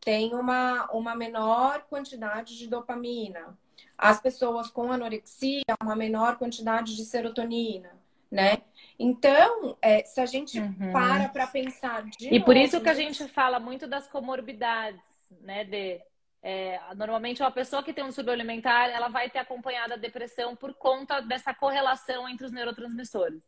têm 0.01 0.33
uma, 0.33 0.91
uma 0.91 1.15
menor 1.15 1.83
quantidade 1.89 2.57
de 2.57 2.67
dopamina. 2.67 3.57
As 3.97 4.19
pessoas 4.19 4.69
com 4.69 4.91
anorexia, 4.91 5.63
uma 5.81 5.95
menor 5.95 6.37
quantidade 6.37 6.95
de 6.95 7.05
serotonina, 7.05 7.91
né? 8.29 8.61
Então, 8.97 9.77
é, 9.81 10.03
se 10.03 10.19
a 10.19 10.25
gente 10.25 10.59
uhum. 10.59 10.91
para 10.91 11.29
para 11.29 11.47
pensar 11.47 12.03
de 12.03 12.27
E 12.27 12.33
novo, 12.33 12.45
por 12.45 12.57
isso 12.57 12.81
que 12.81 12.89
a 12.89 12.93
gente 12.93 13.27
fala 13.27 13.59
muito 13.59 13.87
das 13.87 14.07
comorbidades 14.07 15.01
né, 15.41 15.63
de 15.63 16.01
é, 16.41 16.79
normalmente 16.95 17.41
uma 17.41 17.51
pessoa 17.51 17.81
que 17.81 17.93
tem 17.93 18.03
um 18.03 18.07
distúrbio 18.07 18.33
alimentar, 18.33 18.89
ela 18.89 19.07
vai 19.07 19.29
ter 19.29 19.39
acompanhada 19.39 19.93
a 19.93 19.97
depressão 19.97 20.55
por 20.55 20.73
conta 20.73 21.21
dessa 21.21 21.53
correlação 21.53 22.27
entre 22.27 22.45
os 22.45 22.51
neurotransmissores. 22.51 23.43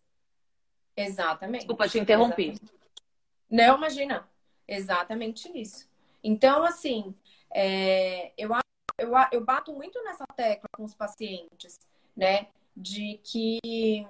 Exatamente. 0.95 1.61
Desculpa, 1.61 1.89
te 1.89 1.99
interrompi. 1.99 2.51
Exatamente. 2.51 2.75
Não, 3.51 3.77
imagina. 3.77 4.27
Exatamente 4.67 5.51
isso. 5.53 5.89
Então, 6.23 6.63
assim, 6.63 7.13
é, 7.53 8.31
eu, 8.37 8.51
eu, 8.97 9.11
eu 9.31 9.43
bato 9.43 9.73
muito 9.73 10.01
nessa 10.03 10.25
tecla 10.35 10.69
com 10.75 10.83
os 10.83 10.93
pacientes, 10.93 11.79
né? 12.15 12.47
De 12.75 13.19
que 13.23 14.07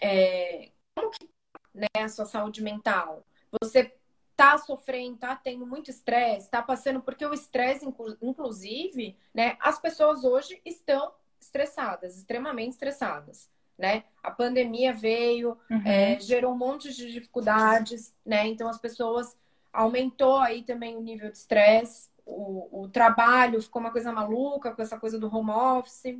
é, 0.00 0.70
como 0.94 1.10
que 1.10 1.28
né, 1.74 1.86
a 1.96 2.08
sua 2.08 2.24
saúde 2.24 2.62
mental? 2.62 3.24
Você 3.60 3.92
tá 4.36 4.58
sofrendo, 4.58 5.18
tá 5.18 5.36
tendo 5.36 5.66
muito 5.66 5.90
estresse, 5.90 6.50
tá 6.50 6.60
passando, 6.62 7.00
porque 7.00 7.24
o 7.24 7.34
estresse, 7.34 7.86
inclusive, 8.20 9.16
né, 9.32 9.56
as 9.60 9.78
pessoas 9.78 10.24
hoje 10.24 10.60
estão 10.64 11.12
estressadas, 11.40 12.16
extremamente 12.16 12.72
estressadas, 12.72 13.48
né? 13.78 14.04
A 14.22 14.30
pandemia 14.30 14.92
veio, 14.92 15.58
uhum. 15.70 15.82
é, 15.86 16.18
gerou 16.18 16.52
um 16.52 16.58
monte 16.58 16.92
de 16.92 17.12
dificuldades, 17.12 18.14
né? 18.24 18.46
Então 18.46 18.68
as 18.68 18.78
pessoas 18.78 19.36
aumentou 19.72 20.38
aí 20.38 20.62
também 20.62 20.96
o 20.96 21.00
nível 21.00 21.30
de 21.30 21.36
estresse, 21.36 22.08
o, 22.26 22.82
o 22.82 22.88
trabalho 22.88 23.62
ficou 23.62 23.80
uma 23.80 23.90
coisa 23.90 24.12
maluca 24.12 24.72
com 24.72 24.82
essa 24.82 24.98
coisa 24.98 25.18
do 25.18 25.34
home 25.34 25.50
office. 25.50 26.18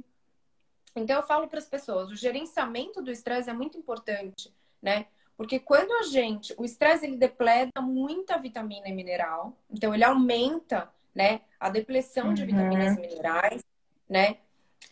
Então 0.96 1.16
eu 1.16 1.22
falo 1.22 1.48
para 1.48 1.58
as 1.58 1.66
pessoas, 1.66 2.10
o 2.10 2.16
gerenciamento 2.16 3.02
do 3.02 3.10
estresse 3.10 3.50
é 3.50 3.52
muito 3.52 3.76
importante, 3.76 4.54
né? 4.80 5.06
Porque 5.36 5.58
quando 5.58 5.92
a 5.92 6.02
gente, 6.04 6.54
o 6.56 6.64
estresse 6.64 7.04
ele 7.04 7.16
depleta 7.16 7.80
muita 7.80 8.38
vitamina 8.38 8.88
e 8.88 8.92
mineral, 8.92 9.56
então 9.68 9.92
ele 9.92 10.04
aumenta, 10.04 10.88
né, 11.12 11.40
a 11.58 11.68
depressão 11.68 12.28
uhum. 12.28 12.34
de 12.34 12.44
vitaminas 12.44 12.96
e 12.96 13.00
minerais, 13.00 13.64
né? 14.08 14.38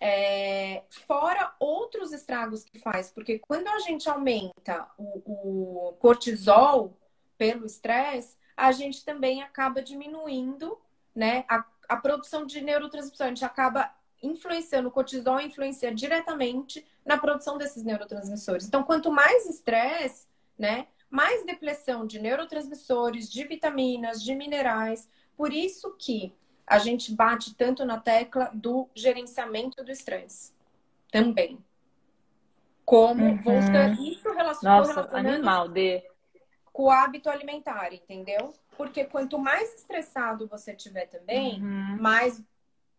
É, 0.01 0.83
fora 1.07 1.55
outros 1.61 2.13
estragos 2.13 2.65
que 2.65 2.79
faz, 2.81 3.13
porque 3.13 3.39
quando 3.39 3.69
a 3.69 3.79
gente 3.79 4.09
aumenta 4.09 4.89
o, 4.99 5.91
o 5.91 5.93
cortisol 6.01 6.97
pelo 7.39 7.67
estresse, 7.67 8.37
a 8.57 8.73
gente 8.73 9.05
também 9.05 9.43
acaba 9.43 9.81
diminuindo, 9.81 10.79
né, 11.15 11.45
a, 11.49 11.65
a 11.89 11.97
produção 11.97 12.47
de 12.47 12.61
gente 12.61 13.45
acaba 13.45 13.91
influenciando, 14.23 14.89
o 14.89 14.93
cortisol 14.93 15.41
influencia 15.41 15.93
diretamente 15.93 16.87
na 17.05 17.19
produção 17.19 17.59
desses 17.59 17.83
neurotransmissores. 17.83 18.67
Então, 18.67 18.83
quanto 18.83 19.11
mais 19.11 19.47
estresse, 19.47 20.27
né? 20.57 20.87
Mais 21.11 21.45
depressão 21.45 22.07
de 22.07 22.21
neurotransmissores, 22.21 23.31
de 23.31 23.45
vitaminas, 23.45 24.23
de 24.23 24.35
minerais. 24.35 25.09
Por 25.37 25.53
isso 25.53 25.95
que 25.99 26.33
a 26.67 26.79
gente 26.79 27.13
bate 27.15 27.55
tanto 27.55 27.85
na 27.85 27.99
tecla 27.99 28.51
do 28.55 28.89
gerenciamento 28.95 29.83
do 29.85 29.91
estresse. 29.91 30.53
Também. 31.11 31.59
Como 32.85 33.25
uhum. 33.25 33.43
volta 33.43 33.89
isso 34.01 34.33
relaciona, 34.33 34.79
Nossa, 34.79 35.17
animal 35.17 35.69
de 35.69 36.03
com 36.73 36.85
o 36.85 36.91
hábito 36.91 37.29
alimentar, 37.29 37.93
entendeu? 37.93 38.55
Porque 38.83 39.05
quanto 39.05 39.39
mais 39.39 39.75
estressado 39.75 40.47
você 40.47 40.75
tiver 40.75 41.07
também, 41.07 41.63
uhum. 41.63 41.97
mais 42.01 42.43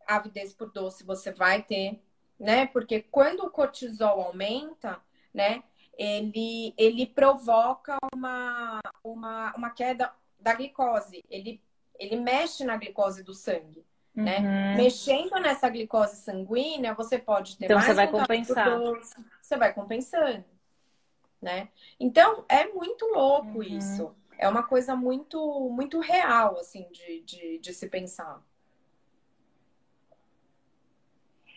avidez 0.08 0.54
por 0.54 0.72
doce 0.72 1.04
você 1.04 1.32
vai 1.32 1.62
ter, 1.62 2.02
né? 2.39 2.65
Porque 2.67 3.02
quando 3.02 3.41
o 3.41 3.50
cortisol 3.50 4.22
aumenta, 4.22 5.00
né? 5.34 5.63
ele, 5.98 6.74
ele 6.78 7.06
provoca 7.06 7.98
uma, 8.13 8.80
uma, 9.04 9.54
uma 9.56 9.69
queda 9.69 10.12
da 10.39 10.54
glicose. 10.54 11.24
Ele, 11.30 11.62
ele 12.00 12.15
mexe 12.17 12.63
na 12.63 12.78
glicose 12.78 13.24
do 13.24 13.34
sangue. 13.34 13.86
Né? 14.13 14.39
Uhum. 14.39 14.78
Mexendo 14.78 15.39
nessa 15.39 15.67
glicose 15.69 16.17
sanguínea, 16.17 16.93
você 16.93 17.17
pode 17.17 17.58
ter 17.58 17.65
então, 17.65 17.78
mais 17.78 17.88
você 17.88 17.93
vai 17.93 18.08
compensar. 18.08 18.80
Doce, 18.80 19.13
você 19.41 19.58
vai 19.58 19.74
compensando. 19.74 20.46
Né? 21.41 21.69
Então, 22.00 22.46
é 22.48 22.67
muito 22.67 23.06
louco 23.08 23.58
uhum. 23.58 23.63
isso 23.63 24.15
é 24.43 24.47
uma 24.47 24.63
coisa 24.63 24.93
muito, 24.95 25.69
muito 25.69 25.99
real, 25.99 26.58
assim, 26.60 26.86
de, 26.91 27.21
de, 27.21 27.60
de 27.60 27.73
se 27.73 27.88
pensar. 27.88 28.43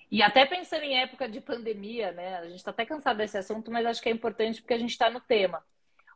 E 0.08 0.22
até 0.22 0.46
pensando 0.46 0.84
em 0.84 1.00
época 1.00 1.28
de 1.28 1.40
pandemia, 1.40 2.12
né? 2.12 2.36
A 2.36 2.44
gente 2.44 2.58
está 2.58 2.70
até 2.70 2.86
cansado 2.86 3.16
desse 3.16 3.36
assunto, 3.36 3.72
mas 3.72 3.84
acho 3.84 4.00
que 4.00 4.08
é 4.08 4.12
importante 4.12 4.62
porque 4.62 4.74
a 4.74 4.78
gente 4.78 4.90
está 4.90 5.10
no 5.10 5.20
tema. 5.20 5.64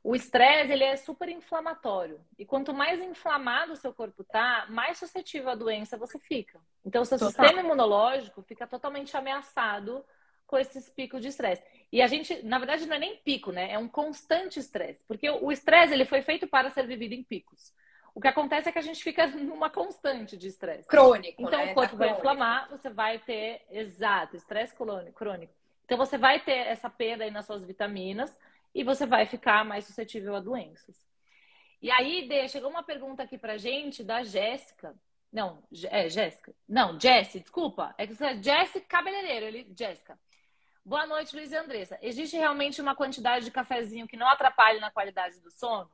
O 0.02 0.14
estresse 0.14 0.72
ele 0.72 0.84
é 0.84 0.96
super 0.96 1.28
inflamatório 1.28 2.20
e 2.38 2.46
quanto 2.46 2.72
mais 2.72 3.02
inflamado 3.02 3.72
o 3.72 3.76
seu 3.76 3.92
corpo 3.92 4.22
tá, 4.22 4.66
mais 4.70 4.96
suscetível 4.96 5.50
à 5.50 5.54
doença 5.56 5.98
você 5.98 6.18
fica. 6.20 6.58
Então, 6.86 7.02
o 7.02 7.04
seu 7.04 7.18
Total. 7.18 7.32
sistema 7.32 7.60
imunológico 7.60 8.40
fica 8.42 8.66
totalmente 8.66 9.14
ameaçado 9.16 10.04
com 10.50 10.58
esses 10.58 10.90
picos 10.90 11.22
de 11.22 11.28
estresse. 11.28 11.62
E 11.92 12.02
a 12.02 12.08
gente, 12.08 12.42
na 12.42 12.58
verdade, 12.58 12.84
não 12.84 12.96
é 12.96 12.98
nem 12.98 13.16
pico, 13.18 13.52
né? 13.52 13.70
É 13.70 13.78
um 13.78 13.86
constante 13.86 14.58
estresse. 14.58 15.00
Porque 15.06 15.30
o 15.30 15.52
estresse, 15.52 15.94
ele 15.94 16.04
foi 16.04 16.22
feito 16.22 16.48
para 16.48 16.70
ser 16.70 16.88
vivido 16.88 17.12
em 17.12 17.22
picos. 17.22 17.72
O 18.12 18.20
que 18.20 18.26
acontece 18.26 18.68
é 18.68 18.72
que 18.72 18.78
a 18.78 18.82
gente 18.82 19.00
fica 19.00 19.28
numa 19.30 19.70
constante 19.70 20.36
de 20.36 20.48
estresse. 20.48 20.88
Crônico, 20.88 21.40
Então, 21.40 21.64
né? 21.64 21.70
o 21.70 21.74
corpo 21.74 21.96
vai 21.96 22.10
inflamar, 22.10 22.68
você 22.68 22.90
vai 22.90 23.20
ter, 23.20 23.64
exato, 23.70 24.34
estresse 24.34 24.74
crônico. 24.74 25.24
Então, 25.84 25.96
você 25.96 26.18
vai 26.18 26.40
ter 26.40 26.66
essa 26.66 26.90
perda 26.90 27.22
aí 27.22 27.30
nas 27.30 27.46
suas 27.46 27.62
vitaminas 27.62 28.36
e 28.74 28.82
você 28.82 29.06
vai 29.06 29.26
ficar 29.26 29.64
mais 29.64 29.84
suscetível 29.84 30.34
a 30.34 30.40
doenças. 30.40 30.96
E 31.80 31.92
aí, 31.92 32.26
Dê, 32.26 32.48
chegou 32.48 32.70
uma 32.70 32.82
pergunta 32.82 33.22
aqui 33.22 33.38
pra 33.38 33.56
gente 33.56 34.02
da 34.02 34.24
Jéssica. 34.24 34.96
Não, 35.32 35.62
é 35.84 36.08
Jéssica. 36.08 36.52
Não, 36.68 36.98
Jessie, 36.98 37.40
desculpa. 37.40 37.94
É 37.96 38.04
que 38.04 38.22
é 38.22 38.42
Jessie 38.42 38.80
Cabeleireiro, 38.80 39.46
ele, 39.46 39.72
Jéssica. 39.78 40.18
Boa 40.84 41.06
noite, 41.06 41.34
Luiz 41.34 41.52
e 41.52 41.56
Andressa. 41.56 41.98
Existe 42.02 42.36
realmente 42.36 42.80
uma 42.80 42.94
quantidade 42.94 43.44
de 43.44 43.50
cafezinho 43.50 44.08
que 44.08 44.16
não 44.16 44.28
atrapalhe 44.28 44.80
na 44.80 44.90
qualidade 44.90 45.40
do 45.40 45.50
sono? 45.50 45.90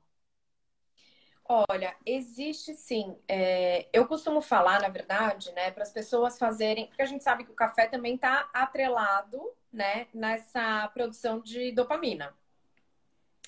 Olha, 1.49 1.95
existe 2.05 2.75
sim. 2.75 3.17
É, 3.29 3.89
eu 3.93 4.07
costumo 4.07 4.41
falar, 4.41 4.81
na 4.81 4.89
verdade, 4.89 5.53
né, 5.53 5.71
para 5.71 5.83
as 5.83 5.93
pessoas 5.93 6.39
fazerem, 6.39 6.87
porque 6.87 7.03
a 7.03 7.07
gente 7.07 7.23
sabe 7.23 7.45
que 7.45 7.53
o 7.53 7.55
café 7.55 7.87
também 7.87 8.17
está 8.17 8.49
atrelado, 8.53 9.53
né, 9.73 10.09
nessa 10.13 10.89
produção 10.89 11.41
de 11.41 11.71
dopamina 11.73 12.35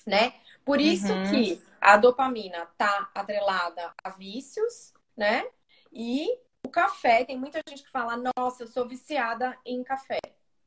né? 0.09 0.33
Por 0.65 0.81
isso 0.81 1.13
uhum. 1.13 1.29
que 1.29 1.61
a 1.79 1.95
dopamina 1.95 2.67
tá 2.77 3.09
atrelada 3.13 3.93
a 4.03 4.09
vícios, 4.09 4.93
né? 5.15 5.45
E 5.91 6.27
o 6.65 6.69
café, 6.69 7.23
tem 7.23 7.37
muita 7.37 7.61
gente 7.67 7.83
que 7.83 7.89
fala, 7.89 8.21
nossa, 8.35 8.63
eu 8.63 8.67
sou 8.67 8.87
viciada 8.87 9.57
em 9.65 9.83
café, 9.83 10.19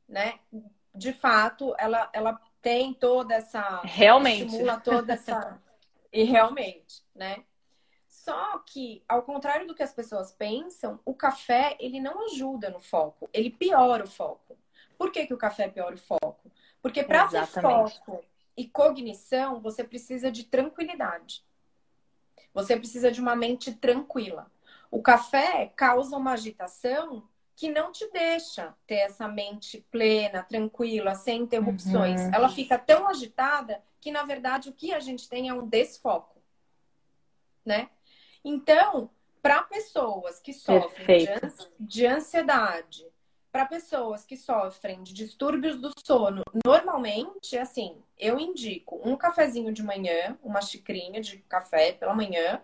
né? 0.07 0.39
De 0.93 1.11
fato, 1.13 1.75
ela, 1.77 2.09
ela 2.13 2.39
tem 2.61 2.93
toda 2.93 3.35
essa. 3.35 3.81
Realmente. 3.83 4.45
Estimula 4.45 4.79
toda 4.79 5.13
essa. 5.13 5.61
e 6.11 6.23
realmente, 6.23 7.03
né? 7.15 7.43
Só 8.07 8.59
que, 8.59 9.03
ao 9.09 9.23
contrário 9.23 9.67
do 9.67 9.75
que 9.75 9.83
as 9.83 9.93
pessoas 9.93 10.31
pensam, 10.31 10.99
o 11.03 11.13
café, 11.13 11.75
ele 11.79 11.99
não 11.99 12.25
ajuda 12.27 12.69
no 12.69 12.79
foco, 12.79 13.29
ele 13.33 13.49
piora 13.49 14.05
o 14.05 14.07
foco. 14.07 14.57
Por 14.97 15.11
que, 15.11 15.27
que 15.27 15.33
o 15.33 15.37
café 15.37 15.67
piora 15.67 15.95
o 15.95 15.97
foco? 15.97 16.49
Porque 16.81 17.03
para 17.03 17.27
ter 17.27 17.45
foco 17.47 18.23
e 18.55 18.65
cognição, 18.65 19.59
você 19.59 19.83
precisa 19.83 20.31
de 20.31 20.45
tranquilidade. 20.45 21.43
Você 22.53 22.77
precisa 22.77 23.11
de 23.11 23.19
uma 23.19 23.35
mente 23.35 23.73
tranquila. 23.73 24.49
O 24.91 25.01
café 25.01 25.73
causa 25.75 26.15
uma 26.15 26.33
agitação 26.33 27.27
que 27.55 27.69
não 27.69 27.91
te 27.91 28.09
deixa 28.11 28.75
ter 28.87 28.95
essa 28.95 29.27
mente 29.27 29.85
plena, 29.91 30.43
tranquila, 30.43 31.15
sem 31.15 31.41
interrupções. 31.41 32.21
Uhum. 32.21 32.31
Ela 32.33 32.49
fica 32.49 32.77
tão 32.77 33.07
agitada 33.07 33.83
que, 34.01 34.11
na 34.11 34.23
verdade, 34.23 34.69
o 34.69 34.73
que 34.73 34.93
a 34.93 34.99
gente 34.99 35.29
tem 35.29 35.49
é 35.49 35.53
um 35.53 35.67
desfoco, 35.67 36.41
né? 37.65 37.89
Então, 38.43 39.09
para 39.41 39.63
pessoas 39.63 40.39
que 40.39 40.53
sofrem 40.53 41.27
de 41.79 42.05
ansiedade, 42.05 43.07
para 43.51 43.65
pessoas 43.65 44.25
que 44.25 44.35
sofrem 44.35 45.03
de 45.03 45.13
distúrbios 45.13 45.79
do 45.79 45.91
sono, 46.03 46.41
normalmente, 46.65 47.57
assim, 47.57 48.01
eu 48.17 48.39
indico 48.39 48.99
um 49.07 49.15
cafezinho 49.15 49.71
de 49.71 49.83
manhã, 49.83 50.37
uma 50.41 50.59
xicrinha 50.59 51.21
de 51.21 51.37
café 51.37 51.93
pela 51.93 52.15
manhã, 52.15 52.61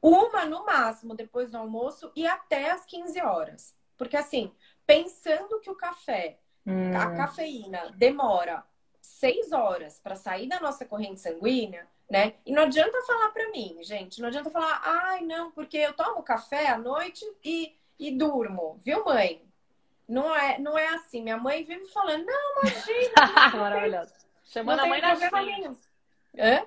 uma 0.00 0.44
no 0.46 0.64
máximo 0.64 1.14
depois 1.14 1.50
do 1.50 1.58
almoço 1.58 2.10
e 2.16 2.26
até 2.26 2.70
as 2.70 2.84
15 2.86 3.20
horas. 3.20 3.74
Porque, 3.96 4.16
assim, 4.16 4.52
pensando 4.86 5.60
que 5.60 5.70
o 5.70 5.76
café, 5.76 6.38
hum. 6.66 6.96
a 6.96 7.14
cafeína, 7.14 7.90
demora 7.96 8.64
6 9.00 9.52
horas 9.52 10.00
para 10.00 10.16
sair 10.16 10.48
da 10.48 10.60
nossa 10.60 10.84
corrente 10.84 11.20
sanguínea, 11.20 11.86
né? 12.10 12.34
E 12.44 12.52
não 12.52 12.62
adianta 12.62 13.02
falar 13.02 13.30
para 13.30 13.50
mim, 13.50 13.78
gente, 13.82 14.20
não 14.20 14.28
adianta 14.28 14.50
falar, 14.50 14.80
ai, 14.84 15.22
não, 15.22 15.50
porque 15.50 15.78
eu 15.78 15.92
tomo 15.94 16.22
café 16.22 16.68
à 16.68 16.78
noite 16.78 17.24
e, 17.42 17.76
e 17.98 18.10
durmo, 18.10 18.78
viu, 18.82 19.04
mãe? 19.04 19.42
Não 20.08 20.34
é, 20.34 20.58
não 20.58 20.76
é 20.76 20.88
assim. 20.88 21.22
Minha 21.22 21.38
mãe 21.38 21.64
vive 21.64 21.86
falando, 21.86 22.24
não, 22.26 22.60
imagina. 22.62 23.14
Maravilhoso. 23.56 24.12
Chamando 24.44 24.80
a 24.80 24.86
mãe 24.86 25.00
na 25.00 25.16
chincha. 25.16 25.76
Hã? 26.38 26.66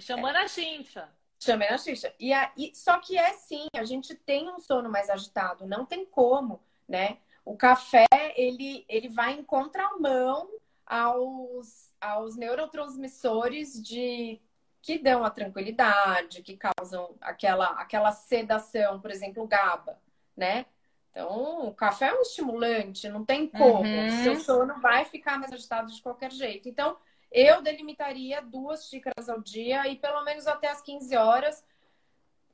Chamando 0.00 0.36
é. 0.36 0.42
a 0.42 0.48
chincha. 0.48 1.08
Chamando 1.38 1.72
a 1.72 1.78
chincha. 1.78 2.12
E, 2.18 2.32
a, 2.32 2.50
e, 2.56 2.74
só 2.74 2.98
que 2.98 3.16
é 3.16 3.32
sim, 3.34 3.66
a 3.74 3.84
gente 3.84 4.14
tem 4.14 4.50
um 4.50 4.58
sono 4.58 4.90
mais 4.90 5.08
agitado. 5.08 5.66
Não 5.66 5.86
tem 5.86 6.04
como, 6.04 6.60
né? 6.88 7.18
O 7.44 7.56
café, 7.56 8.06
ele, 8.36 8.84
ele 8.88 9.08
vai 9.08 9.34
em 9.34 9.42
contramão 9.42 10.50
aos, 10.84 11.92
aos 12.00 12.36
neurotransmissores 12.36 13.82
de 13.82 14.40
que 14.80 14.98
dão 14.98 15.24
a 15.24 15.30
tranquilidade, 15.30 16.42
que 16.42 16.56
causam 16.56 17.14
aquela, 17.20 17.66
aquela 17.80 18.12
sedação, 18.12 19.00
por 19.00 19.10
exemplo, 19.10 19.42
o 19.42 19.46
GABA, 19.46 19.98
né? 20.36 20.66
Então, 21.10 21.66
o 21.66 21.74
café 21.74 22.08
é 22.08 22.14
um 22.14 22.22
estimulante, 22.22 23.08
não 23.08 23.24
tem 23.24 23.48
como. 23.48 23.82
Uhum. 23.82 24.22
Seu 24.22 24.36
sono 24.40 24.80
vai 24.80 25.04
ficar 25.04 25.38
mais 25.38 25.52
agitado 25.52 25.92
de 25.92 26.00
qualquer 26.00 26.30
jeito. 26.30 26.68
Então, 26.68 26.96
eu 27.30 27.62
delimitaria 27.62 28.40
duas 28.40 28.88
xícaras 28.88 29.28
ao 29.28 29.40
dia 29.40 29.86
e 29.88 29.96
pelo 29.96 30.24
menos 30.24 30.46
até 30.46 30.68
as 30.68 30.80
15 30.80 31.16
horas. 31.16 31.64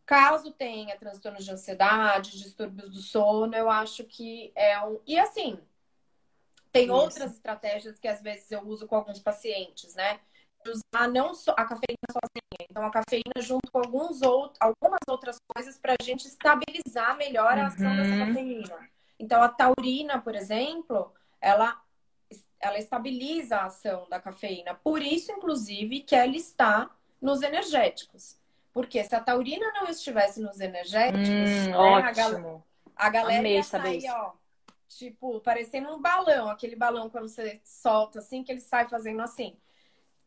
Caso 0.06 0.52
tenha 0.52 0.98
transtornos 0.98 1.44
de 1.44 1.50
ansiedade, 1.50 2.38
distúrbios 2.38 2.90
do 2.90 3.00
sono, 3.00 3.54
eu 3.54 3.70
acho 3.70 4.04
que 4.04 4.52
é 4.54 4.78
um. 4.84 5.00
E 5.06 5.18
assim, 5.18 5.58
tem 6.70 6.84
Isso. 6.84 6.92
outras 6.92 7.32
estratégias 7.32 7.98
que 7.98 8.08
às 8.08 8.20
vezes 8.20 8.50
eu 8.50 8.60
uso 8.60 8.86
com 8.86 8.96
alguns 8.96 9.20
pacientes, 9.20 9.94
né? 9.94 10.20
usar 10.70 11.08
não 11.08 11.34
só 11.34 11.52
a 11.52 11.64
cafeína 11.64 12.08
sozinha, 12.10 12.68
então 12.70 12.84
a 12.84 12.90
cafeína 12.90 13.40
junto 13.40 13.70
com 13.70 13.78
alguns 13.78 14.22
outros, 14.22 14.58
algumas 14.60 15.00
outras 15.08 15.36
coisas 15.54 15.78
para 15.78 15.94
a 15.98 16.02
gente 16.02 16.26
estabilizar 16.26 17.16
melhor 17.16 17.58
a 17.58 17.66
ação 17.66 17.90
uhum. 17.90 17.96
dessa 17.96 18.26
cafeína. 18.26 18.90
Então 19.18 19.42
a 19.42 19.48
taurina, 19.48 20.20
por 20.20 20.34
exemplo, 20.34 21.12
ela 21.40 21.80
ela 22.64 22.78
estabiliza 22.78 23.56
a 23.56 23.64
ação 23.66 24.06
da 24.08 24.20
cafeína. 24.20 24.74
Por 24.74 25.02
isso, 25.02 25.32
inclusive, 25.32 26.00
que 26.00 26.14
ela 26.14 26.36
está 26.36 26.90
nos 27.20 27.42
energéticos. 27.42 28.36
Porque 28.72 29.02
se 29.04 29.14
a 29.14 29.20
taurina 29.20 29.72
não 29.72 29.88
estivesse 29.88 30.40
nos 30.40 30.60
energéticos, 30.60 31.28
hum, 31.28 31.70
né, 31.70 31.76
ótimo. 31.76 32.04
A, 32.08 32.12
gal 32.12 32.64
a 32.96 33.10
galera 33.10 33.40
Amei 33.40 33.56
ia 33.56 33.62
sair, 33.62 34.10
ó, 34.10 34.32
tipo, 34.88 35.40
parecendo 35.40 35.94
um 35.94 36.00
balão, 36.00 36.48
aquele 36.48 36.76
balão 36.76 37.08
quando 37.10 37.28
você 37.28 37.60
solta 37.64 38.18
assim, 38.18 38.42
que 38.42 38.50
ele 38.50 38.60
sai 38.60 38.88
fazendo 38.88 39.20
assim 39.20 39.56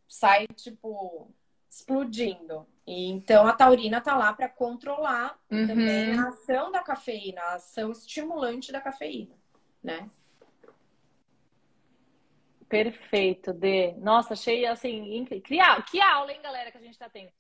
sai, 0.08 0.48
tipo, 0.48 1.30
explodindo. 1.70 2.66
E, 2.86 3.10
então 3.10 3.46
a 3.46 3.54
taurina 3.54 4.00
tá 4.00 4.16
lá 4.16 4.32
para 4.32 4.48
controlar 4.48 5.38
uhum. 5.52 5.68
também 5.68 6.18
a 6.18 6.28
ação 6.30 6.72
da 6.72 6.82
cafeína, 6.82 7.42
a 7.42 7.56
ação 7.56 7.92
estimulante 7.92 8.72
da 8.72 8.80
cafeína, 8.80 9.36
né? 9.84 10.10
Perfeito, 12.70 13.54
Dê. 13.54 13.94
Nossa, 13.98 14.34
achei 14.34 14.66
assim, 14.66 15.16
incrível. 15.16 15.84
Que 15.84 16.02
aula, 16.02 16.32
hein, 16.32 16.42
galera, 16.42 16.72
que 16.72 16.78
a 16.78 16.82
gente 16.82 16.98
tá 16.98 17.10
tendo. 17.10 17.32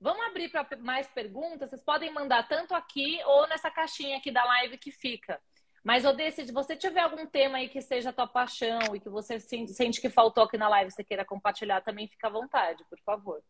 Vamos 0.00 0.24
abrir 0.26 0.50
para 0.50 0.66
mais 0.78 1.08
perguntas. 1.08 1.70
Vocês 1.70 1.82
podem 1.82 2.12
mandar 2.12 2.46
tanto 2.46 2.74
aqui 2.74 3.18
ou 3.24 3.48
nessa 3.48 3.70
caixinha 3.70 4.18
aqui 4.18 4.30
da 4.30 4.44
live 4.44 4.78
que 4.78 4.90
fica. 4.90 5.40
Mas, 5.82 6.04
Odê, 6.04 6.30
se 6.30 6.50
você 6.52 6.76
tiver 6.76 7.00
algum 7.00 7.26
tema 7.26 7.58
aí 7.58 7.68
que 7.68 7.80
seja 7.80 8.10
a 8.10 8.12
tua 8.12 8.26
paixão 8.26 8.80
e 8.94 9.00
que 9.00 9.08
você 9.08 9.38
sente 9.38 10.00
que 10.00 10.10
faltou 10.10 10.44
aqui 10.44 10.58
na 10.58 10.68
live, 10.68 10.90
você 10.90 11.04
queira 11.04 11.24
compartilhar, 11.24 11.80
também 11.80 12.08
fica 12.08 12.26
à 12.26 12.30
vontade, 12.30 12.84
por 12.90 12.98
favor. 13.00 13.40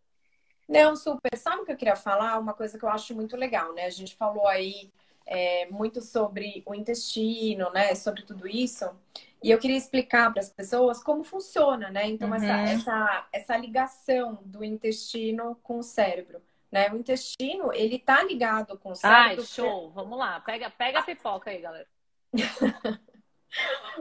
Não, 0.69 0.95
super. 0.97 1.37
Sabe 1.37 1.63
o 1.63 1.65
que 1.65 1.73
eu 1.73 1.77
queria 1.77 1.97
falar? 1.97 2.39
Uma 2.39 2.53
coisa 2.53 2.79
que 2.79 2.85
eu 2.85 2.89
acho 2.89 3.15
muito 3.15 3.37
legal, 3.37 3.73
né? 3.73 3.87
A 3.87 3.91
gente 3.91 4.15
falou 4.17 4.47
aí 4.49 4.93
é, 5.27 5.67
muito 5.67 6.01
sobre 6.01 6.63
o 6.65 6.75
intestino, 6.75 7.71
né? 7.71 7.95
Sobre 7.95 8.23
tudo 8.23 8.47
isso. 8.47 8.89
E 9.43 9.51
eu 9.51 9.59
queria 9.59 9.77
explicar 9.77 10.33
para 10.33 10.41
as 10.41 10.51
pessoas 10.51 11.03
como 11.03 11.23
funciona, 11.23 11.91
né? 11.91 12.09
Então, 12.09 12.29
uhum. 12.29 12.35
essa, 12.37 12.57
essa, 12.73 13.29
essa 13.33 13.57
ligação 13.57 14.41
do 14.45 14.65
intestino 14.65 15.57
com 15.63 15.79
o 15.79 15.83
cérebro. 15.83 16.41
Né? 16.71 16.91
O 16.91 16.97
intestino, 16.97 17.73
ele 17.73 17.99
tá 17.99 18.23
ligado 18.23 18.79
com 18.79 18.91
o 18.91 18.95
cérebro. 18.95 19.43
Ai, 19.43 19.47
show! 19.47 19.91
Vamos 19.91 20.19
lá, 20.19 20.41
pega, 20.41 20.71
pega 20.71 21.01
a 21.01 21.03
pipoca 21.03 21.51
aí, 21.51 21.61
galera. 21.61 21.87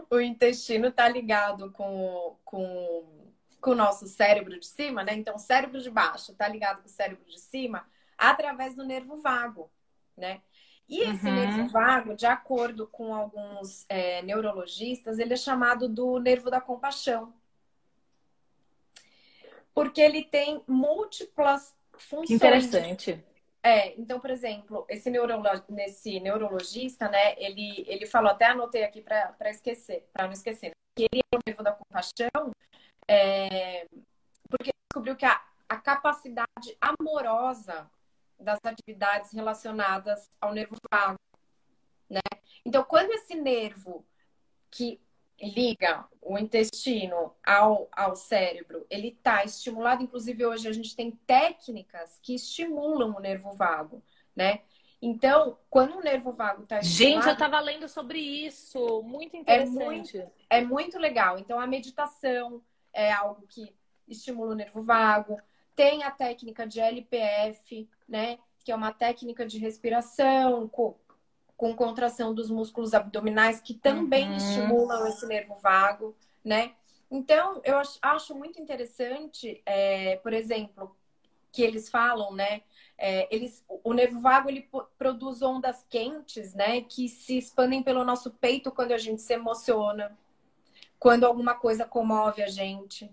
o 0.10 0.20
intestino 0.20 0.88
está 0.88 1.08
ligado 1.08 1.72
com, 1.72 2.38
com, 2.44 3.32
com 3.62 3.72
o 3.72 3.76
nosso 3.76 4.08
cérebro 4.08 4.60
de 4.60 4.66
cima, 4.66 5.04
né? 5.04 5.14
Então, 5.14 5.36
o 5.36 5.40
cérebro 5.40 5.80
de 5.80 5.90
baixo 5.90 6.32
está 6.32 6.48
ligado 6.48 6.82
com 6.82 6.88
o 6.88 6.92
cérebro 6.92 7.26
de 7.26 7.40
cima 7.40 7.86
através 8.18 8.76
do 8.76 8.86
nervo 8.86 9.18
vago, 9.18 9.72
né? 10.18 10.42
E 10.88 11.02
esse 11.02 11.26
uhum. 11.26 11.34
nervo 11.34 11.68
vago, 11.68 12.16
de 12.16 12.26
acordo 12.26 12.88
com 12.88 13.14
alguns 13.14 13.86
é, 13.90 14.22
neurologistas, 14.22 15.18
ele 15.18 15.34
é 15.34 15.38
chamado 15.38 15.90
do 15.90 16.20
nervo 16.20 16.52
da 16.52 16.62
compaixão. 16.62 17.34
Porque 19.74 20.00
ele 20.00 20.24
tem 20.24 20.64
múltiplas 20.68 21.76
funções. 21.98 22.28
Que 22.28 22.34
interessante. 22.36 23.24
É, 23.64 24.00
então, 24.00 24.20
por 24.20 24.30
exemplo, 24.30 24.86
esse, 24.88 25.10
neurolo... 25.10 25.44
nesse 25.70 26.20
neurologista, 26.20 27.10
né, 27.10 27.34
ele, 27.38 27.84
ele 27.88 28.06
falou, 28.06 28.30
até 28.30 28.46
anotei 28.46 28.84
aqui 28.84 29.02
para 29.02 29.50
esquecer, 29.50 30.08
para 30.14 30.26
não 30.26 30.34
esquecer, 30.34 30.70
que 30.96 31.08
ele 31.12 31.22
é 31.34 31.36
o 31.36 31.40
nervo 31.48 31.64
da 31.64 31.72
compaixão, 31.72 32.52
é, 33.08 33.88
porque 34.48 34.70
descobriu 34.88 35.16
que 35.16 35.26
a, 35.26 35.42
a 35.68 35.78
capacidade 35.78 36.78
amorosa 36.80 37.90
das 38.40 38.60
atividades 38.64 39.32
relacionadas 39.32 40.30
ao 40.40 40.54
nervo 40.54 40.76
vago, 40.92 41.20
né? 42.10 42.22
Então, 42.66 42.84
quando 42.84 43.12
esse 43.12 43.36
nervo 43.36 44.06
que 44.70 45.00
liga 45.42 46.06
o 46.22 46.38
intestino 46.38 47.34
ao, 47.46 47.88
ao 47.92 48.16
cérebro, 48.16 48.86
ele 48.90 49.10
está 49.10 49.44
estimulado, 49.44 50.04
inclusive 50.04 50.46
hoje 50.46 50.68
a 50.68 50.74
gente 50.74 50.96
tem 50.96 51.12
técnicas 51.28 52.20
que 52.22 52.36
estimulam 52.36 53.16
o 53.16 53.20
nervo 53.20 53.54
vago, 53.54 54.02
né? 54.36 54.62
Então, 55.02 55.58
quando 55.70 55.98
o 55.98 56.02
nervo 56.02 56.32
vago 56.32 56.64
está 56.64 56.80
estimulado... 56.80 57.16
Gente, 57.16 57.28
eu 57.28 57.34
estava 57.34 57.60
lendo 57.60 57.88
sobre 57.88 58.18
isso, 58.18 59.04
muito 59.04 59.36
interessante. 59.36 60.18
É 60.18 60.22
muito, 60.22 60.34
é 60.50 60.62
muito 60.62 60.98
legal. 60.98 61.38
Então, 61.38 61.60
a 61.60 61.68
meditação 61.68 62.64
é 62.94 63.12
algo 63.12 63.46
que 63.48 63.76
estimula 64.08 64.54
o 64.54 64.56
nervo 64.56 64.82
vago. 64.82 65.40
Tem 65.76 66.04
a 66.04 66.12
técnica 66.12 66.66
de 66.66 66.80
LPF, 66.80 67.88
né? 68.08 68.38
Que 68.64 68.72
é 68.72 68.76
uma 68.76 68.92
técnica 68.92 69.46
de 69.46 69.58
respiração 69.58 70.68
com, 70.68 70.96
com 71.56 71.76
contração 71.76 72.34
dos 72.34 72.50
músculos 72.50 72.94
abdominais 72.94 73.60
que 73.60 73.74
também 73.74 74.30
uhum. 74.30 74.38
estimulam 74.38 75.08
esse 75.08 75.26
nervo 75.26 75.56
vago, 75.56 76.16
né? 76.44 76.74
Então, 77.10 77.62
eu 77.64 77.80
acho 78.02 78.36
muito 78.36 78.60
interessante, 78.60 79.62
é, 79.66 80.18
por 80.18 80.34
exemplo, 80.34 80.96
que 81.52 81.62
eles 81.62 81.88
falam, 81.88 82.34
né? 82.34 82.62
É, 82.98 83.34
eles, 83.34 83.64
o 83.68 83.94
nervo 83.94 84.20
vago 84.20 84.50
ele 84.50 84.70
produz 84.98 85.42
ondas 85.42 85.86
quentes, 85.90 86.54
né? 86.54 86.82
Que 86.82 87.08
se 87.08 87.38
expandem 87.38 87.82
pelo 87.82 88.04
nosso 88.04 88.32
peito 88.32 88.72
quando 88.72 88.92
a 88.92 88.98
gente 88.98 89.22
se 89.22 89.34
emociona, 89.34 90.18
quando 91.00 91.26
alguma 91.26 91.54
coisa 91.56 91.86
comove 91.86 92.44
a 92.44 92.48
gente. 92.48 93.10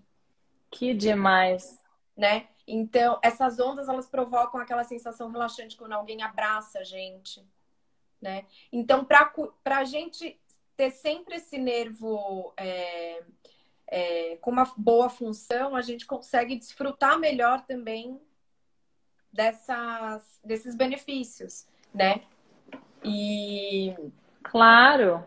Que 0.69 0.93
demais, 0.93 1.79
né? 2.17 2.47
Então, 2.67 3.19
essas 3.21 3.59
ondas 3.59 3.89
elas 3.89 4.07
provocam 4.07 4.59
aquela 4.59 4.83
sensação 4.83 5.29
relaxante 5.29 5.75
quando 5.75 5.93
alguém 5.93 6.21
abraça 6.23 6.79
a 6.79 6.83
gente, 6.83 7.45
né? 8.21 8.45
Então, 8.71 9.05
para 9.05 9.77
a 9.77 9.83
gente 9.83 10.39
ter 10.77 10.91
sempre 10.91 11.35
esse 11.35 11.57
nervo 11.57 12.53
é, 12.57 13.23
é, 13.87 14.37
com 14.37 14.51
uma 14.51 14.71
boa 14.77 15.09
função, 15.09 15.75
a 15.75 15.81
gente 15.81 16.05
consegue 16.05 16.55
desfrutar 16.55 17.19
melhor 17.19 17.65
também 17.65 18.19
dessas, 19.31 20.39
desses 20.43 20.75
benefícios, 20.75 21.67
né? 21.93 22.23
E 23.03 23.93
claro, 24.41 25.25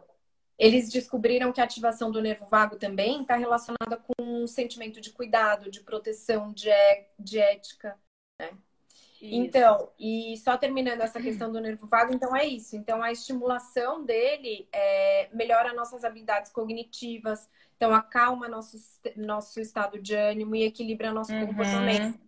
eles 0.58 0.90
descobriram 0.90 1.52
que 1.52 1.60
a 1.60 1.64
ativação 1.64 2.10
do 2.10 2.22
nervo 2.22 2.46
vago 2.46 2.76
também 2.76 3.22
está 3.22 3.36
relacionada 3.36 3.96
com 3.96 4.14
um 4.18 4.46
sentimento 4.46 5.00
de 5.00 5.10
cuidado, 5.10 5.70
de 5.70 5.80
proteção, 5.80 6.52
de, 6.52 6.70
é, 6.70 7.08
de 7.18 7.38
ética, 7.38 7.98
né? 8.40 8.50
Então, 9.20 9.90
e 9.98 10.36
só 10.36 10.56
terminando 10.56 11.00
essa 11.00 11.20
questão 11.20 11.50
do 11.50 11.60
nervo 11.60 11.86
vago, 11.86 12.12
então 12.12 12.36
é 12.36 12.44
isso. 12.44 12.76
Então, 12.76 13.02
a 13.02 13.10
estimulação 13.10 14.04
dele 14.04 14.68
é, 14.70 15.28
melhora 15.32 15.72
nossas 15.72 16.04
habilidades 16.04 16.52
cognitivas, 16.52 17.48
então 17.76 17.94
acalma 17.94 18.48
nosso, 18.48 18.76
nosso 19.16 19.60
estado 19.60 20.00
de 20.00 20.14
ânimo 20.14 20.54
e 20.54 20.64
equilibra 20.64 21.12
nosso 21.12 21.32
uhum. 21.32 21.46
comportamento, 21.46 22.20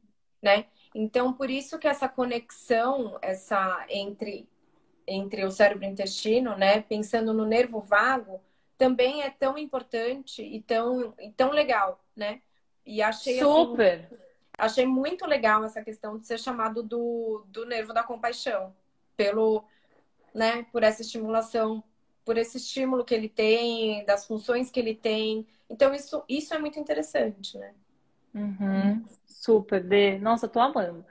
né? 0.43 0.67
Então, 0.95 1.33
por 1.33 1.51
isso 1.51 1.79
que 1.79 1.87
essa 1.87 2.09
conexão, 2.09 3.19
essa 3.21 3.85
entre 3.89 4.49
entre 5.09 5.45
o 5.45 5.51
cérebro 5.51 5.85
e 5.85 5.89
o 5.89 5.91
intestino, 5.91 6.57
né? 6.57 6.81
Pensando 6.83 7.33
no 7.33 7.45
nervo 7.45 7.81
vago, 7.81 8.41
também 8.77 9.23
é 9.23 9.31
tão 9.31 9.57
importante 9.59 10.43
e 10.43 10.61
tão, 10.61 11.15
e 11.19 11.31
tão 11.33 11.51
legal, 11.51 12.03
né? 12.15 12.41
E 12.87 13.03
achei 13.03 13.41
assim, 13.41 13.51
super. 13.51 14.05
Assim, 14.05 14.17
achei 14.57 14.87
muito 14.87 15.27
legal 15.27 15.65
essa 15.65 15.83
questão 15.83 16.19
de 16.19 16.27
ser 16.27 16.39
chamado 16.39 16.83
do, 16.83 17.45
do 17.49 17.65
nervo 17.67 17.93
da 17.93 18.03
compaixão, 18.03 18.75
pelo, 19.17 19.65
né? 20.35 20.67
Por 20.71 20.83
essa 20.83 21.03
estimulação, 21.03 21.83
por 22.25 22.37
esse 22.37 22.59
estímulo 22.59 23.05
que 23.05 23.15
ele 23.15 23.29
tem, 23.29 24.05
das 24.05 24.27
funções 24.27 24.71
que 24.71 24.79
ele 24.79 24.95
tem. 24.95 25.47
Então 25.69 25.95
isso, 25.95 26.23
isso 26.29 26.55
é 26.55 26.59
muito 26.59 26.79
interessante, 26.79 27.59
né? 27.59 27.75
Uhum. 28.35 29.05
Super, 29.27 29.83
D. 29.83 30.19
Nossa, 30.19 30.47
tô 30.47 30.61
amando. 30.61 31.05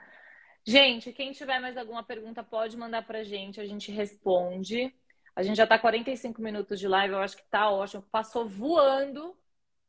Gente, 0.64 1.12
quem 1.12 1.32
tiver 1.32 1.58
mais 1.60 1.76
alguma 1.76 2.02
pergunta 2.02 2.42
pode 2.42 2.76
mandar 2.76 3.06
pra 3.06 3.24
gente, 3.24 3.60
a 3.60 3.66
gente 3.66 3.90
responde. 3.90 4.94
A 5.34 5.42
gente 5.42 5.56
já 5.56 5.66
tá 5.66 5.78
45 5.78 6.42
minutos 6.42 6.80
de 6.80 6.88
live, 6.88 7.14
eu 7.14 7.20
acho 7.20 7.36
que 7.36 7.44
tá 7.44 7.70
ótimo. 7.70 8.02
Passou 8.10 8.48
voando. 8.48 9.36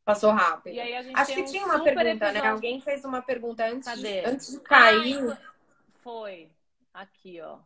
Passou 0.06 0.32
rápido. 0.32 0.76
E 0.76 0.80
aí 0.80 0.96
a 0.96 1.02
gente 1.02 1.20
acho 1.20 1.34
que 1.34 1.42
um 1.42 1.46
tinha 1.46 1.66
uma 1.66 1.84
pergunta, 1.84 2.04
né? 2.04 2.12
episódio. 2.12 2.42
né? 2.42 2.50
Alguém 2.50 2.82
fez 2.82 3.04
uma 3.04 3.22
pergunta 3.22 3.66
antes, 3.66 4.00
de, 4.00 4.20
antes 4.26 4.52
de 4.52 4.60
cair. 4.62 5.32
Ah, 5.32 5.38
foi. 6.02 6.52
Aqui, 6.94 7.42
ó. 7.42 7.60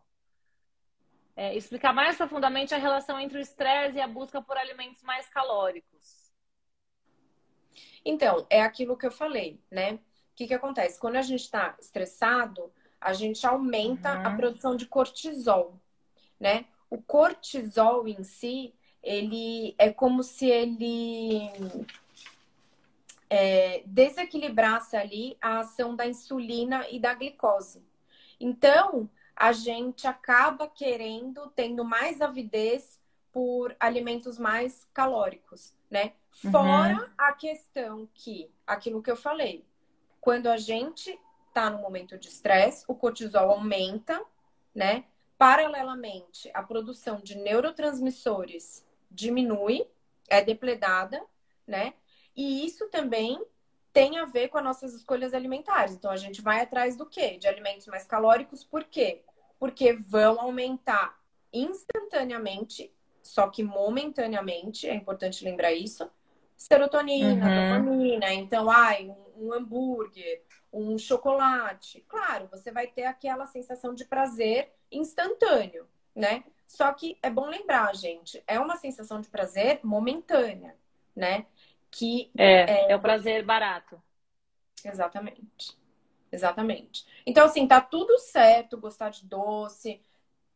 É, 1.35 1.55
explicar 1.55 1.93
mais 1.93 2.15
profundamente 2.15 2.73
a 2.73 2.77
relação 2.77 3.19
entre 3.19 3.37
o 3.37 3.41
estresse 3.41 3.97
e 3.97 4.01
a 4.01 4.07
busca 4.07 4.41
por 4.41 4.57
alimentos 4.57 5.01
mais 5.03 5.27
calóricos. 5.29 6.31
Então, 8.05 8.45
é 8.49 8.61
aquilo 8.61 8.97
que 8.97 9.05
eu 9.05 9.11
falei, 9.11 9.59
né? 9.71 9.93
O 9.93 9.99
que, 10.35 10.47
que 10.47 10.53
acontece? 10.53 10.99
Quando 10.99 11.15
a 11.15 11.21
gente 11.21 11.41
está 11.41 11.75
estressado, 11.79 12.71
a 13.03 13.13
gente 13.13 13.45
aumenta 13.45 14.13
uhum. 14.13 14.27
a 14.27 14.35
produção 14.35 14.75
de 14.75 14.85
cortisol, 14.85 15.79
né? 16.39 16.65
O 16.89 17.01
cortisol 17.01 18.07
em 18.07 18.23
si, 18.23 18.73
ele 19.01 19.75
é 19.77 19.91
como 19.91 20.23
se 20.23 20.47
ele 20.47 21.49
é, 23.29 23.83
desequilibrasse 23.85 24.95
ali 24.95 25.37
a 25.41 25.59
ação 25.59 25.95
da 25.95 26.07
insulina 26.07 26.87
e 26.89 26.99
da 26.99 27.13
glicose. 27.13 27.83
Então, 28.39 29.09
a 29.35 29.51
gente 29.51 30.07
acaba 30.07 30.67
querendo, 30.67 31.51
tendo 31.55 31.83
mais 31.83 32.21
avidez 32.21 32.99
por 33.31 33.75
alimentos 33.79 34.37
mais 34.37 34.87
calóricos, 34.93 35.73
né? 35.89 36.13
Uhum. 36.43 36.51
Fora 36.51 37.01
uhum. 37.01 37.09
a 37.17 37.33
questão 37.33 38.07
que, 38.13 38.49
aquilo 38.65 39.01
que 39.01 39.09
eu 39.09 39.15
falei, 39.15 39.65
quando 40.21 40.47
a 40.47 40.57
gente 40.57 41.19
está 41.53 41.69
no 41.69 41.77
momento 41.77 42.17
de 42.17 42.27
estresse, 42.27 42.83
o 42.87 42.95
cortisol 42.95 43.51
aumenta, 43.51 44.19
né? 44.73 45.05
Paralelamente, 45.37 46.49
a 46.53 46.63
produção 46.63 47.21
de 47.21 47.37
neurotransmissores 47.37 48.83
diminui, 49.09 49.85
é 50.27 50.43
depredada, 50.43 51.23
né? 51.67 51.93
E 52.35 52.65
isso 52.65 52.89
também 52.89 53.39
tem 53.91 54.17
a 54.17 54.25
ver 54.25 54.47
com 54.47 54.57
as 54.57 54.63
nossas 54.63 54.93
escolhas 54.95 55.35
alimentares. 55.35 55.93
Então, 55.93 56.09
a 56.09 56.17
gente 56.17 56.41
vai 56.41 56.61
atrás 56.61 56.95
do 56.95 57.05
quê? 57.05 57.37
De 57.37 57.47
alimentos 57.47 57.85
mais 57.85 58.05
calóricos, 58.05 58.63
por 58.63 58.83
quê? 58.85 59.21
Porque 59.59 59.93
vão 59.93 60.41
aumentar 60.41 61.15
instantaneamente, 61.53 62.91
só 63.21 63.47
que 63.47 63.61
momentaneamente, 63.61 64.89
é 64.89 64.95
importante 64.95 65.45
lembrar 65.45 65.71
isso, 65.71 66.09
serotonina, 66.57 67.45
uhum. 67.45 67.83
dopamina. 67.83 68.33
Então, 68.33 68.71
ai, 68.71 69.07
um, 69.07 69.47
um 69.47 69.53
hambúrguer, 69.53 70.41
um 70.73 70.97
chocolate. 70.97 72.03
Claro, 72.07 72.47
você 72.47 72.71
vai 72.71 72.87
ter 72.87 73.05
aquela 73.05 73.45
sensação 73.45 73.93
de 73.93 74.05
prazer 74.05 74.73
instantâneo, 74.91 75.87
né? 76.15 76.43
Só 76.67 76.91
que 76.91 77.17
é 77.21 77.29
bom 77.29 77.47
lembrar, 77.47 77.95
gente, 77.95 78.43
é 78.47 78.59
uma 78.59 78.75
sensação 78.75 79.21
de 79.21 79.29
prazer 79.29 79.79
momentânea, 79.83 80.75
né? 81.15 81.45
Que 81.91 82.31
é, 82.35 82.87
é, 82.87 82.91
é 82.91 82.95
o 82.95 82.99
prazer 82.99 83.45
barato. 83.45 84.01
Exatamente. 84.83 85.77
Exatamente. 86.31 87.05
Então, 87.27 87.45
assim, 87.45 87.67
tá 87.67 87.79
tudo 87.79 88.17
certo 88.17 88.75
gostar 88.75 89.09
de 89.09 89.23
doce, 89.27 90.01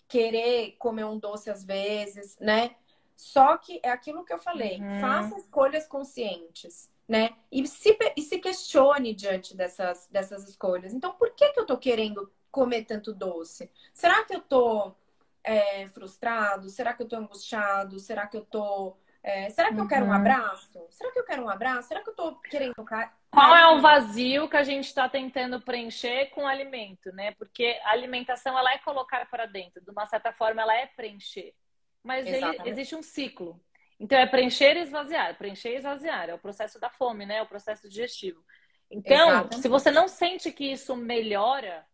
querer 0.07 0.71
comer 0.79 1.05
um 1.05 1.19
doce 1.19 1.51
às 1.51 1.63
vezes, 1.63 2.35
né? 2.39 2.75
Só 3.15 3.57
que 3.57 3.79
é 3.83 3.91
aquilo 3.91 4.25
que 4.25 4.33
eu 4.33 4.39
falei, 4.39 4.79
uhum. 4.81 5.01
faça 5.01 5.37
escolhas 5.37 5.87
conscientes 5.87 6.89
né? 7.07 7.35
E 7.51 7.65
se, 7.67 7.97
e 8.17 8.21
se 8.21 8.39
questione 8.39 9.13
diante 9.13 9.55
dessas, 9.55 10.07
dessas 10.11 10.47
escolhas. 10.47 10.93
Então, 10.93 11.13
por 11.13 11.31
que, 11.31 11.49
que 11.53 11.59
eu 11.59 11.65
tô 11.65 11.77
querendo 11.77 12.31
comer 12.51 12.83
tanto 12.85 13.13
doce? 13.13 13.71
Será 13.93 14.23
que 14.25 14.35
eu 14.35 14.41
tô 14.41 14.93
é, 15.43 15.87
frustrado? 15.89 16.69
Será 16.69 16.93
que 16.93 17.03
eu 17.03 17.07
tô 17.07 17.15
angustiado? 17.15 17.99
Será 17.99 18.27
que 18.27 18.35
eu 18.35 18.45
tô 18.45 18.97
É, 19.23 19.49
será 19.49 19.69
que 19.69 19.75
uhum. 19.75 19.83
eu 19.83 19.87
quero 19.87 20.05
um 20.05 20.09
uhum. 20.09 20.15
abraço? 20.15 20.85
Será 20.89 21.11
que 21.11 21.19
eu 21.19 21.25
quero 21.25 21.43
um 21.43 21.49
abraço? 21.49 21.87
Será 21.87 22.01
que 22.01 22.09
eu 22.09 22.15
tô 22.15 22.35
querendo 22.35 22.73
tocar? 22.75 23.17
Qual 23.31 23.55
é 23.55 23.67
o 23.75 23.81
vazio 23.81 24.49
que 24.49 24.57
a 24.57 24.63
gente 24.63 24.85
está 24.85 25.07
tentando 25.09 25.61
preencher 25.61 26.29
com 26.31 26.43
o 26.43 26.47
alimento, 26.47 27.11
né? 27.13 27.31
Porque 27.35 27.79
a 27.83 27.91
alimentação 27.91 28.57
ela 28.57 28.73
é 28.73 28.77
colocar 28.79 29.29
para 29.29 29.45
dentro, 29.45 29.81
de 29.81 29.91
uma 29.91 30.05
certa 30.05 30.31
forma 30.31 30.61
ela 30.61 30.75
é 30.75 30.87
preencher. 30.87 31.53
Mas 32.03 32.25
existe 32.65 32.95
um 32.95 33.01
ciclo. 33.03 33.59
Então 33.99 34.17
é 34.17 34.27
preencher 34.27 34.77
e 34.77 34.81
esvaziar, 34.81 35.37
preencher 35.37 35.71
e 35.71 35.77
esvaziar, 35.77 36.29
é 36.29 36.33
o 36.33 36.39
processo 36.39 36.79
da 36.79 36.89
fome, 36.89 37.25
né? 37.25 37.37
É 37.37 37.41
o 37.41 37.47
processo 37.47 37.89
digestivo. 37.89 38.43
Então, 38.89 39.29
Exatamente. 39.29 39.61
se 39.61 39.67
você 39.67 39.91
não 39.91 40.07
sente 40.07 40.51
que 40.51 40.71
isso 40.71 40.95
melhora 40.95 41.85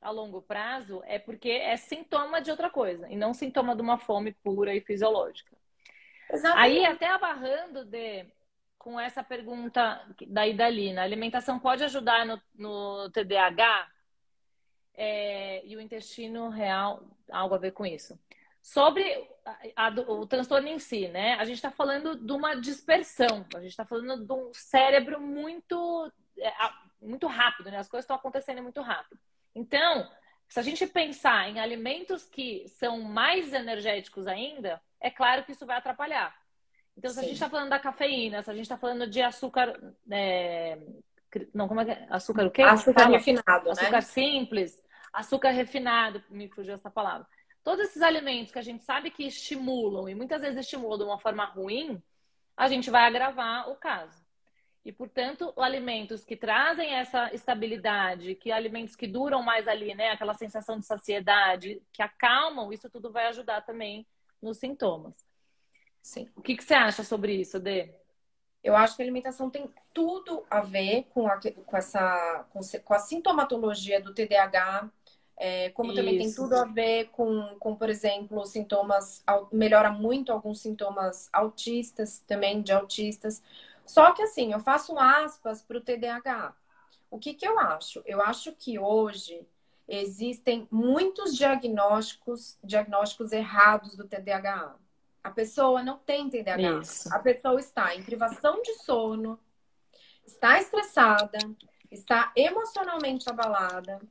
a 0.00 0.10
longo 0.10 0.40
prazo, 0.40 1.02
é 1.04 1.18
porque 1.18 1.50
é 1.50 1.76
sintoma 1.76 2.40
de 2.40 2.50
outra 2.50 2.70
coisa 2.70 3.08
e 3.08 3.16
não 3.16 3.34
sintoma 3.34 3.76
de 3.76 3.82
uma 3.82 3.98
fome 3.98 4.32
pura 4.32 4.74
e 4.74 4.80
fisiológica. 4.80 5.56
Exatamente. 6.30 6.78
Aí, 6.78 6.86
até 6.86 7.08
abarrando 7.08 7.84
de, 7.84 8.26
com 8.78 8.98
essa 8.98 9.22
pergunta 9.22 10.02
da 10.28 10.46
Idalina, 10.46 11.02
a 11.02 11.04
alimentação 11.04 11.58
pode 11.58 11.84
ajudar 11.84 12.24
no, 12.24 12.40
no 12.54 13.10
TDAH? 13.10 13.88
É, 14.94 15.64
e 15.64 15.76
o 15.76 15.80
intestino 15.80 16.48
real, 16.48 17.02
algo 17.30 17.54
a 17.54 17.58
ver 17.58 17.72
com 17.72 17.86
isso. 17.86 18.18
Sobre 18.62 19.02
a, 19.74 19.86
a, 19.86 19.88
o 19.88 20.26
transtorno 20.26 20.68
em 20.68 20.78
si, 20.78 21.08
né? 21.08 21.34
A 21.34 21.44
gente 21.44 21.56
está 21.56 21.70
falando 21.70 22.14
de 22.14 22.32
uma 22.32 22.54
dispersão, 22.54 23.46
a 23.54 23.60
gente 23.60 23.70
está 23.70 23.84
falando 23.84 24.24
de 24.24 24.32
um 24.32 24.50
cérebro 24.52 25.20
muito, 25.20 26.12
é, 26.38 26.52
muito 27.00 27.26
rápido, 27.26 27.70
né? 27.70 27.78
As 27.78 27.88
coisas 27.88 28.04
estão 28.04 28.16
acontecendo 28.16 28.62
muito 28.62 28.80
rápido. 28.82 29.18
Então, 29.54 30.08
se 30.48 30.58
a 30.58 30.62
gente 30.62 30.86
pensar 30.86 31.48
em 31.48 31.58
alimentos 31.58 32.26
que 32.26 32.68
são 32.68 33.00
mais 33.00 33.52
energéticos 33.52 34.26
ainda, 34.26 34.80
é 35.00 35.10
claro 35.10 35.44
que 35.44 35.52
isso 35.52 35.64
vai 35.64 35.78
atrapalhar. 35.78 36.34
Então, 36.96 37.10
se 37.10 37.16
Sim. 37.16 37.20
a 37.20 37.24
gente 37.24 37.34
está 37.34 37.48
falando 37.48 37.70
da 37.70 37.78
cafeína, 37.78 38.42
se 38.42 38.50
a 38.50 38.54
gente 38.54 38.64
está 38.64 38.76
falando 38.76 39.08
de 39.08 39.22
açúcar. 39.22 39.80
É... 40.10 40.78
Não, 41.54 41.68
como 41.68 41.80
é 41.80 41.84
que 41.84 41.90
é? 41.92 42.06
Açúcar 42.10 42.46
o 42.46 42.50
quê? 42.50 42.62
Açúcar 42.62 43.08
refinado, 43.08 43.64
né? 43.64 43.70
Açúcar 43.70 44.02
simples, 44.02 44.82
açúcar 45.12 45.50
refinado, 45.50 46.22
me 46.28 46.48
fugiu 46.48 46.74
essa 46.74 46.90
palavra. 46.90 47.26
Todos 47.62 47.86
esses 47.86 48.02
alimentos 48.02 48.52
que 48.52 48.58
a 48.58 48.62
gente 48.62 48.84
sabe 48.84 49.10
que 49.10 49.24
estimulam, 49.24 50.08
e 50.08 50.14
muitas 50.14 50.40
vezes 50.42 50.58
estimulam 50.58 50.98
de 50.98 51.04
uma 51.04 51.18
forma 51.18 51.44
ruim, 51.44 52.02
a 52.56 52.68
gente 52.68 52.90
vai 52.90 53.04
agravar 53.06 53.70
o 53.70 53.76
caso. 53.76 54.24
E, 54.84 54.90
portanto, 54.90 55.52
alimentos 55.58 56.24
que 56.24 56.36
trazem 56.36 56.94
essa 56.94 57.32
estabilidade, 57.34 58.34
que 58.34 58.50
alimentos 58.50 58.96
que 58.96 59.06
duram 59.06 59.42
mais 59.42 59.68
ali, 59.68 59.94
né? 59.94 60.10
Aquela 60.10 60.32
sensação 60.32 60.78
de 60.78 60.86
saciedade, 60.86 61.82
que 61.92 62.02
acalmam, 62.02 62.72
isso 62.72 62.88
tudo 62.88 63.12
vai 63.12 63.26
ajudar 63.26 63.60
também 63.60 64.06
nos 64.40 64.56
sintomas. 64.56 65.14
Sim. 66.02 66.30
O 66.34 66.40
que, 66.40 66.56
que 66.56 66.64
você 66.64 66.72
acha 66.72 67.04
sobre 67.04 67.34
isso, 67.34 67.60
Dê? 67.60 67.94
Eu 68.64 68.74
acho 68.74 68.96
que 68.96 69.02
a 69.02 69.04
alimentação 69.04 69.50
tem 69.50 69.72
tudo 69.92 70.44
a 70.50 70.60
ver 70.60 71.04
com, 71.10 71.26
a, 71.26 71.38
com 71.38 71.76
essa 71.76 72.46
com, 72.50 72.60
com 72.84 72.94
a 72.94 72.98
sintomatologia 72.98 74.00
do 74.00 74.14
TDAH, 74.14 74.90
é, 75.42 75.70
como 75.70 75.90
Isso. 75.90 75.96
também 76.02 76.18
tem 76.18 76.34
tudo 76.34 76.54
a 76.54 76.66
ver 76.66 77.06
com, 77.12 77.56
com, 77.58 77.74
por 77.74 77.88
exemplo, 77.88 78.44
sintomas, 78.44 79.24
melhora 79.50 79.90
muito 79.90 80.30
alguns 80.30 80.60
sintomas 80.60 81.30
autistas, 81.32 82.22
também 82.26 82.60
de 82.60 82.72
autistas. 82.72 83.42
Só 83.86 84.12
que 84.12 84.20
assim, 84.20 84.52
eu 84.52 84.60
faço 84.60 84.98
aspas 84.98 85.62
para 85.62 85.78
o 85.78 85.80
TDAH. 85.80 86.54
O 87.10 87.18
que, 87.18 87.32
que 87.32 87.48
eu 87.48 87.58
acho? 87.58 88.02
Eu 88.04 88.20
acho 88.20 88.52
que 88.52 88.78
hoje 88.78 89.40
existem 89.88 90.68
muitos 90.70 91.34
diagnósticos, 91.34 92.58
diagnósticos 92.62 93.32
errados 93.32 93.96
do 93.96 94.06
TDAH. 94.06 94.76
A 95.24 95.30
pessoa 95.30 95.82
não 95.82 95.96
tem 95.96 96.28
TDAH. 96.28 96.80
Isso. 96.82 97.14
A 97.14 97.18
pessoa 97.18 97.58
está 97.58 97.96
em 97.96 98.02
privação 98.02 98.60
de 98.60 98.74
sono, 98.84 99.40
está 100.22 100.60
estressada, 100.60 101.38
está 101.90 102.30
emocionalmente 102.36 103.30
abalada. 103.30 104.02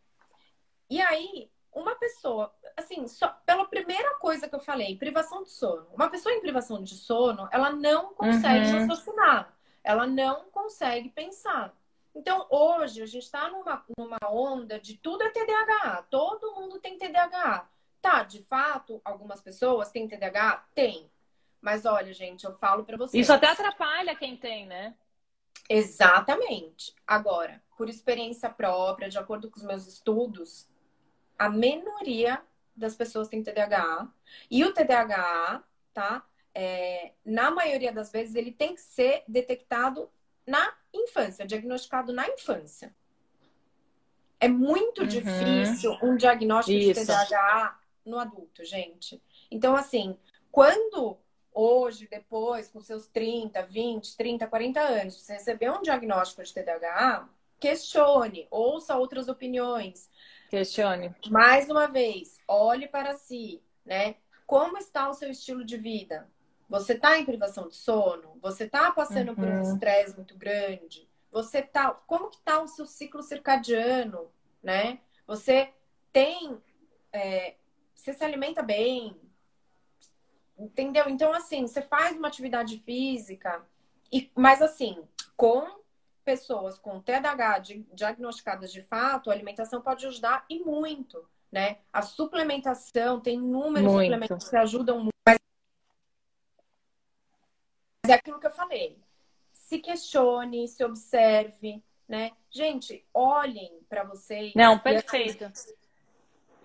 E 0.89 0.99
aí, 1.01 1.49
uma 1.73 1.95
pessoa, 1.95 2.53
assim, 2.75 3.07
só 3.07 3.27
pela 3.45 3.65
primeira 3.65 4.15
coisa 4.15 4.47
que 4.47 4.55
eu 4.55 4.59
falei, 4.59 4.97
privação 4.97 5.43
de 5.43 5.51
sono. 5.51 5.87
Uma 5.93 6.09
pessoa 6.09 6.33
em 6.33 6.41
privação 6.41 6.83
de 6.83 6.95
sono, 6.95 7.47
ela 7.51 7.71
não 7.71 8.13
consegue 8.13 8.67
uhum. 8.67 8.79
raciocinar, 8.87 9.53
ela 9.83 10.07
não 10.07 10.49
consegue 10.49 11.09
pensar. 11.09 11.73
Então, 12.15 12.47
hoje, 12.49 13.01
a 13.01 13.05
gente 13.05 13.23
está 13.23 13.49
numa, 13.49 13.85
numa 13.97 14.17
onda 14.29 14.79
de 14.79 14.97
tudo 14.97 15.23
é 15.23 15.29
TDAH. 15.29 16.07
Todo 16.09 16.55
mundo 16.55 16.79
tem 16.79 16.97
TDAH. 16.97 17.69
Tá, 18.01 18.23
de 18.23 18.41
fato, 18.43 18.99
algumas 19.05 19.41
pessoas 19.41 19.91
têm 19.91 20.07
TDAH? 20.07 20.65
Tem. 20.73 21.09
Mas 21.61 21.85
olha, 21.85 22.13
gente, 22.13 22.45
eu 22.45 22.53
falo 22.53 22.83
para 22.83 22.97
vocês. 22.97 23.23
Isso 23.23 23.33
até 23.33 23.47
atrapalha 23.47 24.15
quem 24.15 24.35
tem, 24.35 24.65
né? 24.65 24.95
Exatamente. 25.69 26.95
Agora, 27.05 27.61
por 27.77 27.89
experiência 27.89 28.49
própria, 28.49 29.09
de 29.09 29.17
acordo 29.17 29.51
com 29.51 29.57
os 29.57 29.65
meus 29.65 29.85
estudos, 29.85 30.67
a 31.39 31.49
minoria 31.49 32.41
das 32.75 32.95
pessoas 32.95 33.27
tem 33.27 33.41
TDAH. 33.41 34.07
E 34.51 34.63
o 34.63 34.73
TDAH, 34.73 35.63
tá? 35.93 36.25
É, 36.53 37.13
na 37.25 37.49
maioria 37.49 37.91
das 37.91 38.11
vezes, 38.11 38.35
ele 38.35 38.51
tem 38.51 38.75
que 38.75 38.81
ser 38.81 39.23
detectado 39.27 40.09
na 40.45 40.73
infância, 40.93 41.45
diagnosticado 41.45 42.11
na 42.11 42.27
infância. 42.27 42.93
É 44.39 44.47
muito 44.47 45.01
uhum. 45.01 45.07
difícil 45.07 45.97
um 46.01 46.15
diagnóstico 46.15 46.77
Isso. 46.77 46.99
de 46.99 47.05
TDAH 47.05 47.79
no 48.05 48.17
adulto, 48.17 48.63
gente. 48.63 49.21
Então, 49.51 49.75
assim, 49.75 50.17
quando 50.51 51.17
hoje, 51.53 52.07
depois, 52.09 52.69
com 52.69 52.79
seus 52.79 53.07
30, 53.07 53.61
20, 53.63 54.15
30, 54.15 54.47
40 54.47 54.79
anos, 54.79 55.15
você 55.15 55.33
receber 55.33 55.71
um 55.71 55.81
diagnóstico 55.81 56.43
de 56.43 56.53
TDAH, 56.53 57.27
questione, 57.59 58.47
ouça 58.49 58.97
outras 58.97 59.27
opiniões. 59.27 60.09
Questione. 60.49 61.15
Mais 61.29 61.69
uma 61.69 61.87
vez, 61.87 62.39
olhe 62.47 62.87
para 62.87 63.13
si, 63.13 63.61
né? 63.85 64.15
Como 64.47 64.77
está 64.77 65.07
o 65.07 65.13
seu 65.13 65.29
estilo 65.29 65.63
de 65.63 65.77
vida? 65.77 66.27
Você 66.67 66.93
está 66.93 67.19
em 67.19 67.25
privação 67.25 67.67
de 67.67 67.75
sono? 67.75 68.35
Você 68.41 68.63
está 68.63 68.91
passando 68.91 69.29
uhum. 69.29 69.35
por 69.35 69.45
um 69.45 69.61
uhum. 69.61 69.73
estresse 69.73 70.15
muito 70.15 70.35
grande? 70.35 71.07
Você 71.31 71.61
tá, 71.61 71.91
como 71.91 72.29
que 72.29 72.37
está 72.37 72.59
o 72.61 72.67
seu 72.67 72.87
ciclo 72.87 73.21
circadiano, 73.21 74.31
né? 74.61 74.99
Você 75.27 75.71
tem, 76.11 76.59
é, 77.13 77.55
você 77.93 78.11
se 78.11 78.23
alimenta 78.23 78.63
bem, 78.63 79.15
entendeu? 80.57 81.07
Então 81.07 81.31
assim, 81.31 81.67
você 81.67 81.83
faz 81.83 82.17
uma 82.17 82.27
atividade 82.27 82.79
física 82.79 83.63
e, 84.11 84.31
mas 84.35 84.63
assim, 84.63 85.03
com 85.37 85.79
pessoas 86.29 86.77
com 86.77 87.01
TDAH 87.01 87.63
diagnosticadas 87.91 88.71
de 88.71 88.83
fato, 88.83 89.31
a 89.31 89.33
alimentação 89.33 89.81
pode 89.81 90.05
ajudar 90.05 90.45
e 90.47 90.59
muito, 90.59 91.27
né? 91.51 91.79
A 91.91 92.03
suplementação 92.03 93.19
tem 93.19 93.39
inúmeros 93.39 93.91
muito. 93.91 94.03
suplementos 94.03 94.47
que 94.47 94.55
ajudam 94.55 94.99
muito 94.99 95.09
é 98.07 98.13
aquilo 98.13 98.39
que 98.39 98.45
eu 98.45 98.51
falei. 98.51 98.99
Se 99.51 99.79
questione, 99.79 100.67
se 100.67 100.83
observe, 100.83 101.83
né? 102.07 102.31
Gente, 102.51 103.03
olhem 103.11 103.79
para 103.89 104.03
vocês. 104.03 104.53
Não, 104.55 104.77
perfeito. 104.77 105.51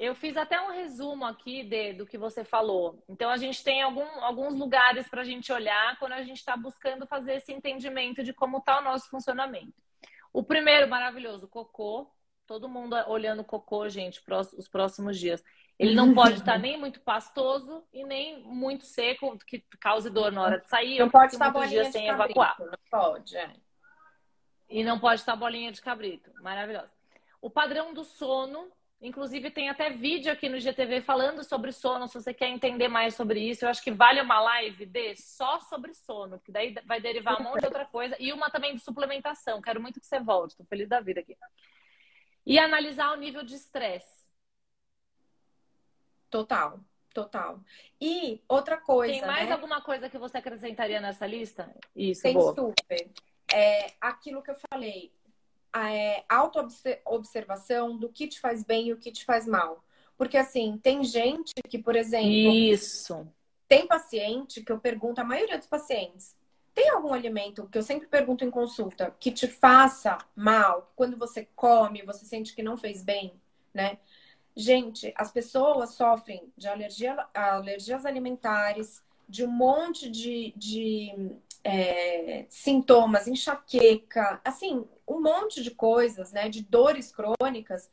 Eu 0.04 0.14
fiz 0.14 0.36
até 0.36 0.60
um 0.60 0.70
resumo 0.70 1.24
aqui 1.24 1.64
de, 1.64 1.94
do 1.94 2.06
que 2.06 2.18
você 2.18 2.44
falou. 2.44 3.02
Então, 3.08 3.30
a 3.30 3.38
gente 3.38 3.64
tem 3.64 3.80
algum, 3.80 4.06
alguns 4.22 4.54
lugares 4.54 5.08
para 5.08 5.22
a 5.22 5.24
gente 5.24 5.50
olhar 5.50 5.98
quando 5.98 6.12
a 6.12 6.22
gente 6.22 6.36
está 6.36 6.54
buscando 6.56 7.06
fazer 7.06 7.36
esse 7.36 7.52
entendimento 7.52 8.22
de 8.22 8.34
como 8.34 8.58
está 8.58 8.80
o 8.80 8.84
nosso 8.84 9.08
funcionamento. 9.08 9.72
O 10.30 10.42
primeiro, 10.42 10.88
maravilhoso, 10.88 11.48
cocô. 11.48 12.10
Todo 12.46 12.68
mundo 12.68 12.94
olhando 13.06 13.42
cocô, 13.42 13.88
gente, 13.88 14.22
os 14.58 14.68
próximos 14.68 15.18
dias. 15.18 15.42
Ele 15.78 15.94
não 15.94 16.12
pode 16.14 16.40
estar 16.40 16.58
nem 16.58 16.78
muito 16.78 17.00
pastoso 17.00 17.82
e 17.90 18.04
nem 18.04 18.42
muito 18.42 18.84
seco, 18.84 19.38
que 19.46 19.64
cause 19.80 20.10
dor 20.10 20.30
na 20.30 20.42
hora 20.42 20.60
de 20.60 20.68
sair. 20.68 20.98
Não 20.98 21.08
pode 21.08 21.32
estar 21.32 21.50
bolinha 21.50 21.90
sem 21.90 22.08
cabrito, 22.08 22.30
evacuar. 22.32 22.56
Não 22.60 22.78
pode, 22.90 23.36
é. 23.38 23.54
E 24.68 24.84
não 24.84 24.98
pode 24.98 25.20
estar 25.20 25.34
bolinha 25.34 25.72
de 25.72 25.80
cabrito. 25.80 26.30
Maravilhoso. 26.42 26.90
O 27.40 27.48
padrão 27.48 27.94
do 27.94 28.04
sono, 28.04 28.70
inclusive 29.04 29.50
tem 29.50 29.68
até 29.68 29.90
vídeo 29.90 30.32
aqui 30.32 30.48
no 30.48 30.58
GTV 30.58 31.02
falando 31.02 31.44
sobre 31.44 31.70
sono, 31.72 32.08
se 32.08 32.14
você 32.14 32.32
quer 32.32 32.48
entender 32.48 32.88
mais 32.88 33.14
sobre 33.14 33.38
isso. 33.38 33.64
Eu 33.64 33.68
acho 33.68 33.82
que 33.82 33.90
vale 33.90 34.20
uma 34.20 34.40
live 34.40 34.86
de 34.86 35.14
só 35.16 35.60
sobre 35.60 35.92
sono, 35.92 36.38
porque 36.38 36.50
daí 36.50 36.74
vai 36.86 37.00
derivar 37.00 37.38
um 37.38 37.44
monte 37.44 37.60
de 37.60 37.66
outra 37.66 37.84
coisa. 37.84 38.16
E 38.18 38.32
uma 38.32 38.50
também 38.50 38.74
de 38.74 38.80
suplementação. 38.80 39.60
Quero 39.60 39.80
muito 39.80 40.00
que 40.00 40.06
você 40.06 40.18
volte. 40.18 40.52
Estou 40.52 40.66
feliz 40.66 40.88
da 40.88 41.00
vida 41.00 41.20
aqui. 41.20 41.36
E 42.46 42.58
analisar 42.58 43.12
o 43.12 43.16
nível 43.16 43.44
de 43.44 43.54
estresse. 43.54 44.24
Total, 46.30 46.80
total. 47.12 47.60
E 48.00 48.42
outra 48.48 48.78
coisa. 48.78 49.12
Tem 49.12 49.26
mais 49.26 49.46
né? 49.46 49.52
alguma 49.52 49.82
coisa 49.82 50.08
que 50.08 50.18
você 50.18 50.38
acrescentaria 50.38 51.00
nessa 51.00 51.26
lista? 51.26 51.70
Isso, 51.94 52.22
Tem 52.22 52.32
boa. 52.32 52.54
super. 52.54 53.10
É, 53.52 53.92
aquilo 54.00 54.42
que 54.42 54.50
eu 54.50 54.56
falei, 54.70 55.12
é, 55.74 56.24
auto-observação 56.28 57.96
do 57.96 58.08
que 58.08 58.28
te 58.28 58.40
faz 58.40 58.62
bem 58.62 58.88
e 58.88 58.92
o 58.92 58.98
que 58.98 59.10
te 59.10 59.24
faz 59.24 59.46
mal. 59.46 59.84
Porque, 60.16 60.36
assim, 60.36 60.78
tem 60.82 61.02
gente 61.02 61.52
que, 61.68 61.78
por 61.78 61.96
exemplo. 61.96 62.28
Isso. 62.28 63.26
Tem 63.66 63.86
paciente 63.86 64.62
que 64.62 64.70
eu 64.70 64.78
pergunto, 64.78 65.20
a 65.20 65.24
maioria 65.24 65.58
dos 65.58 65.66
pacientes, 65.66 66.36
tem 66.74 66.90
algum 66.90 67.12
alimento 67.12 67.68
que 67.70 67.78
eu 67.78 67.82
sempre 67.82 68.06
pergunto 68.06 68.44
em 68.44 68.50
consulta 68.50 69.14
que 69.18 69.30
te 69.30 69.46
faça 69.46 70.18
mal? 70.34 70.92
Quando 70.96 71.16
você 71.16 71.48
come, 71.54 72.02
você 72.02 72.24
sente 72.24 72.54
que 72.54 72.62
não 72.62 72.76
fez 72.76 73.02
bem, 73.02 73.32
né? 73.72 73.98
Gente, 74.56 75.12
as 75.16 75.32
pessoas 75.32 75.90
sofrem 75.94 76.52
de 76.56 76.68
alergia, 76.68 77.26
alergias 77.32 78.04
alimentares, 78.04 79.02
de 79.28 79.44
um 79.44 79.50
monte 79.50 80.10
de, 80.10 80.52
de 80.56 81.36
é, 81.64 82.44
sintomas, 82.48 83.26
enxaqueca, 83.26 84.40
assim, 84.44 84.86
um 85.08 85.20
monte 85.20 85.62
de 85.62 85.70
coisas, 85.70 86.30
né? 86.30 86.48
De 86.48 86.62
dores 86.62 87.10
crônicas 87.10 87.90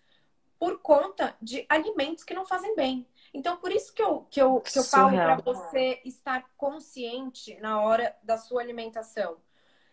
por 0.59 0.79
conta 0.79 1.35
de 1.41 1.65
alimentos 1.69 2.23
que 2.23 2.33
não 2.33 2.45
fazem 2.45 2.75
bem. 2.75 3.07
Então, 3.33 3.57
por 3.57 3.71
isso 3.71 3.93
que 3.93 4.03
eu, 4.03 4.27
que 4.29 4.41
eu, 4.41 4.59
que 4.59 4.77
eu 4.77 4.83
falo 4.83 5.11
para 5.15 5.35
você 5.37 6.01
estar 6.03 6.45
consciente 6.57 7.57
na 7.61 7.81
hora 7.81 8.15
da 8.21 8.37
sua 8.37 8.61
alimentação. 8.61 9.37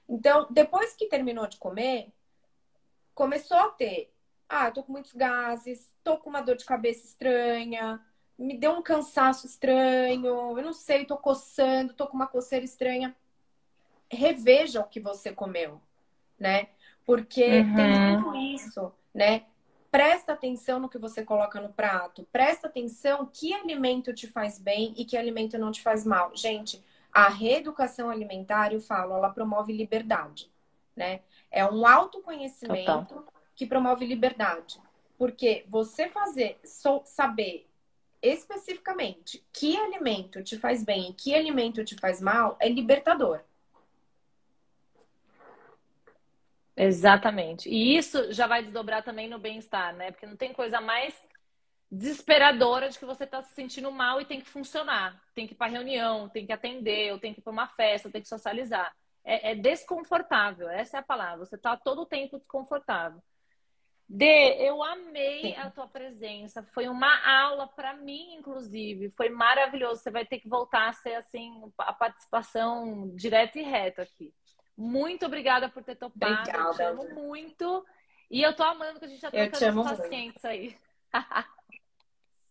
Então, 0.09 0.47
depois 0.51 0.95
que 0.95 1.07
terminou 1.07 1.47
de 1.47 1.57
comer, 1.57 2.13
começou 3.15 3.57
a 3.57 3.69
ter. 3.69 4.13
Ah, 4.49 4.71
tô 4.71 4.83
com 4.83 4.93
muitos 4.93 5.13
gases, 5.13 5.95
tô 6.03 6.17
com 6.19 6.31
uma 6.31 6.41
dor 6.41 6.57
de 6.57 6.65
cabeça 6.65 7.07
estranha, 7.07 8.05
me 8.39 8.57
deu 8.57 8.73
um 8.73 8.83
cansaço 8.83 9.47
estranho, 9.47 10.59
eu 10.59 10.63
não 10.63 10.73
sei, 10.73 11.05
tô 11.05 11.17
coçando, 11.17 11.95
tô 11.95 12.07
com 12.07 12.17
uma 12.17 12.27
coceira 12.27 12.65
estranha. 12.65 13.15
Reveja 14.11 14.81
o 14.81 14.89
que 14.89 15.01
você 15.01 15.33
comeu, 15.33 15.81
né? 16.39 16.69
Porque 17.05 17.45
uhum. 17.45 17.75
tem 17.75 18.01
muito 18.01 18.37
isso, 18.55 18.93
né? 19.15 19.45
Presta 19.91 20.35
atenção 20.35 20.79
no 20.79 20.89
que 20.89 20.99
você 20.99 21.25
coloca 21.25 21.61
no 21.61 21.73
prato. 21.73 22.27
Presta 22.31 22.67
atenção 22.67 23.27
que 23.27 23.55
alimento 23.55 24.13
te 24.13 24.27
faz 24.27 24.59
bem 24.59 24.93
e 24.97 25.05
que 25.05 25.17
alimento 25.17 25.57
não 25.59 25.73
te 25.73 25.83
faz 25.83 26.05
mal. 26.05 26.37
Gente, 26.37 26.85
a 27.13 27.29
reeducação 27.29 28.11
alimentar, 28.11 28.73
eu 28.73 28.81
falo, 28.81 29.15
ela 29.15 29.31
promove 29.31 29.73
liberdade, 29.73 30.51
né? 30.95 31.21
É 31.51 31.65
um 31.65 31.87
autoconhecimento 31.87 33.15
Total. 33.15 33.33
que 33.57 33.67
promove 33.67 34.05
liberdade. 34.05 34.79
Porque 35.17 35.65
você 35.69 36.09
fazer, 36.09 36.61
saber 37.05 37.67
especificamente 38.23 39.45
que 39.53 39.77
alimento 39.77 40.43
te 40.43 40.59
faz 40.59 40.85
bem 40.85 41.11
e 41.11 41.13
que 41.13 41.35
alimento 41.35 41.85
te 41.85 41.97
faz 41.97 42.21
mal 42.21 42.57
é 42.61 42.69
libertador. 42.69 43.41
Exatamente. 46.79 47.69
E 47.69 47.97
isso 47.97 48.33
já 48.33 48.47
vai 48.47 48.63
desdobrar 48.63 49.03
também 49.03 49.29
no 49.29 49.39
bem-estar, 49.39 49.95
né? 49.97 50.13
Porque 50.13 50.27
não 50.27 50.37
tem 50.37 50.53
coisa 50.53 50.81
mais 50.81 51.15
desesperadora 51.91 52.89
de 52.89 52.99
que 52.99 53.05
você 53.05 53.25
está 53.25 53.43
se 53.43 53.53
sentindo 53.55 53.91
mal 53.91 54.21
e 54.21 54.25
tem 54.25 54.41
que 54.41 54.49
funcionar. 54.49 55.21
Tem 55.35 55.47
que 55.47 55.55
ir 55.55 55.57
para 55.57 55.73
reunião, 55.73 56.29
tem 56.29 56.47
que 56.47 56.53
atender, 56.53 57.13
ou 57.13 57.19
tem 57.19 57.35
que 57.35 57.41
ir 57.41 57.43
para 57.43 57.53
uma 57.53 57.67
festa, 57.67 58.11
tem 58.11 58.23
que 58.23 58.29
socializar. 58.29 58.95
É, 59.25 59.51
é, 59.51 59.55
desconfortável, 59.55 60.69
essa 60.69 60.99
é 60.99 61.01
a 61.01 61.03
palavra. 61.03 61.45
Você 61.45 61.57
está 61.57 61.77
todo 61.77 62.03
o 62.03 62.07
tempo 62.07 62.39
desconfortável. 62.39 63.21
Dê, 64.09 64.57
eu 64.67 64.83
amei 64.83 65.43
Sim. 65.43 65.57
a 65.57 65.71
tua 65.71 65.87
presença. 65.87 66.63
Foi 66.73 66.89
uma 66.89 67.13
aula 67.29 67.67
para 67.67 67.93
mim, 67.95 68.37
inclusive. 68.37 69.11
Foi 69.17 69.29
maravilhoso. 69.29 70.01
Você 70.01 70.11
vai 70.11 70.25
ter 70.25 70.39
que 70.39 70.49
voltar 70.49 70.89
a 70.89 70.93
ser 70.93 71.15
assim 71.15 71.53
a 71.77 71.93
participação 71.93 73.15
direta 73.15 73.59
e 73.59 73.63
reta 73.63 74.03
aqui. 74.03 74.33
Muito 74.79 75.27
obrigada 75.27 75.69
por 75.69 75.83
ter 75.83 75.97
topado. 75.97 76.35
Obrigada. 76.35 76.69
Eu 76.69 76.75
te 76.75 76.83
amo 76.83 77.15
muito. 77.15 77.85
E 78.31 78.41
eu 78.41 78.55
tô 78.55 78.63
amando 78.63 79.01
que 79.01 79.07
a 79.07 79.09
gente 79.09 79.21
já 79.21 79.29
trocando 79.29 79.81
os 79.81 79.91
pacientes 79.91 80.45
aí. 80.45 80.77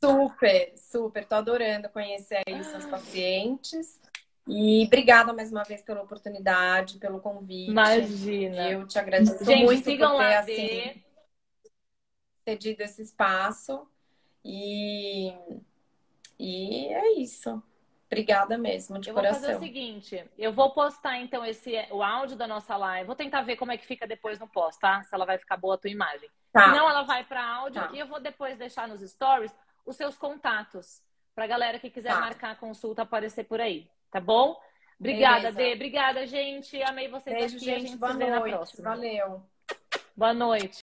super, 0.03 0.73
super. 0.75 1.25
Tô 1.25 1.35
adorando 1.35 1.87
conhecer 1.87 2.41
aí 2.45 2.59
os 2.59 2.67
seus 2.67 2.85
pacientes. 2.85 4.01
E 4.45 4.83
obrigada 4.87 5.31
mais 5.31 5.53
uma 5.53 5.63
vez 5.63 5.81
pela 5.81 6.01
oportunidade, 6.01 6.97
pelo 6.97 7.21
convite. 7.21 7.71
Imagina. 7.71 8.71
Eu 8.71 8.85
te 8.85 8.99
agradeço 8.99 9.45
gente, 9.45 9.63
muito 9.63 9.85
sigam 9.85 10.11
por 10.11 10.17
ter, 10.17 10.23
lá, 10.23 10.39
assim, 10.39 11.03
cedido 12.43 12.83
esse 12.83 13.03
espaço. 13.03 13.87
E, 14.43 15.33
e 16.37 16.87
é 16.87 17.13
isso. 17.19 17.63
Obrigada 18.09 18.57
mesmo, 18.57 18.99
de 18.99 19.09
eu 19.09 19.13
coração. 19.13 19.41
vou 19.41 19.49
fazer 19.49 19.57
o 19.57 19.67
seguinte, 19.67 20.25
eu 20.37 20.53
vou 20.53 20.71
postar 20.71 21.17
então 21.17 21.43
esse 21.45 21.73
o 21.91 22.01
áudio 22.01 22.37
da 22.37 22.47
nossa 22.47 22.75
live. 22.77 23.05
Vou 23.05 23.15
tentar 23.15 23.41
ver 23.41 23.57
como 23.57 23.71
é 23.71 23.77
que 23.77 23.85
fica 23.85 24.07
depois 24.07 24.39
no 24.39 24.47
post, 24.47 24.79
tá? 24.79 25.03
Se 25.03 25.13
ela 25.13 25.25
vai 25.25 25.37
ficar 25.37 25.57
boa 25.57 25.75
a 25.75 25.77
tua 25.77 25.89
imagem. 25.89 26.29
Tá. 26.53 26.69
Senão 26.69 26.89
ela 26.89 27.03
vai 27.03 27.25
para 27.25 27.43
áudio 27.43 27.81
tá. 27.81 27.91
e 27.93 27.99
eu 27.99 28.07
vou 28.07 28.19
depois 28.19 28.57
deixar 28.57 28.87
nos 28.87 29.01
stories 29.01 29.53
os 29.85 29.95
seus 29.97 30.17
contatos 30.17 31.01
para 31.35 31.45
galera 31.47 31.79
que 31.79 31.89
quiser 31.89 32.13
tá. 32.13 32.19
marcar 32.21 32.51
a 32.51 32.55
consulta 32.55 33.01
aparecer 33.01 33.43
por 33.43 33.59
aí, 33.59 33.89
tá 34.09 34.21
bom? 34.21 34.57
Obrigada, 34.99 35.51
Beleza. 35.51 35.57
Dê. 35.57 35.73
Obrigada, 35.73 36.25
gente. 36.25 36.81
Amei 36.83 37.07
vocês 37.09 37.35
Beijo, 37.35 37.57
aqui. 37.57 37.65
Gente, 37.65 37.75
a 37.75 37.79
gente 37.79 37.97
boa 37.97 38.11
se 38.13 38.17
vê 38.17 38.29
noite. 38.29 38.51
na 38.51 38.57
próxima. 38.57 38.89
Valeu. 38.89 39.43
Boa 40.15 40.33
noite. 40.33 40.86